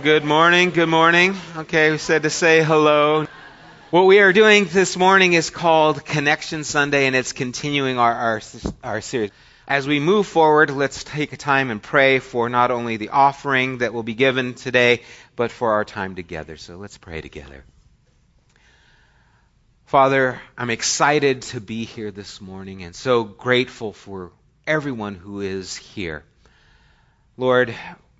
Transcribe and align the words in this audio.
Good 0.00 0.24
morning. 0.24 0.70
Good 0.70 0.88
morning. 0.88 1.36
Okay, 1.54 1.90
we 1.90 1.98
said 1.98 2.22
to 2.22 2.30
say 2.30 2.62
hello. 2.62 3.26
What 3.90 4.06
we 4.06 4.20
are 4.20 4.32
doing 4.32 4.64
this 4.64 4.96
morning 4.96 5.34
is 5.34 5.50
called 5.50 6.02
Connection 6.02 6.64
Sunday, 6.64 7.06
and 7.06 7.14
it's 7.14 7.34
continuing 7.34 7.98
our, 7.98 8.14
our, 8.14 8.40
our 8.82 9.00
series. 9.02 9.32
As 9.68 9.86
we 9.86 10.00
move 10.00 10.26
forward, 10.26 10.70
let's 10.70 11.04
take 11.04 11.34
a 11.34 11.36
time 11.36 11.70
and 11.70 11.82
pray 11.82 12.20
for 12.20 12.48
not 12.48 12.70
only 12.70 12.96
the 12.96 13.10
offering 13.10 13.78
that 13.78 13.92
will 13.92 14.02
be 14.02 14.14
given 14.14 14.54
today, 14.54 15.02
but 15.36 15.50
for 15.50 15.72
our 15.72 15.84
time 15.84 16.14
together. 16.14 16.56
So 16.56 16.78
let's 16.78 16.96
pray 16.96 17.20
together. 17.20 17.62
Father, 19.84 20.40
I'm 20.56 20.70
excited 20.70 21.42
to 21.42 21.60
be 21.60 21.84
here 21.84 22.10
this 22.10 22.40
morning 22.40 22.82
and 22.82 22.96
so 22.96 23.24
grateful 23.24 23.92
for 23.92 24.32
everyone 24.66 25.16
who 25.16 25.42
is 25.42 25.76
here. 25.76 26.24
Lord, 27.36 27.74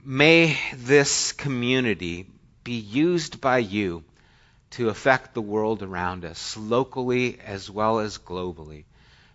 may 0.04 0.58
this 0.74 1.32
community 1.32 2.26
be 2.64 2.74
used 2.74 3.40
by 3.40 3.58
you 3.58 4.04
to 4.70 4.88
affect 4.88 5.34
the 5.34 5.42
world 5.42 5.82
around 5.82 6.24
us, 6.24 6.56
locally 6.56 7.38
as 7.44 7.70
well 7.70 8.00
as 8.00 8.18
globally. 8.18 8.84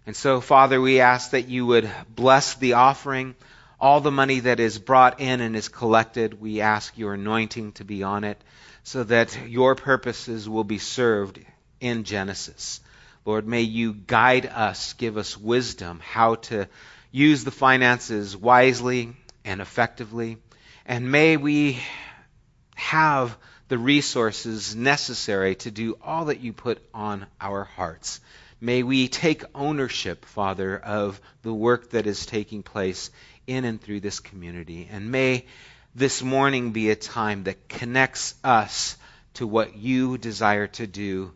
And 0.05 0.15
so, 0.15 0.41
Father, 0.41 0.81
we 0.81 0.99
ask 0.99 1.31
that 1.31 1.47
you 1.47 1.65
would 1.67 1.89
bless 2.09 2.55
the 2.55 2.73
offering, 2.73 3.35
all 3.79 4.01
the 4.01 4.11
money 4.11 4.41
that 4.41 4.59
is 4.59 4.79
brought 4.79 5.19
in 5.19 5.41
and 5.41 5.55
is 5.55 5.69
collected. 5.69 6.41
We 6.41 6.61
ask 6.61 6.97
your 6.97 7.13
anointing 7.13 7.73
to 7.73 7.83
be 7.83 8.03
on 8.03 8.23
it 8.23 8.41
so 8.83 9.03
that 9.03 9.37
your 9.47 9.75
purposes 9.75 10.49
will 10.49 10.63
be 10.63 10.79
served 10.79 11.39
in 11.79 12.03
Genesis. 12.03 12.79
Lord, 13.25 13.45
may 13.45 13.61
you 13.61 13.93
guide 13.93 14.45
us, 14.45 14.93
give 14.93 15.17
us 15.17 15.37
wisdom 15.37 15.99
how 15.99 16.35
to 16.35 16.67
use 17.11 17.43
the 17.43 17.51
finances 17.51 18.35
wisely 18.35 19.15
and 19.43 19.61
effectively. 19.61 20.37
And 20.87 21.11
may 21.11 21.35
we 21.35 21.79
have 22.75 23.37
the 23.67 23.77
resources 23.77 24.73
necessary 24.73 25.55
to 25.55 25.69
do 25.69 25.97
all 26.01 26.25
that 26.25 26.39
you 26.39 26.53
put 26.53 26.81
on 26.93 27.25
our 27.41 27.65
hearts. 27.65 28.21
May 28.61 28.83
we 28.83 29.09
take 29.09 29.43
ownership, 29.53 30.23
Father, 30.23 30.77
of 30.77 31.19
the 31.41 31.53
work 31.53 31.89
that 31.89 32.07
is 32.07 32.25
taking 32.25 32.63
place 32.63 33.11
in 33.45 33.65
and 33.65 33.81
through 33.81 33.99
this 33.99 34.21
community. 34.21 34.87
And 34.89 35.11
may 35.11 35.45
this 35.93 36.23
morning 36.23 36.71
be 36.71 36.89
a 36.89 36.95
time 36.95 37.43
that 37.43 37.67
connects 37.67 38.35
us 38.41 38.97
to 39.33 39.45
what 39.45 39.75
you 39.75 40.17
desire 40.17 40.67
to 40.67 40.87
do 40.87 41.33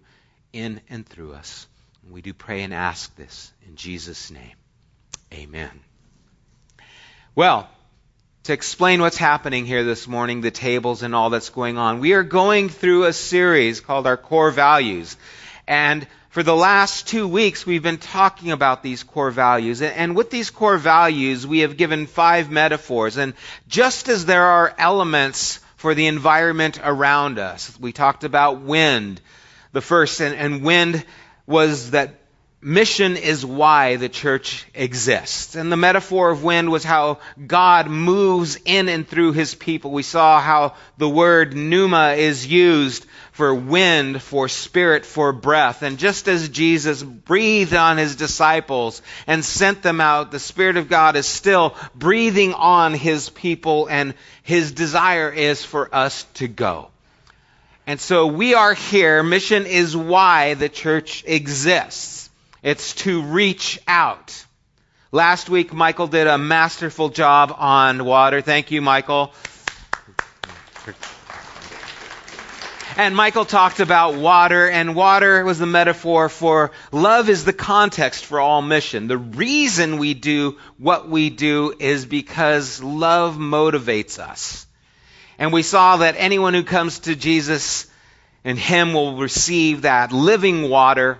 in 0.54 0.80
and 0.90 1.06
through 1.06 1.34
us. 1.34 1.68
We 2.10 2.22
do 2.22 2.34
pray 2.34 2.64
and 2.64 2.74
ask 2.74 3.14
this 3.18 3.52
in 3.68 3.76
Jesus' 3.76 4.32
name. 4.32 4.56
Amen. 5.34 5.72
Well, 7.36 7.70
to 8.44 8.53
explain 8.53 9.02
what's 9.02 9.17
happening 9.17 9.67
here 9.67 9.84
this 9.84 10.08
morning, 10.08 10.42
the 10.42 10.50
tables 10.50 11.03
and 11.03 11.14
all 11.14 11.30
that's 11.30 11.50
going 11.50 11.78
on, 11.78 12.00
we 12.00 12.14
are 12.14 12.23
going 12.23 12.70
through 12.70 13.03
a 13.03 13.14
series 13.14 13.81
called 13.81 14.08
our 14.08 14.17
core 14.17 14.50
values. 14.50 15.16
And 15.67 16.08
for 16.30 16.42
the 16.42 16.56
last 16.56 17.08
two 17.08 17.28
weeks, 17.28 17.67
we've 17.67 17.84
been 17.84 18.00
talking 18.00 18.52
about 18.52 18.81
these 18.81 19.03
core 19.03 19.30
values. 19.30 19.84
And 19.84 20.16
with 20.16 20.31
these 20.31 20.50
core 20.50 20.78
values, 20.78 21.45
we 21.45 21.59
have 21.59 21.78
given 21.78 22.08
five 22.08 22.50
metaphors. 22.50 23.17
And 23.17 23.34
just 23.67 24.09
as 24.09 24.25
there 24.25 24.45
are 24.45 24.73
elements 24.75 25.59
for 25.75 25.94
the 25.94 26.08
environment 26.08 26.80
around 26.84 27.38
us, 27.38 27.78
we 27.80 27.92
talked 27.92 28.23
about 28.23 28.62
wind, 28.62 29.22
the 29.72 29.81
first, 29.81 30.19
and, 30.19 30.34
and 30.34 30.64
wind 30.64 31.06
was 31.45 31.92
that 31.92 32.21
mission 32.62 33.17
is 33.17 33.45
why 33.45 33.95
the 33.95 34.09
church 34.09 34.66
exists. 34.73 35.56
And 35.56 35.72
the 35.72 35.78
metaphor 35.78 36.30
of 36.30 36.44
wind 36.44 36.72
was 36.72 36.84
how 36.84 37.20
God 37.45 37.88
moves 37.88 38.58
in 38.66 38.88
and 38.88 39.08
through 39.08 39.34
his 39.34 39.56
people. 39.56 39.92
We 39.92 40.03
saw 40.03 40.40
how 40.40 40.76
the 40.98 41.09
word 41.09 41.56
pneuma 41.56 42.12
is 42.12 42.45
used 42.45 43.06
for 43.31 43.56
wind, 43.56 44.22
for 44.22 44.48
spirit, 44.48 45.06
for 45.06 45.34
breath. 45.34 45.81
And 45.81 45.98
just 45.98 46.28
as 46.28 46.50
Jesus 46.50 47.02
breathed 47.02 47.74
on 47.74 47.97
his 47.97 48.16
disciples 48.16 49.02
and 49.25 49.44
sent 49.44 49.81
them 49.81 50.00
out, 50.00 50.31
the 50.31 50.40
Spirit 50.40 50.78
of 50.78 50.90
God 50.90 51.16
is 51.16 51.25
still 51.25 51.75
breathing 51.96 52.53
on 52.53 52.94
his 52.94 53.30
people 53.30 53.88
and 53.88 54.13
his 54.44 54.72
desire 54.72 55.31
is 55.31 55.63
for 55.63 55.94
us 55.94 56.25
to 56.36 56.47
go. 56.47 56.90
And 57.88 58.00
so 58.00 58.28
we 58.28 58.53
are 58.53 58.74
here. 58.74 59.24
Mission 59.24 59.66
is 59.66 59.97
why 59.97 60.53
the 60.53 60.69
church 60.69 61.24
exists. 61.25 62.21
It's 62.64 62.94
to 62.96 63.22
reach 63.24 63.80
out. 63.88 64.46
Last 65.12 65.50
week, 65.50 65.74
Michael 65.74 66.08
did 66.08 66.28
a 66.28 66.38
masterful 66.38 67.10
job 67.10 67.54
on 67.58 68.06
water. 68.06 68.42
Thank 68.42 68.72
you, 68.72 68.82
Michael. 68.82 69.34
And 72.98 73.16
Michael 73.16 73.46
talked 73.46 73.80
about 73.80 74.16
water, 74.16 74.70
and 74.70 74.96
water 74.96 75.44
was 75.46 75.58
the 75.58 75.66
metaphor 75.66 76.28
for 76.30 76.72
love 76.92 77.30
is 77.30 77.46
the 77.46 77.54
context 77.54 78.26
for 78.26 78.40
all 78.40 78.62
mission. 78.62 79.08
The 79.08 79.18
reason 79.18 79.98
we 79.98 80.14
do 80.14 80.58
what 80.78 81.10
we 81.10 81.30
do 81.30 81.74
is 81.80 82.06
because 82.06 82.84
love 82.84 83.38
motivates 83.38 84.20
us. 84.20 84.68
And 85.40 85.52
we 85.52 85.64
saw 85.64 85.98
that 85.98 86.16
anyone 86.18 86.54
who 86.54 86.64
comes 86.64 87.00
to 87.00 87.16
Jesus 87.16 87.90
and 88.44 88.60
Him 88.60 88.94
will 88.94 89.18
receive 89.18 89.84
that 89.84 90.12
living 90.12 90.70
water. 90.70 91.18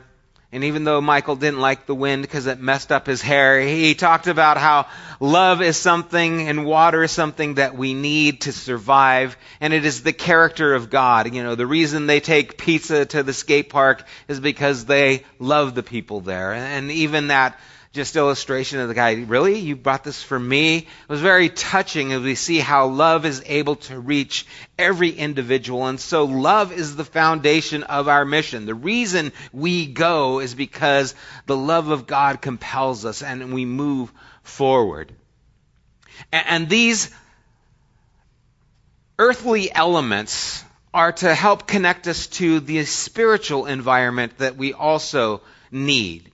And 0.53 0.66
even 0.66 0.84
though 0.84 1.00
Michael 1.00 1.38
didn't 1.38 1.62
like 1.62 1.85
the 1.85 1.95
wind 1.95 2.23
because 2.23 2.45
it 2.45 2.59
messed 2.59 2.91
up 2.91 3.07
his 3.07 3.22
hair, 3.22 3.62
he 3.62 3.95
talked 3.95 4.28
about 4.28 4.57
how 4.57 4.88
love 5.22 5.62
is 5.62 5.78
something 5.78 6.50
and 6.50 6.66
water 6.66 7.03
is 7.03 7.12
something 7.12 7.53
that 7.53 7.78
we 7.78 7.94
need 7.94 8.41
to 8.41 8.51
survive. 8.51 9.38
And 9.61 9.73
it 9.73 9.85
is 9.85 10.03
the 10.03 10.11
character 10.11 10.73
of 10.73 10.90
God. 10.90 11.34
You 11.34 11.44
know, 11.44 11.56
the 11.56 11.66
reason 11.66 12.06
they 12.06 12.19
take 12.19 12.57
pizza 12.57 13.06
to 13.06 13.23
the 13.23 13.31
skate 13.31 13.69
park 13.69 14.06
is 14.28 14.41
because 14.41 14.84
they 14.84 15.23
love 15.40 15.73
the 15.73 15.84
people 15.84 16.19
there. 16.19 16.51
And 16.51 16.91
even 16.91 17.28
that 17.28 17.57
just 17.94 18.16
illustration 18.16 18.79
of 18.79 18.88
the 18.88 18.94
guy, 18.94 19.13
really? 19.16 19.59
You 19.59 19.75
brought 19.75 20.06
this 20.06 20.24
for 20.24 20.40
me? 20.40 20.78
It 20.78 21.09
was 21.09 21.19
very 21.19 21.50
touching 21.50 22.13
as 22.13 22.22
we 22.22 22.35
see 22.35 22.59
how 22.59 22.88
love 22.88 23.25
is 23.25 23.44
able 23.46 23.75
to 23.78 24.00
reach 24.00 24.46
every 24.79 25.09
individual. 25.09 25.88
And 25.88 26.00
so 26.00 26.24
love 26.24 26.72
is 26.72 26.96
the 26.96 27.03
foundation 27.03 27.84
of 27.84 28.07
our 28.07 28.24
mission. 28.24 28.66
The 28.66 28.75
reason 28.75 29.34
we 29.52 29.88
go 29.88 30.40
is 30.40 30.56
because 30.56 31.16
the 31.47 31.57
love 31.57 31.90
of 31.90 32.07
God 32.07 32.41
compels 32.41 33.03
us 33.03 33.22
and 33.22 33.53
we 33.53 33.66
move 33.66 34.12
forward. 34.44 35.12
And 36.31 36.69
these 36.69 37.13
earthly 39.19 39.69
elements 39.69 40.63
are 40.94 41.12
to 41.12 41.35
help 41.35 41.68
connect 41.68 42.08
us 42.08 42.28
to 42.28 42.62
the 42.62 42.85
spiritual 42.85 43.66
environment 43.66 44.38
that 44.38 44.56
we 44.56 44.72
also 44.72 45.41
need. 45.72 46.30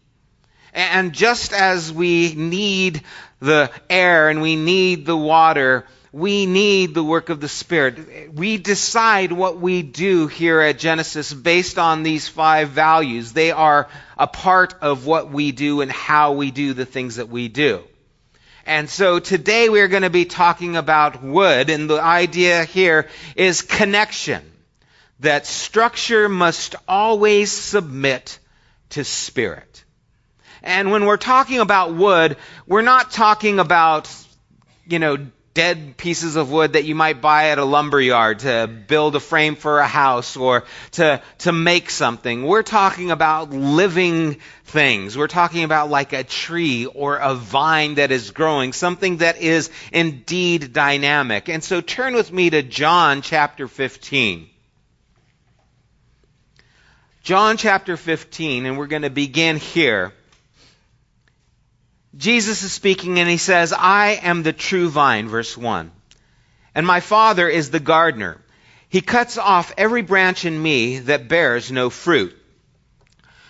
And 0.73 1.13
just 1.13 1.53
as 1.53 1.91
we 1.91 2.33
need 2.35 3.01
the 3.39 3.71
air 3.89 4.29
and 4.29 4.41
we 4.41 4.55
need 4.55 5.05
the 5.05 5.17
water, 5.17 5.85
we 6.11 6.45
need 6.45 6.93
the 6.93 7.03
work 7.03 7.29
of 7.29 7.39
the 7.39 7.47
Spirit. 7.47 8.33
We 8.33 8.57
decide 8.57 9.31
what 9.31 9.59
we 9.59 9.83
do 9.83 10.27
here 10.27 10.61
at 10.61 10.79
Genesis 10.79 11.33
based 11.33 11.77
on 11.77 12.03
these 12.03 12.27
five 12.27 12.69
values. 12.69 13.33
They 13.33 13.51
are 13.51 13.87
a 14.17 14.27
part 14.27 14.75
of 14.81 15.05
what 15.05 15.29
we 15.29 15.51
do 15.51 15.81
and 15.81 15.91
how 15.91 16.33
we 16.33 16.51
do 16.51 16.73
the 16.73 16.85
things 16.85 17.17
that 17.17 17.29
we 17.29 17.49
do. 17.49 17.83
And 18.65 18.89
so 18.89 19.19
today 19.19 19.69
we're 19.69 19.87
going 19.87 20.03
to 20.03 20.09
be 20.09 20.25
talking 20.25 20.75
about 20.75 21.23
wood, 21.23 21.69
and 21.69 21.89
the 21.89 22.01
idea 22.01 22.65
here 22.65 23.07
is 23.35 23.61
connection. 23.61 24.43
That 25.21 25.45
structure 25.45 26.27
must 26.27 26.75
always 26.87 27.51
submit 27.51 28.39
to 28.89 29.03
spirit. 29.03 29.85
And 30.67 30.91
when 30.91 31.05
we're 31.05 31.15
talking 31.15 31.59
about 31.61 31.95
wood, 31.95 32.35
we're 32.67 32.81
not 32.81 33.09
talking 33.09 33.59
about, 33.59 34.13
you 34.85 34.99
know, 34.99 35.17
dead 35.53 35.95
pieces 35.95 36.35
of 36.35 36.51
wood 36.51 36.73
that 36.73 36.83
you 36.83 36.93
might 36.93 37.21
buy 37.21 37.51
at 37.51 37.57
a 37.57 37.63
lumber 37.63 38.01
yard 38.01 38.39
to 38.39 38.67
build 38.67 39.15
a 39.15 39.19
frame 39.21 39.55
for 39.55 39.79
a 39.79 39.87
house 39.87 40.35
or 40.35 40.65
to, 40.91 41.21
to 41.37 41.53
make 41.53 41.89
something. 41.89 42.43
We're 42.43 42.63
talking 42.63 43.11
about 43.11 43.51
living 43.51 44.39
things. 44.65 45.17
We're 45.17 45.27
talking 45.27 45.63
about 45.63 45.89
like 45.89 46.11
a 46.11 46.25
tree 46.25 46.85
or 46.85 47.15
a 47.15 47.33
vine 47.33 47.95
that 47.95 48.11
is 48.11 48.31
growing, 48.31 48.73
something 48.73 49.17
that 49.17 49.41
is 49.41 49.71
indeed 49.93 50.73
dynamic. 50.73 51.47
And 51.47 51.63
so 51.63 51.79
turn 51.79 52.13
with 52.13 52.29
me 52.31 52.49
to 52.49 52.61
John 52.61 53.21
chapter 53.21 53.69
15. 53.69 54.49
John 57.23 57.55
chapter 57.55 57.95
15, 57.95 58.65
and 58.65 58.77
we're 58.77 58.87
going 58.87 59.01
to 59.01 59.09
begin 59.09 59.55
here. 59.55 60.13
Jesus 62.17 62.63
is 62.63 62.73
speaking 62.73 63.19
and 63.19 63.29
he 63.29 63.37
says, 63.37 63.73
I 63.73 64.19
am 64.23 64.41
the 64.41 64.53
true 64.53 64.89
vine, 64.89 65.29
verse 65.29 65.55
1. 65.55 65.91
And 66.73 66.85
my 66.85 66.99
Father 66.99 67.47
is 67.47 67.69
the 67.69 67.79
gardener. 67.79 68.41
He 68.89 69.01
cuts 69.01 69.37
off 69.37 69.73
every 69.77 70.01
branch 70.01 70.43
in 70.43 70.61
me 70.61 70.99
that 70.99 71.27
bears 71.27 71.71
no 71.71 71.89
fruit. 71.89 72.35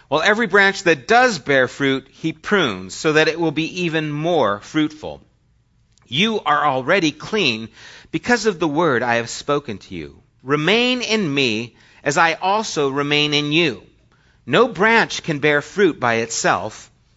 While 0.10 0.22
every 0.22 0.48
branch 0.48 0.84
that 0.84 1.08
does 1.08 1.40
bear 1.40 1.68
fruit, 1.68 2.08
he 2.10 2.34
prunes 2.34 2.94
so 2.94 3.14
that 3.14 3.28
it 3.28 3.40
will 3.40 3.52
be 3.52 3.84
even 3.84 4.12
more 4.12 4.60
fruitful. 4.60 5.22
You 6.08 6.40
are 6.42 6.66
already 6.66 7.12
clean 7.12 7.70
because 8.12 8.46
of 8.46 8.60
the 8.60 8.68
word 8.68 9.04
I 9.04 9.16
have 9.16 9.30
spoken 9.30 9.78
to 9.80 9.96
you. 9.96 10.22
Remain 10.44 11.02
in 11.02 11.34
me 11.34 11.76
as 12.04 12.18
I 12.18 12.34
also 12.34 12.90
remain 12.90 13.34
in 13.34 13.52
you. 13.52 13.84
No 14.46 14.70
branch 14.70 15.24
can 15.24 15.40
bear 15.40 15.62
fruit 15.62 16.00
by 16.00 16.16
itself. 16.16 16.90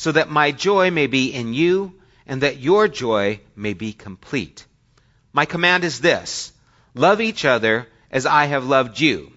so 0.00 0.12
that 0.12 0.30
my 0.30 0.50
joy 0.50 0.90
may 0.90 1.06
be 1.06 1.30
in 1.30 1.52
you 1.52 1.92
and 2.26 2.40
that 2.40 2.58
your 2.58 2.88
joy 2.88 3.38
may 3.54 3.74
be 3.74 3.92
complete. 3.92 4.64
My 5.30 5.44
command 5.44 5.84
is 5.84 6.00
this 6.00 6.54
love 6.94 7.20
each 7.20 7.44
other 7.44 7.86
as 8.10 8.24
I 8.24 8.46
have 8.46 8.64
loved 8.64 8.98
you. 8.98 9.30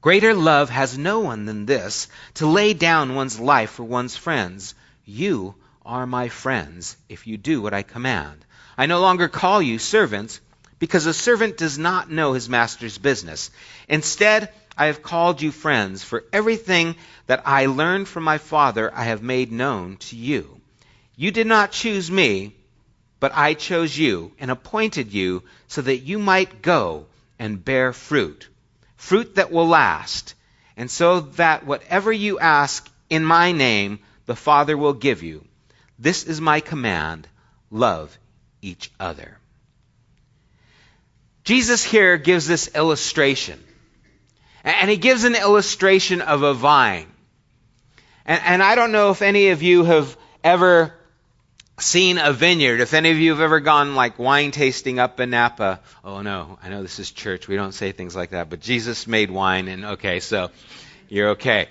Greater 0.00 0.32
love 0.32 0.70
has 0.70 0.96
no 0.96 1.20
one 1.20 1.44
than 1.44 1.66
this 1.66 2.08
to 2.36 2.46
lay 2.46 2.72
down 2.72 3.14
one's 3.14 3.38
life 3.38 3.72
for 3.72 3.84
one's 3.84 4.16
friends. 4.16 4.74
You 5.04 5.54
are 5.84 6.06
my 6.06 6.30
friends 6.30 6.96
if 7.10 7.26
you 7.26 7.36
do 7.36 7.60
what 7.60 7.74
I 7.74 7.82
command. 7.82 8.42
I 8.78 8.86
no 8.86 9.02
longer 9.02 9.28
call 9.28 9.60
you 9.60 9.78
servants, 9.78 10.40
because 10.78 11.04
a 11.04 11.12
servant 11.12 11.58
does 11.58 11.78
not 11.78 12.10
know 12.10 12.32
his 12.32 12.48
master's 12.48 12.96
business. 12.96 13.50
Instead, 13.86 14.50
I 14.76 14.86
have 14.86 15.02
called 15.02 15.40
you 15.40 15.52
friends, 15.52 16.02
for 16.02 16.24
everything 16.32 16.96
that 17.26 17.42
I 17.46 17.66
learned 17.66 18.08
from 18.08 18.24
my 18.24 18.38
Father 18.38 18.92
I 18.94 19.04
have 19.04 19.22
made 19.22 19.52
known 19.52 19.96
to 19.98 20.16
you. 20.16 20.60
You 21.16 21.30
did 21.30 21.46
not 21.46 21.72
choose 21.72 22.10
me, 22.10 22.54
but 23.20 23.32
I 23.34 23.54
chose 23.54 23.96
you 23.96 24.32
and 24.38 24.50
appointed 24.50 25.12
you 25.12 25.42
so 25.68 25.82
that 25.82 25.98
you 25.98 26.18
might 26.18 26.60
go 26.60 27.06
and 27.38 27.64
bear 27.64 27.92
fruit, 27.92 28.48
fruit 28.96 29.36
that 29.36 29.52
will 29.52 29.68
last, 29.68 30.34
and 30.76 30.90
so 30.90 31.20
that 31.20 31.64
whatever 31.64 32.12
you 32.12 32.38
ask 32.38 32.90
in 33.08 33.24
my 33.24 33.52
name, 33.52 34.00
the 34.26 34.36
Father 34.36 34.76
will 34.76 34.92
give 34.92 35.22
you. 35.22 35.44
This 35.98 36.24
is 36.24 36.40
my 36.40 36.60
command 36.60 37.28
love 37.70 38.16
each 38.62 38.90
other. 38.98 39.38
Jesus 41.44 41.84
here 41.84 42.16
gives 42.16 42.46
this 42.46 42.74
illustration. 42.74 43.62
And 44.64 44.90
he 44.90 44.96
gives 44.96 45.24
an 45.24 45.34
illustration 45.34 46.22
of 46.22 46.42
a 46.42 46.54
vine. 46.54 47.06
And, 48.24 48.40
and, 48.44 48.62
I 48.62 48.74
don't 48.74 48.92
know 48.92 49.10
if 49.10 49.20
any 49.20 49.50
of 49.50 49.62
you 49.62 49.84
have 49.84 50.16
ever 50.42 50.94
seen 51.78 52.16
a 52.16 52.32
vineyard, 52.32 52.80
if 52.80 52.94
any 52.94 53.10
of 53.10 53.18
you 53.18 53.30
have 53.32 53.40
ever 53.40 53.60
gone 53.60 53.94
like 53.94 54.18
wine 54.18 54.50
tasting 54.50 54.98
up 54.98 55.20
in 55.20 55.30
Napa. 55.30 55.80
Oh 56.02 56.22
no, 56.22 56.58
I 56.62 56.70
know 56.70 56.80
this 56.80 56.98
is 56.98 57.10
church. 57.10 57.48
We 57.48 57.56
don't 57.56 57.72
say 57.72 57.92
things 57.92 58.16
like 58.16 58.30
that, 58.30 58.48
but 58.48 58.60
Jesus 58.60 59.06
made 59.06 59.30
wine 59.30 59.68
and 59.68 59.84
okay, 59.84 60.20
so 60.20 60.50
you're 61.08 61.30
okay. 61.30 61.68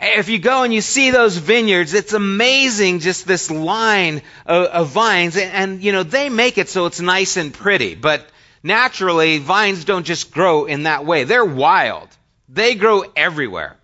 If 0.00 0.28
you 0.28 0.38
go 0.38 0.62
and 0.62 0.72
you 0.72 0.80
see 0.80 1.10
those 1.10 1.36
vineyards, 1.36 1.92
it's 1.92 2.12
amazing 2.12 3.00
just 3.00 3.26
this 3.26 3.50
line 3.50 4.22
of, 4.46 4.66
of 4.66 4.88
vines. 4.88 5.36
And, 5.36 5.52
and, 5.52 5.82
you 5.82 5.90
know, 5.90 6.04
they 6.04 6.28
make 6.28 6.56
it 6.56 6.68
so 6.68 6.86
it's 6.86 7.00
nice 7.00 7.36
and 7.36 7.52
pretty. 7.52 7.96
But 7.96 8.24
naturally, 8.62 9.38
vines 9.38 9.84
don't 9.84 10.04
just 10.04 10.30
grow 10.30 10.64
in 10.64 10.84
that 10.84 11.04
way. 11.04 11.24
They're 11.24 11.44
wild. 11.44 12.08
They 12.48 12.74
grow 12.74 13.04
everywhere. 13.14 13.76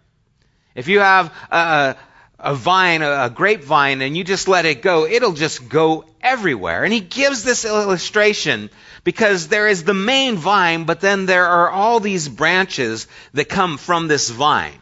If 0.75 0.89
you 0.89 1.01
have 1.01 1.33
a, 1.51 1.97
a 2.39 2.55
vine, 2.55 3.03
a 3.03 3.31
grapevine, 3.31 4.03
and 4.03 4.17
you 4.17 4.25
just 4.25 4.49
let 4.49 4.65
it 4.65 4.83
go, 4.83 5.07
it'll 5.07 5.33
just 5.33 5.69
go 5.69 6.05
everywhere. 6.21 6.85
And 6.85 6.93
he 6.93 7.01
gives 7.01 7.45
this 7.45 7.65
illustration 7.65 8.71
because 9.05 9.49
there 9.49 9.69
is 9.69 9.85
the 9.85 9.95
main 9.95 10.37
vine, 10.37 10.85
but 10.85 11.01
then 11.01 11.27
there 11.27 11.47
are 11.47 11.71
all 11.71 12.01
these 12.01 12.29
branches 12.29 13.07
that 13.35 13.49
come 13.49 13.79
from 13.79 14.09
this 14.09 14.31
vine. 14.31 14.79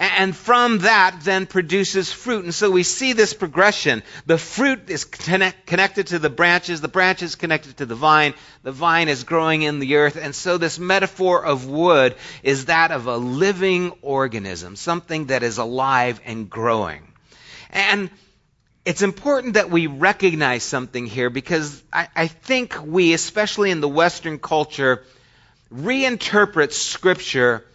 And 0.00 0.34
from 0.34 0.78
that 0.78 1.18
then 1.24 1.44
produces 1.44 2.10
fruit. 2.10 2.44
And 2.44 2.54
so 2.54 2.70
we 2.70 2.84
see 2.84 3.12
this 3.12 3.34
progression. 3.34 4.02
The 4.24 4.38
fruit 4.38 4.88
is 4.88 5.04
connect, 5.04 5.66
connected 5.66 6.06
to 6.06 6.18
the 6.18 6.30
branches. 6.30 6.80
The 6.80 6.88
branches 6.88 7.34
connected 7.34 7.76
to 7.76 7.86
the 7.86 7.94
vine. 7.94 8.32
The 8.62 8.72
vine 8.72 9.10
is 9.10 9.24
growing 9.24 9.60
in 9.60 9.78
the 9.78 9.96
earth. 9.96 10.16
And 10.16 10.34
so 10.34 10.56
this 10.56 10.78
metaphor 10.78 11.44
of 11.44 11.66
wood 11.66 12.14
is 12.42 12.64
that 12.64 12.92
of 12.92 13.08
a 13.08 13.18
living 13.18 13.92
organism, 14.00 14.74
something 14.74 15.26
that 15.26 15.42
is 15.42 15.58
alive 15.58 16.18
and 16.24 16.48
growing. 16.48 17.06
And 17.68 18.08
it's 18.86 19.02
important 19.02 19.54
that 19.54 19.68
we 19.68 19.86
recognize 19.86 20.62
something 20.62 21.04
here 21.04 21.28
because 21.28 21.82
I, 21.92 22.08
I 22.16 22.26
think 22.26 22.74
we, 22.82 23.12
especially 23.12 23.70
in 23.70 23.82
the 23.82 23.88
Western 23.88 24.38
culture, 24.38 25.04
reinterpret 25.70 26.72
Scripture 26.72 27.66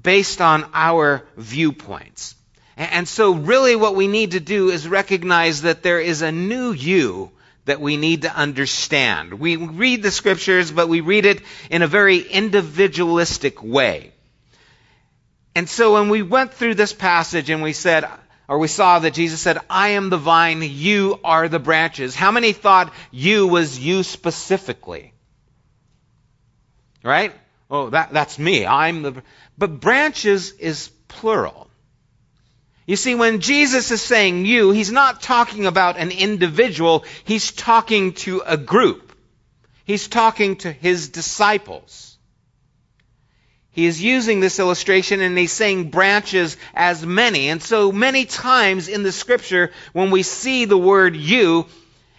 based 0.00 0.40
on 0.40 0.68
our 0.74 1.24
viewpoints. 1.36 2.34
And 2.76 3.08
so, 3.08 3.32
really, 3.32 3.74
what 3.74 3.96
we 3.96 4.06
need 4.06 4.32
to 4.32 4.40
do 4.40 4.70
is 4.70 4.86
recognize 4.86 5.62
that 5.62 5.82
there 5.82 5.98
is 5.98 6.22
a 6.22 6.30
new 6.30 6.70
you 6.70 7.32
that 7.64 7.80
we 7.80 7.96
need 7.96 8.22
to 8.22 8.34
understand. 8.34 9.34
We 9.34 9.56
read 9.56 10.02
the 10.02 10.12
scriptures, 10.12 10.70
but 10.70 10.88
we 10.88 11.00
read 11.00 11.26
it 11.26 11.42
in 11.70 11.82
a 11.82 11.88
very 11.88 12.18
individualistic 12.18 13.62
way. 13.62 14.12
And 15.56 15.68
so, 15.68 15.94
when 15.94 16.08
we 16.08 16.22
went 16.22 16.54
through 16.54 16.76
this 16.76 16.92
passage 16.92 17.50
and 17.50 17.64
we 17.64 17.72
said, 17.72 18.08
or 18.48 18.58
we 18.58 18.68
saw 18.68 19.00
that 19.00 19.12
Jesus 19.12 19.40
said, 19.40 19.58
I 19.68 19.88
am 19.90 20.08
the 20.08 20.16
vine, 20.16 20.62
you 20.62 21.18
are 21.24 21.48
the 21.48 21.58
branches. 21.58 22.14
How 22.14 22.30
many 22.30 22.52
thought 22.52 22.92
you 23.10 23.48
was 23.48 23.78
you 23.78 24.04
specifically? 24.04 25.12
Right? 27.02 27.32
Oh, 27.70 27.90
that, 27.90 28.12
that's 28.12 28.38
me. 28.38 28.66
I'm 28.66 29.02
the. 29.02 29.22
But 29.56 29.80
branches 29.80 30.52
is 30.52 30.90
plural. 31.06 31.68
You 32.86 32.96
see, 32.96 33.14
when 33.14 33.40
Jesus 33.40 33.90
is 33.90 34.00
saying 34.00 34.46
you, 34.46 34.70
he's 34.70 34.90
not 34.90 35.20
talking 35.20 35.66
about 35.66 35.98
an 35.98 36.10
individual, 36.10 37.04
he's 37.24 37.52
talking 37.52 38.14
to 38.14 38.42
a 38.46 38.56
group. 38.56 39.12
He's 39.84 40.08
talking 40.08 40.56
to 40.56 40.72
his 40.72 41.10
disciples. 41.10 42.16
He 43.70 43.86
is 43.86 44.02
using 44.02 44.40
this 44.40 44.58
illustration 44.58 45.20
and 45.20 45.36
he's 45.36 45.52
saying 45.52 45.90
branches 45.90 46.56
as 46.74 47.04
many. 47.04 47.48
And 47.48 47.62
so 47.62 47.92
many 47.92 48.24
times 48.24 48.88
in 48.88 49.02
the 49.02 49.12
scripture, 49.12 49.70
when 49.92 50.10
we 50.10 50.22
see 50.22 50.64
the 50.64 50.78
word 50.78 51.14
you, 51.14 51.66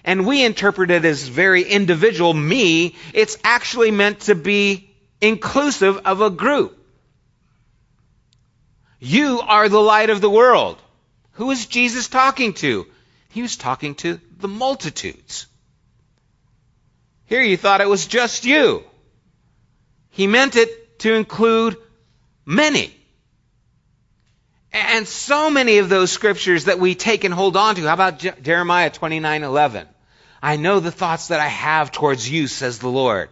and 0.03 0.25
we 0.25 0.43
interpret 0.43 0.91
it 0.91 1.03
as 1.03 1.27
very 1.27 1.63
individual, 1.63 2.33
me, 2.33 2.95
it's 3.13 3.37
actually 3.43 3.91
meant 3.91 4.21
to 4.21 4.35
be 4.35 4.88
inclusive 5.21 5.97
of 6.05 6.21
a 6.21 6.29
group. 6.29 6.75
You 8.99 9.41
are 9.41 9.69
the 9.69 9.79
light 9.79 10.09
of 10.09 10.21
the 10.21 10.29
world. 10.29 10.77
Who 11.33 11.51
is 11.51 11.65
Jesus 11.65 12.07
talking 12.07 12.53
to? 12.55 12.85
He 13.29 13.41
was 13.41 13.55
talking 13.55 13.95
to 13.95 14.19
the 14.39 14.47
multitudes. 14.47 15.47
Here 17.25 17.41
you 17.41 17.57
thought 17.57 17.81
it 17.81 17.87
was 17.87 18.07
just 18.07 18.43
you. 18.43 18.83
He 20.09 20.27
meant 20.27 20.55
it 20.55 20.99
to 20.99 21.13
include 21.13 21.77
many. 22.45 22.93
And 24.71 25.07
so 25.07 25.49
many 25.49 25.77
of 25.77 25.89
those 25.89 26.11
scriptures 26.11 26.65
that 26.65 26.79
we 26.79 26.95
take 26.95 27.23
and 27.23 27.33
hold 27.33 27.55
on 27.55 27.75
to. 27.75 27.83
How 27.83 27.93
about 27.93 28.19
Je- 28.19 28.33
Jeremiah 28.41 28.89
29:11? 28.89 29.87
I 30.41 30.57
know 30.57 30.79
the 30.79 30.91
thoughts 30.91 31.27
that 31.29 31.39
I 31.39 31.47
have 31.47 31.91
towards 31.91 32.29
you, 32.29 32.47
says 32.47 32.79
the 32.79 32.89
Lord. 32.89 33.29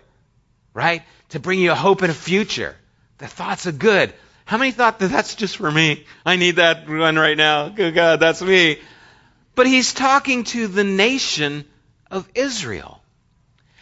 Right? 0.77 1.01
To 1.29 1.39
bring 1.39 1.59
you 1.59 1.71
a 1.71 1.75
hope 1.75 2.03
and 2.03 2.11
a 2.11 2.13
future. 2.13 2.75
The 3.17 3.25
thoughts 3.25 3.65
are 3.65 3.71
good, 3.71 4.13
how 4.45 4.57
many 4.57 4.71
thought 4.71 4.99
that 4.99 5.07
that's 5.07 5.33
just 5.33 5.57
for 5.57 5.69
me? 5.69 6.05
I 6.23 6.35
need 6.35 6.57
that 6.57 6.87
one 6.87 7.17
right 7.17 7.35
now. 7.35 7.67
Good 7.67 7.95
God, 7.95 8.19
that's 8.19 8.41
me. 8.41 8.79
But 9.55 9.65
he's 9.65 9.91
talking 9.91 10.43
to 10.45 10.67
the 10.67 10.83
nation 10.83 11.65
of 12.11 12.29
Israel. 12.33 13.01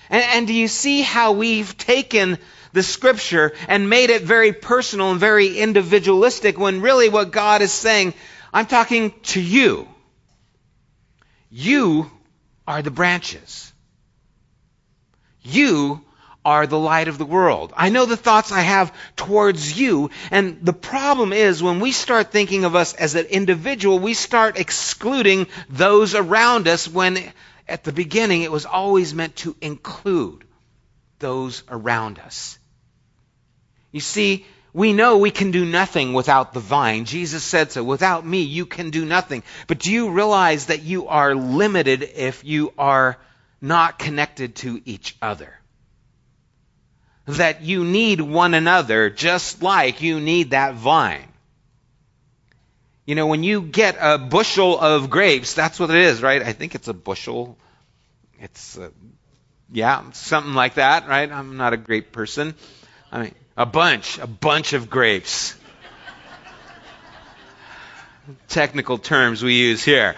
And, 0.10 0.24
and 0.24 0.48
do 0.48 0.54
you 0.54 0.70
see 0.70 1.02
how 1.02 1.34
we've 1.34 1.78
taken 1.78 2.38
the 2.72 2.82
scripture 2.82 3.54
and 3.68 3.90
made 3.90 4.10
it 4.10 4.22
very 4.22 4.54
personal 4.54 5.12
and 5.12 5.20
very 5.20 5.58
individualistic 5.60 6.58
when 6.58 6.80
really 6.82 7.10
what 7.10 7.32
God 7.32 7.62
is 7.62 7.74
saying, 7.74 8.14
I'm 8.54 8.66
talking 8.66 9.14
to 9.24 9.42
you. 9.42 9.88
You 11.52 12.10
are 12.68 12.82
the 12.82 12.92
branches. 12.92 13.74
You 15.44 16.05
are 16.46 16.68
the 16.68 16.80
light 16.80 17.08
of 17.08 17.18
the 17.18 17.26
world. 17.26 17.74
I 17.76 17.90
know 17.90 18.06
the 18.06 18.16
thoughts 18.16 18.52
I 18.52 18.62
have 18.62 18.94
towards 19.16 19.78
you. 19.78 20.12
And 20.30 20.60
the 20.62 20.74
problem 20.74 21.34
is 21.34 21.64
when 21.64 21.80
we 21.80 21.92
start 21.92 22.32
thinking 22.32 22.64
of 22.64 22.76
us 22.76 22.94
as 22.94 23.16
an 23.16 23.26
individual, 23.26 23.98
we 24.00 24.14
start 24.14 24.58
excluding 24.58 25.48
those 25.70 26.14
around 26.14 26.68
us 26.68 26.88
when 26.88 27.18
at 27.68 27.84
the 27.84 27.92
beginning 27.92 28.44
it 28.44 28.52
was 28.52 28.66
always 28.66 29.14
meant 29.14 29.36
to 29.38 29.56
include 29.60 30.46
those 31.20 31.64
around 31.68 32.20
us. 32.20 32.60
You 33.92 34.02
see, 34.02 34.46
we 34.72 34.94
know 34.94 35.18
we 35.18 35.32
can 35.32 35.52
do 35.52 35.66
nothing 35.66 36.14
without 36.14 36.54
the 36.54 36.60
vine. 36.60 37.06
Jesus 37.06 37.44
said 37.44 37.72
so. 37.72 37.84
Without 37.84 38.26
me, 38.26 38.42
you 38.42 38.66
can 38.66 38.90
do 38.90 39.06
nothing. 39.06 39.42
But 39.68 39.80
do 39.80 39.92
you 39.92 40.12
realize 40.12 40.68
that 40.68 40.84
you 40.84 41.08
are 41.08 41.34
limited 41.34 42.04
if 42.04 42.44
you 42.44 42.74
are 42.78 43.18
not 43.62 43.98
connected 43.98 44.58
to 44.58 44.82
each 44.86 45.16
other? 45.22 45.58
That 47.26 47.64
you 47.64 47.84
need 47.84 48.22
one 48.22 48.54
another 48.54 49.10
just 49.10 49.64
like 49.64 50.02
you 50.02 50.20
need 50.20 50.52
that 50.52 50.76
vine. 50.76 51.28
You 53.06 53.14
know, 53.14 53.28
when 53.28 53.44
you 53.44 53.62
get 53.62 53.98
a 54.00 54.18
bushel 54.18 54.80
of 54.80 55.10
grapes, 55.10 55.54
that's 55.54 55.80
what 55.80 55.92
it 55.92 55.96
is, 55.96 56.24
right? 56.24 56.42
I 56.42 56.54
think 56.54 56.74
it's 56.74 56.88
a 56.88 56.94
bushel. 56.94 57.58
It's, 58.40 58.78
uh, 58.78 58.90
yeah, 59.72 60.04
something 60.12 60.54
like 60.54 60.76
that, 60.76 61.08
right? 61.08 61.32
I'm 61.32 61.58
not 61.58 61.74
a 61.74 61.78
grape 61.78 62.12
person. 62.12 62.56
I 63.12 63.22
mean, 63.22 63.36
a 63.58 63.66
bunch, 63.66 64.18
a 64.18 64.28
bunch 64.28 64.74
of 64.74 64.90
grapes. 64.90 65.56
Technical 68.48 68.98
terms 68.98 69.44
we 69.44 69.54
use 69.54 69.84
here. 69.84 70.16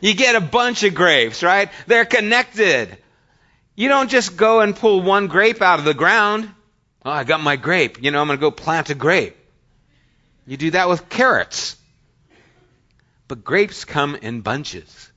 You 0.00 0.14
get 0.14 0.36
a 0.36 0.40
bunch 0.40 0.84
of 0.84 0.94
grapes, 0.94 1.42
right? 1.42 1.70
They're 1.86 2.06
connected. 2.06 2.96
You 3.76 3.88
don't 3.88 4.10
just 4.10 4.36
go 4.36 4.60
and 4.60 4.76
pull 4.76 5.02
one 5.02 5.26
grape 5.26 5.60
out 5.60 5.78
of 5.78 5.84
the 5.84 5.94
ground. 5.94 6.48
Oh, 7.04 7.10
I 7.10 7.24
got 7.24 7.40
my 7.40 7.56
grape. 7.56 8.02
You 8.02 8.10
know, 8.10 8.20
I'm 8.20 8.28
going 8.28 8.38
to 8.38 8.40
go 8.40 8.50
plant 8.50 8.90
a 8.90 8.94
grape. 8.94 9.36
You 10.46 10.56
do 10.56 10.70
that 10.72 10.88
with 10.88 11.08
carrots. 11.08 11.76
But 13.26 13.42
grapes 13.42 13.84
come 13.84 14.16
in 14.16 14.42
bunches 14.42 15.10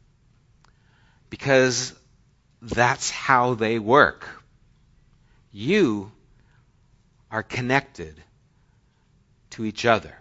because 1.30 1.94
that's 2.62 3.12
how 3.12 3.54
they 3.54 3.80
work. 3.80 4.28
You 5.52 6.12
are 7.30 7.44
connected 7.44 8.16
to 9.52 9.66
each 9.66 9.86
other. 9.86 10.16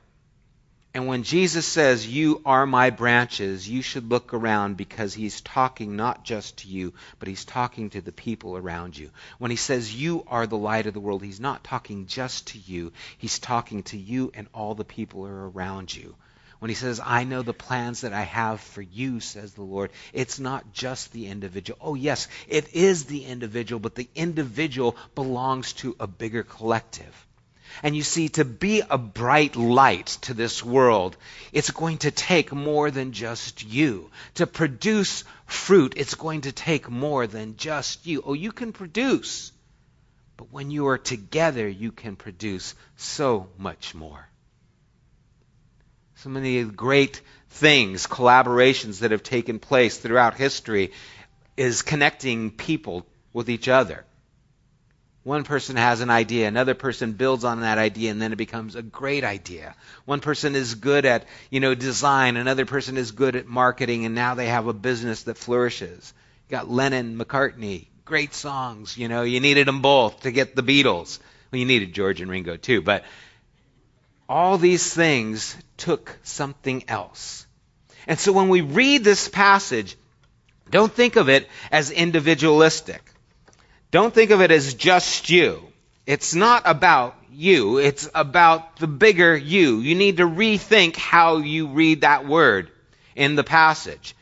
And 0.96 1.06
when 1.06 1.24
Jesus 1.24 1.66
says, 1.66 2.08
You 2.08 2.40
are 2.46 2.64
my 2.64 2.88
branches, 2.88 3.68
you 3.68 3.82
should 3.82 4.08
look 4.08 4.32
around 4.32 4.78
because 4.78 5.12
he's 5.12 5.42
talking 5.42 5.94
not 5.94 6.24
just 6.24 6.56
to 6.60 6.68
you, 6.68 6.94
but 7.18 7.28
he's 7.28 7.44
talking 7.44 7.90
to 7.90 8.00
the 8.00 8.12
people 8.12 8.56
around 8.56 8.96
you. 8.96 9.10
When 9.36 9.50
he 9.50 9.58
says, 9.58 9.94
You 9.94 10.24
are 10.26 10.46
the 10.46 10.56
light 10.56 10.86
of 10.86 10.94
the 10.94 11.00
world, 11.00 11.22
he's 11.22 11.38
not 11.38 11.62
talking 11.62 12.06
just 12.06 12.46
to 12.46 12.58
you, 12.58 12.94
he's 13.18 13.38
talking 13.38 13.82
to 13.82 13.98
you 13.98 14.32
and 14.32 14.48
all 14.54 14.74
the 14.74 14.86
people 14.86 15.26
are 15.26 15.50
around 15.50 15.94
you. 15.94 16.14
When 16.60 16.70
he 16.70 16.74
says, 16.74 16.98
I 17.04 17.24
know 17.24 17.42
the 17.42 17.52
plans 17.52 18.00
that 18.00 18.14
I 18.14 18.22
have 18.22 18.62
for 18.62 18.80
you, 18.80 19.20
says 19.20 19.52
the 19.52 19.60
Lord, 19.60 19.90
it's 20.14 20.38
not 20.38 20.72
just 20.72 21.12
the 21.12 21.26
individual. 21.26 21.78
Oh, 21.82 21.94
yes, 21.94 22.26
it 22.48 22.72
is 22.72 23.04
the 23.04 23.26
individual, 23.26 23.80
but 23.80 23.96
the 23.96 24.08
individual 24.14 24.96
belongs 25.14 25.74
to 25.74 25.94
a 26.00 26.06
bigger 26.06 26.42
collective. 26.42 27.25
And 27.82 27.96
you 27.96 28.02
see, 28.02 28.28
to 28.30 28.44
be 28.44 28.82
a 28.88 28.98
bright 28.98 29.56
light 29.56 30.06
to 30.22 30.34
this 30.34 30.64
world, 30.64 31.16
it's 31.52 31.70
going 31.70 31.98
to 31.98 32.10
take 32.10 32.52
more 32.52 32.90
than 32.90 33.12
just 33.12 33.64
you. 33.64 34.10
To 34.34 34.46
produce 34.46 35.24
fruit, 35.46 35.94
it's 35.96 36.14
going 36.14 36.42
to 36.42 36.52
take 36.52 36.90
more 36.90 37.26
than 37.26 37.56
just 37.56 38.06
you. 38.06 38.22
Oh, 38.24 38.32
you 38.32 38.52
can 38.52 38.72
produce. 38.72 39.52
But 40.36 40.52
when 40.52 40.70
you 40.70 40.88
are 40.88 40.98
together, 40.98 41.68
you 41.68 41.92
can 41.92 42.16
produce 42.16 42.74
so 42.96 43.48
much 43.58 43.94
more. 43.94 44.28
So 46.16 46.30
many 46.30 46.64
great 46.64 47.20
things, 47.50 48.06
collaborations 48.06 49.00
that 49.00 49.10
have 49.10 49.22
taken 49.22 49.58
place 49.58 49.98
throughout 49.98 50.34
history, 50.34 50.92
is 51.56 51.82
connecting 51.82 52.50
people 52.50 53.06
with 53.32 53.48
each 53.48 53.68
other. 53.68 54.04
One 55.26 55.42
person 55.42 55.74
has 55.74 56.02
an 56.02 56.08
idea, 56.08 56.46
another 56.46 56.74
person 56.74 57.14
builds 57.14 57.42
on 57.42 57.62
that 57.62 57.78
idea, 57.78 58.12
and 58.12 58.22
then 58.22 58.32
it 58.32 58.36
becomes 58.36 58.76
a 58.76 58.80
great 58.82 59.24
idea. 59.24 59.74
One 60.04 60.20
person 60.20 60.54
is 60.54 60.76
good 60.76 61.04
at, 61.04 61.24
you 61.50 61.58
know, 61.58 61.74
design, 61.74 62.36
another 62.36 62.64
person 62.64 62.96
is 62.96 63.10
good 63.10 63.34
at 63.34 63.48
marketing, 63.48 64.04
and 64.04 64.14
now 64.14 64.36
they 64.36 64.46
have 64.46 64.68
a 64.68 64.72
business 64.72 65.24
that 65.24 65.36
flourishes. 65.36 66.14
You 66.48 66.52
got 66.52 66.70
Lennon, 66.70 67.18
McCartney, 67.18 67.86
great 68.04 68.34
songs, 68.34 68.96
you 68.96 69.08
know, 69.08 69.22
you 69.22 69.40
needed 69.40 69.66
them 69.66 69.82
both 69.82 70.20
to 70.20 70.30
get 70.30 70.54
the 70.54 70.62
Beatles. 70.62 71.18
Well, 71.50 71.58
you 71.58 71.66
needed 71.66 71.92
George 71.92 72.20
and 72.20 72.30
Ringo 72.30 72.56
too, 72.56 72.80
but 72.80 73.02
all 74.28 74.58
these 74.58 74.94
things 74.94 75.56
took 75.76 76.16
something 76.22 76.84
else. 76.86 77.48
And 78.06 78.16
so 78.16 78.30
when 78.30 78.48
we 78.48 78.60
read 78.60 79.02
this 79.02 79.28
passage, 79.28 79.96
don't 80.70 80.92
think 80.92 81.16
of 81.16 81.28
it 81.28 81.48
as 81.72 81.90
individualistic. 81.90 83.02
Don't 83.96 84.12
think 84.12 84.30
of 84.30 84.42
it 84.42 84.50
as 84.50 84.74
just 84.74 85.30
you. 85.30 85.62
It's 86.04 86.34
not 86.34 86.64
about 86.66 87.16
you. 87.32 87.78
It's 87.78 88.10
about 88.14 88.76
the 88.76 88.86
bigger 88.86 89.34
you. 89.34 89.78
You 89.78 89.94
need 89.94 90.18
to 90.18 90.24
rethink 90.24 90.96
how 90.96 91.38
you 91.38 91.68
read 91.68 92.02
that 92.02 92.26
word 92.26 92.70
in 93.14 93.36
the 93.36 93.42
passage. 93.42 94.14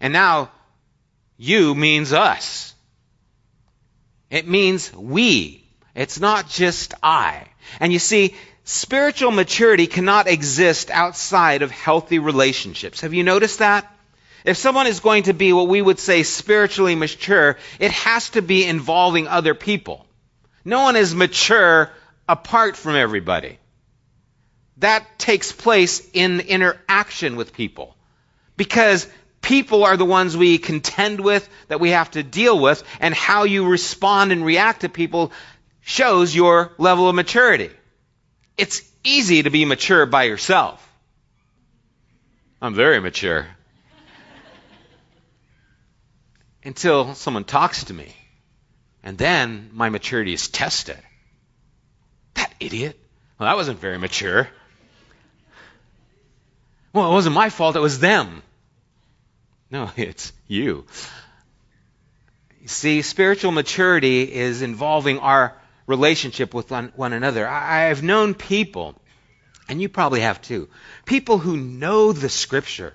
And 0.00 0.12
now, 0.12 0.50
you 1.36 1.76
means 1.76 2.12
us. 2.12 2.74
It 4.30 4.48
means 4.48 4.92
we. 4.92 5.64
It's 5.94 6.18
not 6.18 6.48
just 6.48 6.92
I. 7.00 7.46
And 7.78 7.92
you 7.92 8.00
see, 8.00 8.34
Spiritual 8.64 9.30
maturity 9.30 9.86
cannot 9.86 10.26
exist 10.26 10.90
outside 10.90 11.62
of 11.62 11.70
healthy 11.70 12.18
relationships. 12.18 13.02
Have 13.02 13.14
you 13.14 13.22
noticed 13.22 13.60
that? 13.60 13.93
If 14.44 14.58
someone 14.58 14.86
is 14.86 15.00
going 15.00 15.24
to 15.24 15.32
be 15.32 15.54
what 15.54 15.68
we 15.68 15.80
would 15.80 15.98
say 15.98 16.22
spiritually 16.22 16.94
mature, 16.94 17.56
it 17.80 17.90
has 17.90 18.30
to 18.30 18.42
be 18.42 18.64
involving 18.64 19.26
other 19.26 19.54
people. 19.54 20.04
No 20.64 20.82
one 20.82 20.96
is 20.96 21.14
mature 21.14 21.90
apart 22.28 22.76
from 22.76 22.94
everybody. 22.94 23.58
That 24.78 25.18
takes 25.18 25.50
place 25.50 26.06
in 26.12 26.40
interaction 26.40 27.36
with 27.36 27.54
people. 27.54 27.96
Because 28.56 29.08
people 29.40 29.84
are 29.84 29.96
the 29.96 30.04
ones 30.04 30.36
we 30.36 30.58
contend 30.58 31.20
with, 31.20 31.48
that 31.68 31.80
we 31.80 31.90
have 31.90 32.10
to 32.12 32.22
deal 32.22 32.58
with, 32.58 32.82
and 33.00 33.14
how 33.14 33.44
you 33.44 33.66
respond 33.66 34.30
and 34.30 34.44
react 34.44 34.82
to 34.82 34.88
people 34.90 35.32
shows 35.80 36.34
your 36.34 36.72
level 36.76 37.08
of 37.08 37.14
maturity. 37.14 37.70
It's 38.58 38.82
easy 39.04 39.42
to 39.42 39.50
be 39.50 39.64
mature 39.64 40.06
by 40.06 40.24
yourself. 40.24 40.80
I'm 42.60 42.74
very 42.74 43.00
mature. 43.00 43.46
Until 46.64 47.14
someone 47.14 47.44
talks 47.44 47.84
to 47.84 47.94
me. 47.94 48.14
And 49.02 49.18
then 49.18 49.70
my 49.72 49.90
maturity 49.90 50.32
is 50.32 50.48
tested. 50.48 50.98
That 52.34 52.54
idiot. 52.58 52.98
Well, 53.38 53.48
that 53.48 53.56
wasn't 53.56 53.78
very 53.78 53.98
mature. 53.98 54.48
Well, 56.92 57.10
it 57.10 57.12
wasn't 57.12 57.34
my 57.34 57.50
fault, 57.50 57.76
it 57.76 57.80
was 57.80 57.98
them. 57.98 58.42
No, 59.70 59.90
it's 59.96 60.32
you. 60.46 60.86
See, 62.66 63.02
spiritual 63.02 63.52
maturity 63.52 64.32
is 64.32 64.62
involving 64.62 65.18
our 65.18 65.54
relationship 65.86 66.54
with 66.54 66.70
one 66.70 67.12
another. 67.12 67.46
I 67.46 67.86
have 67.88 68.02
known 68.02 68.34
people, 68.34 68.94
and 69.68 69.82
you 69.82 69.88
probably 69.90 70.20
have 70.20 70.40
too, 70.40 70.68
people 71.04 71.36
who 71.38 71.56
know 71.56 72.12
the 72.12 72.30
scripture. 72.30 72.94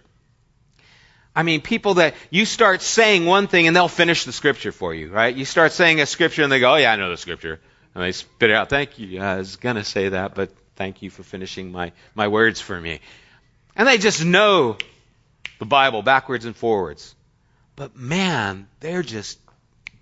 I 1.35 1.43
mean, 1.43 1.61
people 1.61 1.95
that 1.95 2.15
you 2.29 2.45
start 2.45 2.81
saying 2.81 3.25
one 3.25 3.47
thing 3.47 3.67
and 3.67 3.75
they'll 3.75 3.87
finish 3.87 4.25
the 4.25 4.31
scripture 4.31 4.71
for 4.71 4.93
you, 4.93 5.09
right? 5.09 5.35
You 5.35 5.45
start 5.45 5.71
saying 5.71 6.01
a 6.01 6.05
scripture 6.05 6.43
and 6.43 6.51
they 6.51 6.59
go, 6.59 6.73
oh 6.73 6.75
yeah, 6.75 6.91
I 6.91 6.95
know 6.95 7.09
the 7.09 7.17
scripture. 7.17 7.59
And 7.93 8.03
they 8.03 8.11
spit 8.11 8.49
it 8.49 8.55
out. 8.55 8.69
Thank 8.69 8.99
you. 8.99 9.21
I 9.21 9.37
was 9.37 9.55
going 9.55 9.75
to 9.75 9.83
say 9.83 10.09
that, 10.09 10.35
but 10.35 10.51
thank 10.75 11.01
you 11.01 11.09
for 11.09 11.23
finishing 11.23 11.71
my, 11.71 11.91
my 12.15 12.27
words 12.27 12.61
for 12.61 12.79
me. 12.79 12.99
And 13.75 13.87
they 13.87 13.97
just 13.97 14.23
know 14.23 14.77
the 15.59 15.65
Bible 15.65 16.01
backwards 16.01 16.45
and 16.45 16.55
forwards. 16.55 17.15
But 17.75 17.95
man, 17.95 18.67
they're 18.79 19.03
just 19.03 19.39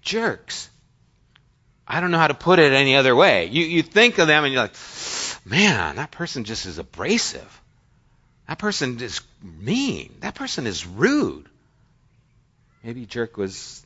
jerks. 0.02 0.70
I 1.88 2.02
don't 2.02 2.12
know 2.12 2.18
how 2.18 2.28
to 2.28 2.34
put 2.34 2.60
it 2.60 2.74
any 2.74 2.96
other 2.96 3.16
way. 3.16 3.46
You, 3.46 3.64
you 3.64 3.84
think 3.84 4.18
of 4.18 4.28
them 4.28 4.44
and 4.44 4.54
you're 4.54 4.64
like, 4.64 4.76
man, 5.46 5.98
that 5.98 6.12
person 6.12 6.44
just 6.44 6.66
is 6.66 6.78
abrasive. 6.78 7.62
That 8.48 8.60
person 8.60 9.00
is 9.02 9.22
mean. 9.42 10.16
That 10.22 10.36
person 10.36 10.68
is 10.68 10.86
rude. 10.86 11.48
Maybe 12.84 13.06
jerk 13.06 13.38
was 13.38 13.86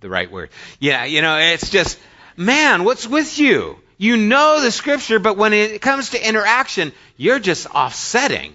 the 0.00 0.08
right 0.08 0.30
word. 0.30 0.50
Yeah, 0.80 1.04
you 1.04 1.22
know, 1.22 1.38
it's 1.38 1.70
just, 1.70 1.98
man, 2.36 2.84
what's 2.84 3.06
with 3.06 3.38
you? 3.38 3.78
You 3.98 4.16
know 4.16 4.60
the 4.60 4.72
scripture, 4.72 5.20
but 5.20 5.36
when 5.36 5.52
it 5.52 5.80
comes 5.80 6.10
to 6.10 6.28
interaction, 6.28 6.92
you're 7.16 7.38
just 7.38 7.66
offsetting. 7.66 8.54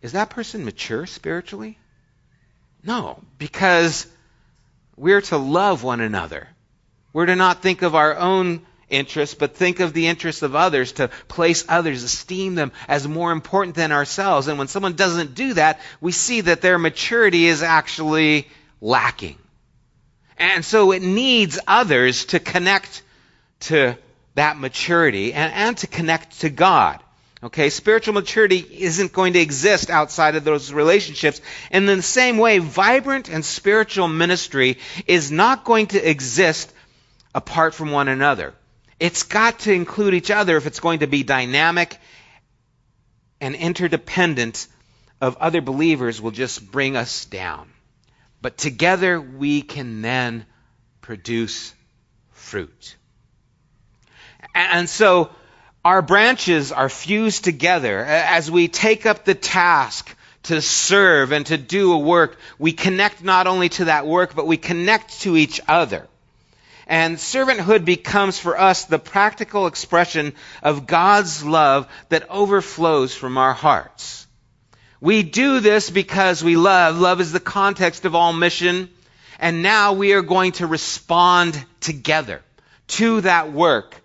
Is 0.00 0.12
that 0.12 0.30
person 0.30 0.64
mature 0.64 1.06
spiritually? 1.06 1.78
No, 2.82 3.22
because 3.38 4.08
we're 4.96 5.20
to 5.20 5.36
love 5.36 5.84
one 5.84 6.00
another. 6.00 6.48
We're 7.12 7.26
to 7.26 7.36
not 7.36 7.62
think 7.62 7.82
of 7.82 7.94
our 7.94 8.16
own 8.16 8.66
interests, 8.92 9.34
but 9.34 9.56
think 9.56 9.80
of 9.80 9.92
the 9.92 10.06
interests 10.06 10.42
of 10.42 10.54
others, 10.54 10.92
to 10.92 11.08
place 11.28 11.64
others, 11.68 12.02
esteem 12.02 12.54
them 12.54 12.72
as 12.86 13.08
more 13.08 13.32
important 13.32 13.74
than 13.74 13.90
ourselves. 13.90 14.48
And 14.48 14.58
when 14.58 14.68
someone 14.68 14.94
doesn't 14.94 15.34
do 15.34 15.54
that, 15.54 15.80
we 16.00 16.12
see 16.12 16.42
that 16.42 16.60
their 16.60 16.78
maturity 16.78 17.46
is 17.46 17.62
actually 17.62 18.48
lacking. 18.80 19.38
And 20.38 20.64
so 20.64 20.92
it 20.92 21.02
needs 21.02 21.58
others 21.66 22.26
to 22.26 22.40
connect 22.40 23.02
to 23.60 23.96
that 24.34 24.58
maturity 24.58 25.32
and, 25.32 25.52
and 25.52 25.76
to 25.78 25.86
connect 25.86 26.40
to 26.40 26.50
God. 26.50 27.00
Okay, 27.44 27.70
spiritual 27.70 28.14
maturity 28.14 28.58
isn't 28.58 29.12
going 29.12 29.32
to 29.32 29.40
exist 29.40 29.90
outside 29.90 30.36
of 30.36 30.44
those 30.44 30.72
relationships. 30.72 31.40
And 31.72 31.88
in 31.88 31.96
the 31.96 32.02
same 32.02 32.38
way, 32.38 32.58
vibrant 32.58 33.28
and 33.28 33.44
spiritual 33.44 34.06
ministry 34.06 34.78
is 35.08 35.32
not 35.32 35.64
going 35.64 35.88
to 35.88 36.08
exist 36.08 36.72
apart 37.34 37.74
from 37.74 37.90
one 37.90 38.06
another. 38.06 38.54
It's 39.02 39.24
got 39.24 39.58
to 39.60 39.72
include 39.72 40.14
each 40.14 40.30
other 40.30 40.56
if 40.56 40.68
it's 40.68 40.78
going 40.78 41.00
to 41.00 41.08
be 41.08 41.24
dynamic 41.24 41.98
and 43.40 43.56
interdependent 43.56 44.68
of 45.20 45.38
other 45.38 45.60
believers 45.60 46.22
will 46.22 46.30
just 46.30 46.70
bring 46.70 46.94
us 46.94 47.24
down. 47.24 47.68
But 48.40 48.56
together 48.56 49.20
we 49.20 49.62
can 49.62 50.02
then 50.02 50.46
produce 51.00 51.74
fruit. 52.30 52.94
And 54.54 54.88
so 54.88 55.30
our 55.84 56.00
branches 56.00 56.70
are 56.70 56.88
fused 56.88 57.42
together 57.42 58.04
as 58.04 58.52
we 58.52 58.68
take 58.68 59.04
up 59.04 59.24
the 59.24 59.34
task 59.34 60.16
to 60.44 60.62
serve 60.62 61.32
and 61.32 61.44
to 61.46 61.58
do 61.58 61.92
a 61.92 61.98
work. 61.98 62.38
We 62.56 62.70
connect 62.70 63.20
not 63.24 63.48
only 63.48 63.68
to 63.70 63.86
that 63.86 64.06
work, 64.06 64.36
but 64.36 64.46
we 64.46 64.58
connect 64.58 65.22
to 65.22 65.36
each 65.36 65.60
other. 65.66 66.06
And 66.92 67.16
servanthood 67.16 67.86
becomes 67.86 68.38
for 68.38 68.60
us 68.60 68.84
the 68.84 68.98
practical 68.98 69.66
expression 69.66 70.34
of 70.62 70.86
God's 70.86 71.42
love 71.42 71.88
that 72.10 72.28
overflows 72.28 73.14
from 73.14 73.38
our 73.38 73.54
hearts. 73.54 74.26
We 75.00 75.22
do 75.22 75.60
this 75.60 75.88
because 75.88 76.44
we 76.44 76.54
love. 76.54 76.98
Love 76.98 77.22
is 77.22 77.32
the 77.32 77.40
context 77.40 78.04
of 78.04 78.14
all 78.14 78.34
mission. 78.34 78.90
And 79.38 79.62
now 79.62 79.94
we 79.94 80.12
are 80.12 80.20
going 80.20 80.52
to 80.52 80.66
respond 80.66 81.64
together 81.80 82.42
to 82.88 83.22
that 83.22 83.52
work 83.52 83.98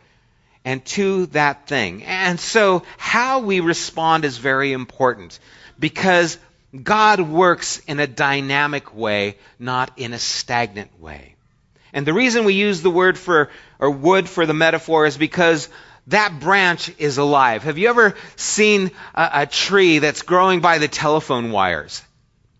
and 0.63 0.85
to 0.85 1.25
that 1.25 1.67
thing. 1.67 2.05
And 2.05 2.39
so 2.39 2.83
how 2.95 3.39
we 3.39 3.59
respond 3.59 4.23
is 4.23 4.37
very 4.37 4.71
important 4.71 5.41
because 5.77 6.37
God 6.73 7.19
works 7.19 7.79
in 7.79 7.99
a 7.99 8.07
dynamic 8.07 8.95
way, 8.95 9.35
not 9.59 9.91
in 9.97 10.13
a 10.13 10.19
stagnant 10.19 10.97
way. 11.01 11.36
And 11.97 12.05
the 12.05 12.13
reason 12.13 12.45
we 12.45 12.53
use 12.53 12.83
the 12.83 12.91
word 12.91 13.17
for, 13.17 13.49
or 13.79 13.89
wood 13.89 14.29
for 14.29 14.45
the 14.45 14.53
metaphor 14.53 15.07
is 15.07 15.17
because 15.17 15.67
that 16.05 16.39
branch 16.39 16.91
is 16.99 17.17
alive. 17.17 17.63
Have 17.63 17.79
you 17.79 17.89
ever 17.89 18.13
seen 18.35 18.91
a, 19.15 19.29
a, 19.33 19.45
tree 19.47 19.97
that's 19.97 20.21
growing 20.21 20.59
by 20.59 20.77
the 20.77 20.87
telephone 20.87 21.51
wires? 21.51 22.03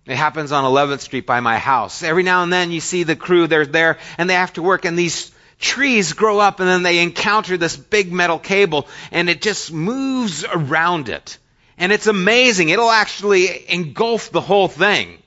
It 0.08 0.16
happens 0.16 0.52
on 0.52 0.64
11th 0.64 1.02
Street 1.02 1.28
by 1.28 1.40
my 1.42 1.60
house. 1.60 2.02
Every 2.02 2.24
now 2.24 2.42
and 2.42 2.52
then 2.52 2.72
you 2.72 2.80
see 2.80 3.04
the 3.04 3.16
crew, 3.16 3.46
they're 3.46 3.68
there, 3.68 4.00
and 4.18 4.28
they 4.28 4.34
have 4.34 4.54
to 4.54 4.64
work, 4.64 4.86
and 4.86 4.98
these 4.98 5.32
trees 5.60 6.14
grow 6.14 6.40
up, 6.40 6.60
and 6.60 6.68
then 6.68 6.82
they 6.82 6.98
encounter 6.98 7.58
this 7.58 7.78
big 7.78 8.12
metal 8.12 8.40
cable, 8.40 8.88
and 9.12 9.30
it 9.30 9.44
just 9.44 9.72
moves 9.72 10.46
around 10.46 11.10
it. 11.10 11.38
And 11.78 11.92
it's 11.92 12.08
amazing. 12.08 12.70
It'll 12.70 12.90
actually 12.90 13.70
engulf 13.72 14.32
the 14.32 14.42
whole 14.42 14.68
thing. 14.68 15.20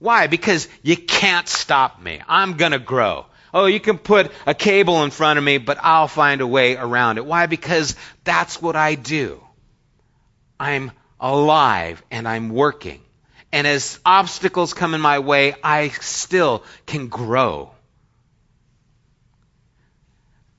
Why? 0.00 0.26
Because 0.26 0.68
you 0.82 0.98
can't 0.98 1.48
stop 1.48 1.98
me. 1.98 2.20
I'm 2.28 2.58
going 2.58 2.72
to 2.72 2.78
grow. 2.78 3.24
Oh, 3.52 3.66
you 3.66 3.80
can 3.80 3.98
put 3.98 4.30
a 4.46 4.54
cable 4.54 5.04
in 5.04 5.10
front 5.10 5.38
of 5.38 5.44
me, 5.44 5.58
but 5.58 5.78
I'll 5.80 6.08
find 6.08 6.40
a 6.40 6.46
way 6.46 6.76
around 6.76 7.18
it. 7.18 7.24
Why? 7.24 7.46
Because 7.46 7.96
that's 8.24 8.60
what 8.60 8.76
I 8.76 8.94
do. 8.94 9.42
I'm 10.60 10.92
alive 11.20 12.02
and 12.10 12.28
I'm 12.28 12.50
working. 12.50 13.00
And 13.50 13.66
as 13.66 13.98
obstacles 14.04 14.74
come 14.74 14.94
in 14.94 15.00
my 15.00 15.20
way, 15.20 15.54
I 15.62 15.88
still 15.88 16.64
can 16.86 17.08
grow. 17.08 17.70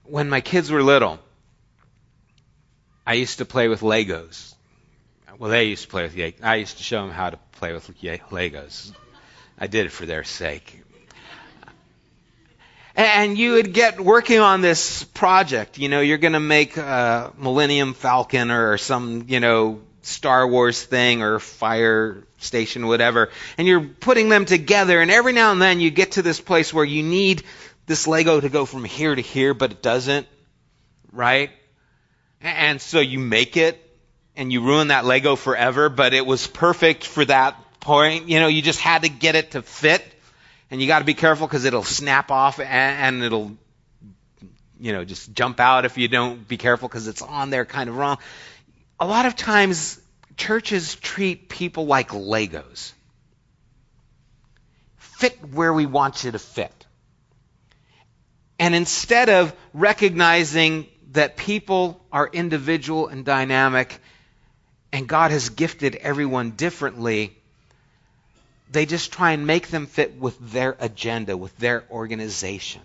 When 0.03 0.29
my 0.29 0.41
kids 0.41 0.71
were 0.71 0.81
little, 0.81 1.19
I 3.05 3.13
used 3.13 3.37
to 3.37 3.45
play 3.45 3.67
with 3.67 3.81
Legos. 3.81 4.55
Well, 5.37 5.51
they 5.51 5.65
used 5.65 5.83
to 5.83 5.89
play 5.89 6.03
with 6.03 6.43
I 6.43 6.55
used 6.55 6.77
to 6.77 6.83
show 6.83 7.01
them 7.01 7.11
how 7.11 7.29
to 7.29 7.37
play 7.53 7.73
with 7.73 7.87
Legos. 8.01 8.91
I 9.57 9.67
did 9.67 9.85
it 9.85 9.91
for 9.91 10.05
their 10.05 10.23
sake. 10.23 10.81
And 12.99 13.37
you 13.37 13.53
would 13.53 13.71
get 13.71 14.01
working 14.01 14.39
on 14.39 14.59
this 14.59 15.05
project. 15.05 15.77
You 15.77 15.87
know, 15.87 16.01
you're 16.01 16.17
going 16.17 16.33
to 16.33 16.41
make 16.41 16.75
a 16.75 17.31
Millennium 17.37 17.93
Falcon 17.93 18.51
or 18.51 18.77
some, 18.77 19.23
you 19.29 19.39
know, 19.39 19.79
Star 20.01 20.45
Wars 20.45 20.83
thing 20.83 21.21
or 21.21 21.39
fire 21.39 22.27
station, 22.39 22.87
whatever. 22.87 23.29
And 23.57 23.65
you're 23.65 23.79
putting 23.79 24.27
them 24.27 24.43
together. 24.43 24.99
And 24.99 25.09
every 25.09 25.31
now 25.31 25.53
and 25.53 25.61
then 25.61 25.79
you 25.79 25.91
get 25.91 26.13
to 26.13 26.21
this 26.21 26.41
place 26.41 26.73
where 26.73 26.83
you 26.83 27.01
need 27.01 27.43
this 27.85 28.05
Lego 28.05 28.41
to 28.41 28.49
go 28.49 28.65
from 28.65 28.83
here 28.83 29.15
to 29.15 29.21
here, 29.21 29.53
but 29.53 29.71
it 29.71 29.81
doesn't. 29.81 30.27
Right? 31.13 31.51
And 32.41 32.81
so 32.81 32.99
you 32.99 33.19
make 33.19 33.55
it 33.55 33.79
and 34.35 34.51
you 34.51 34.61
ruin 34.61 34.89
that 34.89 35.05
Lego 35.05 35.37
forever, 35.37 35.87
but 35.87 36.13
it 36.13 36.25
was 36.25 36.47
perfect 36.47 37.05
for 37.05 37.23
that 37.23 37.55
point. 37.79 38.27
You 38.27 38.41
know, 38.41 38.47
you 38.47 38.61
just 38.61 38.81
had 38.81 39.03
to 39.03 39.09
get 39.09 39.35
it 39.35 39.51
to 39.51 39.61
fit 39.61 40.03
and 40.71 40.81
you 40.81 40.87
got 40.87 40.99
to 40.99 41.05
be 41.05 41.13
careful 41.13 41.47
because 41.47 41.65
it'll 41.65 41.83
snap 41.83 42.31
off 42.31 42.59
and, 42.59 42.67
and, 42.67 43.23
it'll, 43.23 43.51
you 44.79 44.93
know, 44.93 45.03
just 45.03 45.33
jump 45.33 45.59
out 45.59 45.85
if 45.85 45.97
you 45.97 46.07
don't 46.07 46.47
be 46.47 46.57
careful 46.57 46.87
because 46.87 47.07
it's 47.07 47.21
on 47.21 47.49
there 47.49 47.65
kind 47.65 47.89
of 47.89 47.97
wrong. 47.97 48.17
A 48.99 49.07
lot 49.07 49.25
of 49.25 49.35
times, 49.35 49.99
churches 50.37 50.95
treat 50.95 51.49
people 51.49 51.85
like 51.85 52.09
Legos. 52.09 52.93
Fit 54.97 55.37
where 55.53 55.73
we 55.73 55.85
want 55.85 56.23
you 56.23 56.31
to 56.31 56.39
fit. 56.39 56.85
And 58.59 58.75
instead 58.75 59.29
of 59.29 59.53
recognizing 59.73 60.87
that 61.11 61.37
people 61.37 62.05
are 62.11 62.27
individual 62.31 63.07
and 63.07 63.25
dynamic, 63.25 63.99
and 64.91 65.07
God 65.07 65.31
has 65.31 65.49
gifted 65.49 65.95
everyone 65.95 66.51
differently, 66.51 67.38
they 68.69 68.85
just 68.85 69.11
try 69.11 69.31
and 69.31 69.47
make 69.47 69.67
them 69.69 69.87
fit 69.87 70.19
with 70.19 70.37
their 70.51 70.75
agenda, 70.79 71.35
with 71.35 71.57
their 71.57 71.83
organization. 71.89 72.81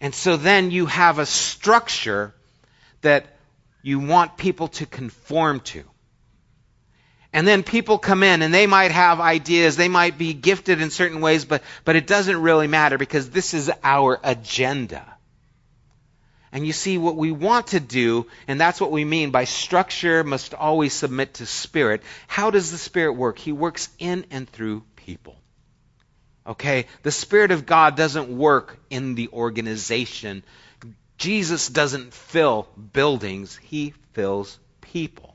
And 0.00 0.14
so 0.14 0.36
then 0.36 0.70
you 0.70 0.86
have 0.86 1.18
a 1.18 1.26
structure 1.26 2.34
that 3.02 3.26
you 3.82 4.00
want 4.00 4.36
people 4.36 4.68
to 4.68 4.86
conform 4.86 5.60
to. 5.60 5.84
And 7.32 7.46
then 7.46 7.62
people 7.62 7.98
come 7.98 8.22
in 8.22 8.42
and 8.42 8.52
they 8.52 8.66
might 8.66 8.90
have 8.90 9.20
ideas, 9.20 9.76
they 9.76 9.88
might 9.88 10.18
be 10.18 10.34
gifted 10.34 10.80
in 10.82 10.90
certain 10.90 11.20
ways, 11.20 11.44
but, 11.44 11.62
but 11.84 11.96
it 11.96 12.06
doesn't 12.06 12.42
really 12.42 12.66
matter 12.66 12.98
because 12.98 13.30
this 13.30 13.54
is 13.54 13.70
our 13.82 14.20
agenda. 14.22 15.11
And 16.52 16.66
you 16.66 16.74
see, 16.74 16.98
what 16.98 17.16
we 17.16 17.32
want 17.32 17.68
to 17.68 17.80
do, 17.80 18.26
and 18.46 18.60
that's 18.60 18.78
what 18.78 18.90
we 18.90 19.06
mean 19.06 19.30
by 19.30 19.44
structure 19.44 20.22
must 20.22 20.52
always 20.52 20.92
submit 20.92 21.34
to 21.34 21.46
Spirit. 21.46 22.02
How 22.28 22.50
does 22.50 22.70
the 22.70 22.76
Spirit 22.76 23.14
work? 23.14 23.38
He 23.38 23.52
works 23.52 23.88
in 23.98 24.26
and 24.30 24.46
through 24.46 24.84
people. 24.96 25.36
Okay? 26.46 26.86
The 27.04 27.10
Spirit 27.10 27.52
of 27.52 27.64
God 27.64 27.96
doesn't 27.96 28.28
work 28.28 28.78
in 28.90 29.14
the 29.14 29.28
organization. 29.28 30.42
Jesus 31.16 31.68
doesn't 31.68 32.12
fill 32.12 32.68
buildings, 32.92 33.56
He 33.56 33.94
fills 34.12 34.58
people. 34.82 35.34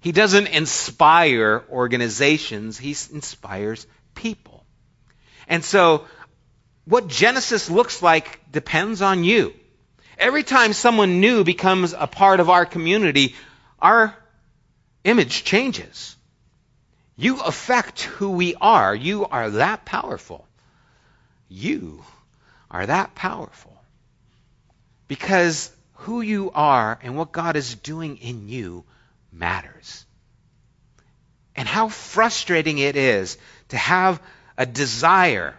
He 0.00 0.12
doesn't 0.12 0.46
inspire 0.46 1.64
organizations, 1.68 2.78
He 2.78 2.90
inspires 2.90 3.88
people. 4.14 4.64
And 5.48 5.64
so, 5.64 6.04
what 6.84 7.08
Genesis 7.08 7.68
looks 7.68 8.02
like 8.02 8.38
depends 8.52 9.02
on 9.02 9.24
you. 9.24 9.52
Every 10.18 10.42
time 10.42 10.72
someone 10.72 11.20
new 11.20 11.44
becomes 11.44 11.94
a 11.96 12.08
part 12.08 12.40
of 12.40 12.50
our 12.50 12.66
community, 12.66 13.36
our 13.80 14.16
image 15.04 15.44
changes. 15.44 16.16
You 17.16 17.40
affect 17.40 18.02
who 18.02 18.30
we 18.30 18.54
are. 18.60 18.94
You 18.94 19.26
are 19.26 19.50
that 19.50 19.84
powerful. 19.84 20.46
You 21.48 22.04
are 22.70 22.84
that 22.84 23.14
powerful. 23.14 23.76
Because 25.06 25.70
who 25.94 26.20
you 26.20 26.50
are 26.52 26.98
and 27.02 27.16
what 27.16 27.32
God 27.32 27.56
is 27.56 27.74
doing 27.76 28.18
in 28.18 28.48
you 28.48 28.84
matters. 29.32 30.04
And 31.56 31.66
how 31.66 31.88
frustrating 31.88 32.78
it 32.78 32.96
is 32.96 33.38
to 33.68 33.76
have 33.76 34.20
a 34.56 34.66
desire 34.66 35.56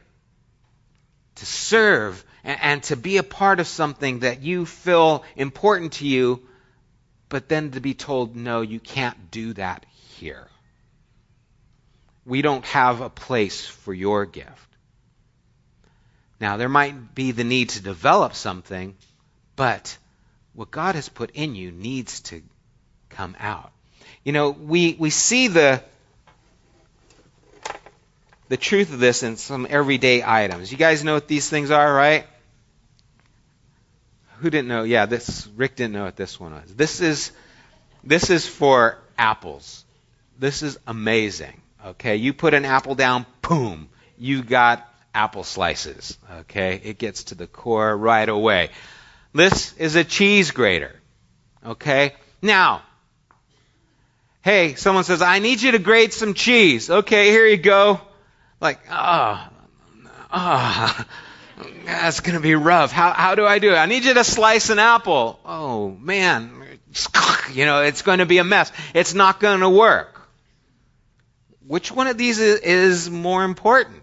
to 1.35 1.45
serve 1.45 2.23
and, 2.43 2.83
to 2.83 2.95
be 2.95 3.17
a 3.17 3.23
part 3.23 3.59
of 3.59 3.67
something 3.67 4.19
that 4.19 4.41
you 4.41 4.65
feel 4.65 5.23
important 5.35 5.93
to 5.93 6.07
you, 6.07 6.41
but 7.27 7.49
then 7.49 7.71
to 7.71 7.79
be 7.79 7.93
told, 7.93 8.35
no, 8.35 8.61
you 8.61 8.79
can't 8.79 9.31
do 9.31 9.53
that 9.53 9.85
here. 10.17 10.47
We 12.25 12.41
don't 12.41 12.65
have 12.65 13.01
a 13.01 13.09
place 13.09 13.65
for 13.65 13.93
your 13.93 14.25
gift. 14.25 14.69
Now, 16.39 16.57
there 16.57 16.69
might 16.69 17.13
be 17.13 17.31
the 17.31 17.43
need 17.43 17.69
to 17.69 17.81
develop 17.81 18.33
something, 18.33 18.95
but 19.55 19.97
what 20.53 20.71
God 20.71 20.95
has 20.95 21.09
put 21.09 21.31
in 21.31 21.55
you 21.55 21.71
needs 21.71 22.21
to 22.21 22.41
come 23.09 23.35
out. 23.39 23.71
You 24.23 24.31
know, 24.31 24.51
we, 24.51 24.95
we 24.97 25.09
see 25.09 25.47
the, 25.47 25.83
the 28.49 28.57
truth 28.57 28.91
of 28.91 28.99
this 28.99 29.23
in 29.23 29.37
some 29.37 29.65
everyday 29.69 30.23
items. 30.23 30.71
You 30.71 30.77
guys 30.77 31.03
know 31.03 31.13
what 31.13 31.27
these 31.27 31.49
things 31.49 31.71
are, 31.71 31.93
right? 31.93 32.25
Who 34.39 34.49
didn't 34.49 34.67
know? 34.67 34.83
Yeah, 34.83 35.05
this 35.05 35.47
Rick 35.55 35.75
didn't 35.75 35.93
know 35.93 36.05
what 36.05 36.15
this 36.15 36.39
one 36.39 36.53
was. 36.53 36.73
This 36.73 36.99
is 36.99 37.31
this 38.03 38.29
is 38.29 38.47
for 38.47 38.97
apples. 39.17 39.85
This 40.37 40.63
is 40.63 40.79
amazing. 40.87 41.61
Okay, 41.85 42.15
you 42.17 42.33
put 42.33 42.53
an 42.53 42.65
apple 42.65 42.95
down, 42.95 43.25
boom, 43.41 43.89
you 44.17 44.43
got 44.43 44.85
apple 45.13 45.43
slices. 45.43 46.17
Okay, 46.39 46.81
it 46.83 46.97
gets 46.97 47.25
to 47.25 47.35
the 47.35 47.47
core 47.47 47.95
right 47.95 48.27
away. 48.27 48.69
This 49.33 49.73
is 49.77 49.95
a 49.95 50.03
cheese 50.03 50.51
grater. 50.51 50.95
Okay, 51.65 52.15
now, 52.41 52.81
hey, 54.41 54.75
someone 54.75 55.03
says, 55.03 55.21
I 55.21 55.39
need 55.39 55.61
you 55.61 55.71
to 55.71 55.79
grate 55.79 56.13
some 56.13 56.33
cheese. 56.33 56.89
Okay, 56.89 57.29
here 57.29 57.45
you 57.45 57.57
go. 57.57 58.01
Like, 58.61 58.79
ah, 58.89 59.49
oh, 59.49 60.09
ah, 60.31 61.07
oh, 61.59 61.65
that's 61.85 62.19
going 62.19 62.35
to 62.35 62.41
be 62.41 62.55
rough. 62.55 62.91
How, 62.91 63.11
how 63.11 63.35
do 63.35 63.45
I 63.45 63.59
do 63.59 63.71
it? 63.71 63.75
I 63.75 63.85
need 63.85 64.03
you 64.03 64.13
to 64.15 64.23
slice 64.23 64.69
an 64.69 64.79
apple. 64.79 65.39
Oh, 65.45 65.89
man. 65.89 66.51
You 67.53 67.65
know, 67.65 67.81
it's 67.81 68.01
going 68.01 68.19
to 68.19 68.25
be 68.25 68.39
a 68.39 68.43
mess. 68.43 68.71
It's 68.93 69.13
not 69.13 69.39
going 69.39 69.61
to 69.61 69.69
work. 69.69 70.19
Which 71.65 71.91
one 71.91 72.07
of 72.07 72.17
these 72.17 72.39
is, 72.39 73.09
more 73.09 73.43
important? 73.43 74.01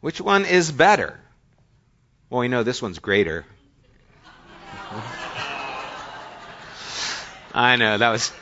Which 0.00 0.20
one 0.20 0.44
is 0.44 0.72
better? 0.72 1.20
Well, 2.28 2.40
we 2.40 2.48
know 2.48 2.64
this 2.64 2.82
one's 2.82 2.98
greater. 2.98 3.44
I 7.54 7.76
know 7.76 7.98
that 7.98 8.10
was 8.10 8.32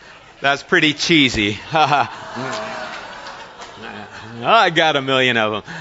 that's 0.40 0.62
pretty 0.62 0.94
cheesy. 0.94 1.58
Oh, 4.40 4.46
I 4.46 4.70
got 4.70 4.94
a 4.94 5.02
million 5.02 5.36
of 5.36 5.64
them. 5.64 5.74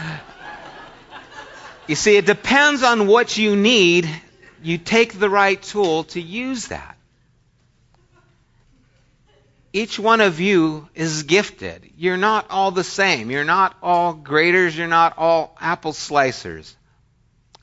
You 1.87 1.95
see, 1.95 2.17
it 2.17 2.25
depends 2.25 2.81
on 2.81 3.07
what 3.07 3.37
you 3.37 3.55
need. 3.55 4.09
You 4.63 4.77
take 4.77 5.17
the 5.17 5.29
right 5.29 5.61
tool 5.61 6.05
to 6.05 6.21
use 6.21 6.67
that. 6.67 6.97
Each 9.73 9.99
one 9.99 10.21
of 10.21 10.39
you 10.39 10.89
is 10.95 11.23
gifted. 11.23 11.91
You're 11.97 12.17
not 12.17 12.47
all 12.49 12.71
the 12.71 12.83
same. 12.83 13.29
You're 13.29 13.43
not 13.43 13.75
all 13.83 14.13
graters. 14.13 14.75
You're 14.75 14.87
not 14.87 15.17
all 15.17 15.55
apple 15.61 15.93
slicers. 15.93 16.73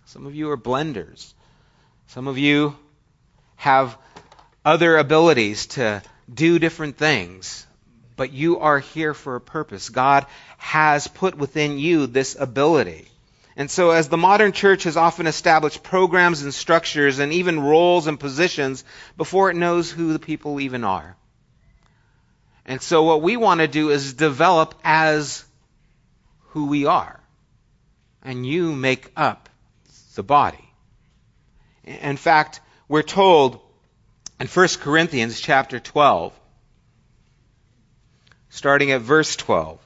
Some 0.07 0.27
of 0.27 0.35
you 0.35 0.51
are 0.51 0.57
blenders. 0.57 1.35
Some 2.07 2.29
of 2.29 2.39
you 2.39 2.77
have 3.57 3.99
other 4.65 4.97
abilities 4.97 5.67
to 5.67 6.03
do 6.33 6.61
different 6.61 6.97
things 6.97 7.67
but 8.17 8.33
you 8.33 8.61
are 8.61 8.79
here 8.79 9.15
for 9.15 9.37
a 9.37 9.41
purpose. 9.41 9.89
God 9.89 10.27
has 10.59 11.09
put 11.09 11.37
within 11.37 11.79
you 11.79 12.07
this 12.07 12.37
ability. 12.39 13.09
And 13.57 13.71
so, 13.71 13.91
as 13.91 14.09
the 14.09 14.17
modern 14.17 14.53
church 14.53 14.83
has 14.83 14.97
often 14.97 15.27
established 15.27 15.83
programs 15.83 16.43
and 16.43 16.53
structures 16.53 17.21
and 17.21 17.33
even 17.33 17.61
roles 17.61 18.09
and 18.09 18.19
positions 18.19 18.85
before 19.17 19.51
it 19.51 19.57
knows 19.57 19.91
who 19.91 20.13
the 20.13 20.19
people 20.19 20.61
even 20.61 20.83
are. 20.83 21.17
And 22.67 22.83
so, 22.83 23.05
what 23.05 23.23
we 23.23 23.37
want 23.37 23.61
to 23.61 23.69
do 23.69 23.91
is 23.91 24.15
develop 24.15 24.75
as 24.83 25.45
who 26.49 26.67
we 26.67 26.87
are. 26.87 27.21
And 28.23 28.45
you 28.45 28.73
make 28.73 29.13
up 29.17 29.49
the 30.15 30.23
body. 30.23 30.65
In 31.85 32.17
fact, 32.17 32.61
we're 32.89 33.03
told 33.03 33.61
in 34.41 34.49
1 34.49 34.69
Corinthians 34.81 35.41
chapter 35.41 35.79
12 35.79 36.33
starting 38.55 38.93
at 38.93 39.01
verse 39.01 39.35
12. 39.35 39.81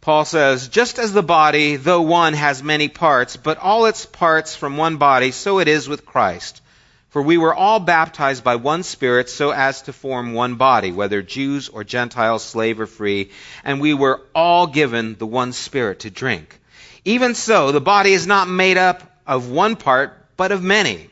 Paul 0.00 0.24
says, 0.24 0.66
Just 0.66 0.98
as 0.98 1.12
the 1.12 1.22
body, 1.22 1.76
though 1.76 2.02
one, 2.02 2.34
has 2.34 2.60
many 2.60 2.88
parts, 2.88 3.36
but 3.36 3.58
all 3.58 3.86
its 3.86 4.04
parts 4.04 4.56
from 4.56 4.76
one 4.76 4.96
body, 4.96 5.30
so 5.30 5.60
it 5.60 5.68
is 5.68 5.88
with 5.88 6.04
Christ. 6.04 6.60
For 7.10 7.22
we 7.22 7.38
were 7.38 7.54
all 7.54 7.78
baptized 7.78 8.42
by 8.42 8.56
one 8.56 8.82
Spirit 8.82 9.30
so 9.30 9.52
as 9.52 9.82
to 9.82 9.92
form 9.92 10.32
one 10.34 10.56
body, 10.56 10.90
whether 10.90 11.22
Jews 11.22 11.68
or 11.68 11.84
Gentiles, 11.84 12.42
slave 12.42 12.80
or 12.80 12.86
free, 12.86 13.30
and 13.62 13.80
we 13.80 13.94
were 13.94 14.20
all 14.34 14.66
given 14.66 15.14
the 15.16 15.26
one 15.26 15.52
Spirit 15.52 16.00
to 16.00 16.10
drink. 16.10 16.60
Even 17.04 17.36
so, 17.36 17.70
the 17.70 17.80
body 17.80 18.12
is 18.12 18.26
not 18.26 18.48
made 18.48 18.76
up 18.76 19.04
of 19.24 19.50
one 19.50 19.76
part, 19.76 20.16
but 20.36 20.50
of 20.50 20.64
many. 20.64 21.10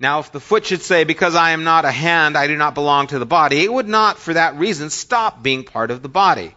Now, 0.00 0.20
if 0.20 0.30
the 0.30 0.40
foot 0.40 0.66
should 0.66 0.82
say, 0.82 1.04
Because 1.04 1.34
I 1.34 1.50
am 1.50 1.64
not 1.64 1.84
a 1.84 1.90
hand, 1.90 2.36
I 2.36 2.46
do 2.46 2.56
not 2.56 2.74
belong 2.74 3.08
to 3.08 3.18
the 3.18 3.26
body, 3.26 3.64
it 3.64 3.72
would 3.72 3.88
not, 3.88 4.18
for 4.18 4.34
that 4.34 4.56
reason, 4.56 4.90
stop 4.90 5.42
being 5.42 5.64
part 5.64 5.90
of 5.90 6.02
the 6.02 6.08
body. 6.08 6.54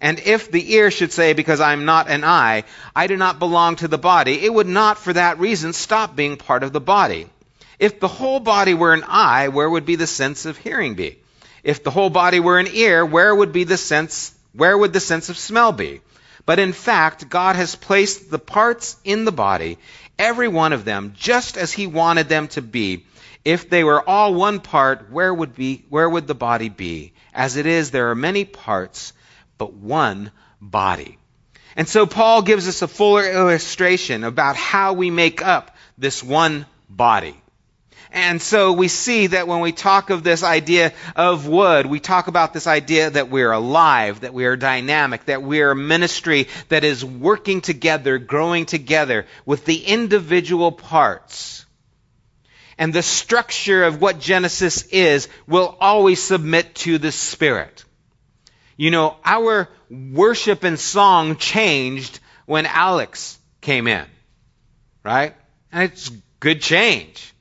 And 0.00 0.18
if 0.20 0.50
the 0.50 0.74
ear 0.74 0.90
should 0.90 1.12
say, 1.12 1.32
Because 1.32 1.60
I 1.60 1.72
am 1.72 1.86
not 1.86 2.10
an 2.10 2.24
eye, 2.24 2.64
I 2.94 3.06
do 3.06 3.16
not 3.16 3.38
belong 3.38 3.76
to 3.76 3.88
the 3.88 3.98
body, 3.98 4.44
it 4.44 4.52
would 4.52 4.66
not, 4.66 4.98
for 4.98 5.12
that 5.14 5.38
reason, 5.38 5.72
stop 5.72 6.14
being 6.14 6.36
part 6.36 6.62
of 6.62 6.72
the 6.72 6.80
body. 6.80 7.26
If 7.78 8.00
the 8.00 8.08
whole 8.08 8.40
body 8.40 8.74
were 8.74 8.92
an 8.92 9.04
eye, 9.06 9.48
where 9.48 9.68
would 9.68 9.86
be 9.86 9.96
the 9.96 10.06
sense 10.06 10.44
of 10.44 10.58
hearing 10.58 10.94
be? 10.94 11.18
If 11.62 11.82
the 11.82 11.90
whole 11.90 12.10
body 12.10 12.38
were 12.38 12.58
an 12.58 12.68
ear, 12.70 13.04
where 13.04 13.34
would 13.34 13.52
be 13.52 13.64
the 13.64 13.78
sense, 13.78 14.34
where 14.52 14.76
would 14.76 14.92
the 14.92 15.00
sense 15.00 15.30
of 15.30 15.38
smell 15.38 15.72
be? 15.72 16.02
But 16.46 16.58
in 16.58 16.72
fact, 16.72 17.28
God 17.28 17.56
has 17.56 17.74
placed 17.74 18.30
the 18.30 18.38
parts 18.38 18.96
in 19.04 19.24
the 19.24 19.32
body, 19.32 19.78
every 20.18 20.48
one 20.48 20.72
of 20.72 20.84
them 20.84 21.14
just 21.16 21.56
as 21.56 21.72
he 21.72 21.86
wanted 21.86 22.28
them 22.28 22.48
to 22.48 22.62
be. 22.62 23.06
If 23.44 23.68
they 23.68 23.84
were 23.84 24.06
all 24.08 24.34
one 24.34 24.60
part, 24.60 25.10
where 25.10 25.32
would 25.32 25.54
be 25.54 25.84
where 25.88 26.08
would 26.08 26.26
the 26.26 26.34
body 26.34 26.68
be? 26.68 27.12
As 27.32 27.56
it 27.56 27.66
is, 27.66 27.90
there 27.90 28.10
are 28.10 28.14
many 28.14 28.44
parts, 28.44 29.12
but 29.58 29.72
one 29.74 30.30
body. 30.60 31.18
And 31.76 31.88
so 31.88 32.06
Paul 32.06 32.42
gives 32.42 32.68
us 32.68 32.82
a 32.82 32.88
fuller 32.88 33.28
illustration 33.28 34.24
about 34.24 34.56
how 34.56 34.92
we 34.92 35.10
make 35.10 35.42
up 35.42 35.76
this 35.98 36.22
one 36.22 36.66
body. 36.88 37.34
And 38.14 38.40
so 38.40 38.72
we 38.72 38.86
see 38.86 39.26
that 39.26 39.48
when 39.48 39.58
we 39.58 39.72
talk 39.72 40.10
of 40.10 40.22
this 40.22 40.44
idea 40.44 40.92
of 41.16 41.48
wood, 41.48 41.84
we 41.84 41.98
talk 41.98 42.28
about 42.28 42.52
this 42.52 42.68
idea 42.68 43.10
that 43.10 43.28
we're 43.28 43.50
alive, 43.50 44.20
that 44.20 44.32
we 44.32 44.44
are 44.44 44.54
dynamic, 44.54 45.24
that 45.24 45.42
we 45.42 45.62
are 45.62 45.72
a 45.72 45.76
ministry 45.76 46.46
that 46.68 46.84
is 46.84 47.04
working 47.04 47.60
together, 47.60 48.18
growing 48.18 48.66
together 48.66 49.26
with 49.44 49.64
the 49.64 49.84
individual 49.84 50.70
parts. 50.70 51.66
And 52.78 52.92
the 52.92 53.02
structure 53.02 53.82
of 53.82 54.00
what 54.00 54.20
Genesis 54.20 54.86
is 54.86 55.28
will 55.48 55.76
always 55.80 56.22
submit 56.22 56.76
to 56.76 56.98
the 56.98 57.10
Spirit. 57.10 57.84
You 58.76 58.92
know, 58.92 59.16
our 59.24 59.68
worship 59.90 60.62
and 60.62 60.78
song 60.78 61.34
changed 61.34 62.20
when 62.46 62.66
Alex 62.66 63.36
came 63.60 63.88
in, 63.88 64.06
right? 65.02 65.34
And 65.72 65.82
it's 65.82 66.12
good 66.38 66.62
change. 66.62 67.33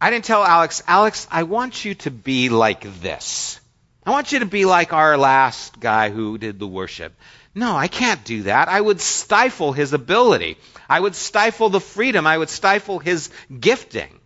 I 0.00 0.10
didn't 0.10 0.24
tell 0.24 0.42
Alex, 0.42 0.82
Alex, 0.86 1.26
I 1.30 1.42
want 1.42 1.84
you 1.84 1.94
to 1.96 2.10
be 2.10 2.48
like 2.48 3.00
this. 3.00 3.60
I 4.04 4.10
want 4.10 4.32
you 4.32 4.38
to 4.38 4.46
be 4.46 4.64
like 4.64 4.92
our 4.92 5.18
last 5.18 5.78
guy 5.78 6.08
who 6.10 6.38
did 6.38 6.58
the 6.58 6.66
worship. 6.66 7.12
No, 7.54 7.76
I 7.76 7.88
can't 7.88 8.24
do 8.24 8.44
that. 8.44 8.68
I 8.68 8.80
would 8.80 9.00
stifle 9.00 9.72
his 9.72 9.92
ability. 9.92 10.56
I 10.88 10.98
would 11.00 11.14
stifle 11.14 11.68
the 11.68 11.80
freedom. 11.80 12.26
I 12.26 12.38
would 12.38 12.48
stifle 12.48 12.98
his 12.98 13.30
gifting. 13.58 14.20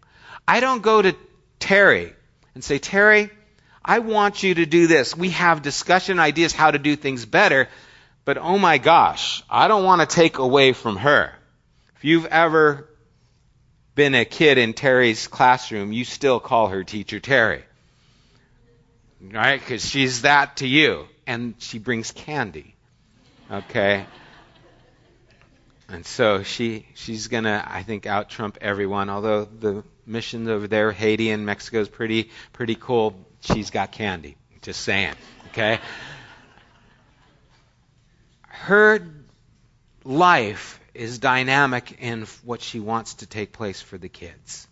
I 0.46 0.60
don't 0.60 0.82
go 0.82 1.02
to 1.02 1.16
Terry 1.58 2.12
and 2.54 2.62
say, 2.62 2.78
Terry, 2.78 3.30
I 3.84 3.98
want 3.98 4.42
you 4.42 4.54
to 4.54 4.66
do 4.66 4.86
this. 4.86 5.16
We 5.16 5.30
have 5.30 5.62
discussion 5.62 6.20
ideas 6.20 6.52
how 6.52 6.70
to 6.70 6.78
do 6.78 6.96
things 6.96 7.26
better, 7.26 7.68
but 8.24 8.38
oh 8.38 8.58
my 8.58 8.78
gosh, 8.78 9.42
I 9.50 9.68
don't 9.68 9.84
want 9.84 10.08
to 10.08 10.14
take 10.14 10.38
away 10.38 10.72
from 10.72 10.96
her. 10.96 11.32
If 11.96 12.04
you've 12.04 12.26
ever 12.26 12.88
been 13.94 14.14
a 14.14 14.24
kid 14.24 14.58
in 14.58 14.72
Terry's 14.72 15.28
classroom, 15.28 15.92
you 15.92 16.04
still 16.04 16.40
call 16.40 16.68
her 16.68 16.84
Teacher 16.84 17.20
Terry. 17.20 17.64
Right? 19.20 19.60
Because 19.60 19.88
she's 19.88 20.22
that 20.22 20.58
to 20.58 20.66
you. 20.66 21.06
And 21.26 21.54
she 21.58 21.78
brings 21.78 22.12
candy. 22.12 22.74
Okay? 23.50 24.04
And 25.88 26.04
so 26.04 26.42
she 26.42 26.86
she's 26.94 27.28
gonna 27.28 27.62
I 27.66 27.82
think 27.82 28.06
out 28.06 28.30
trump 28.30 28.58
everyone. 28.60 29.10
Although 29.10 29.44
the 29.44 29.84
missions 30.06 30.48
over 30.48 30.66
there, 30.66 30.92
Haiti 30.92 31.30
and 31.30 31.46
Mexico 31.46 31.80
is 31.80 31.88
pretty 31.88 32.30
pretty 32.52 32.74
cool. 32.74 33.14
She's 33.40 33.70
got 33.70 33.92
candy. 33.92 34.36
Just 34.62 34.80
saying. 34.80 35.14
Okay. 35.48 35.78
her 38.48 39.06
life 40.04 40.80
is 40.94 41.18
dynamic 41.18 41.98
in 42.00 42.26
what 42.44 42.62
she 42.62 42.80
wants 42.80 43.14
to 43.14 43.26
take 43.26 43.52
place 43.52 43.80
for 43.80 43.98
the 43.98 44.08
kids. 44.08 44.66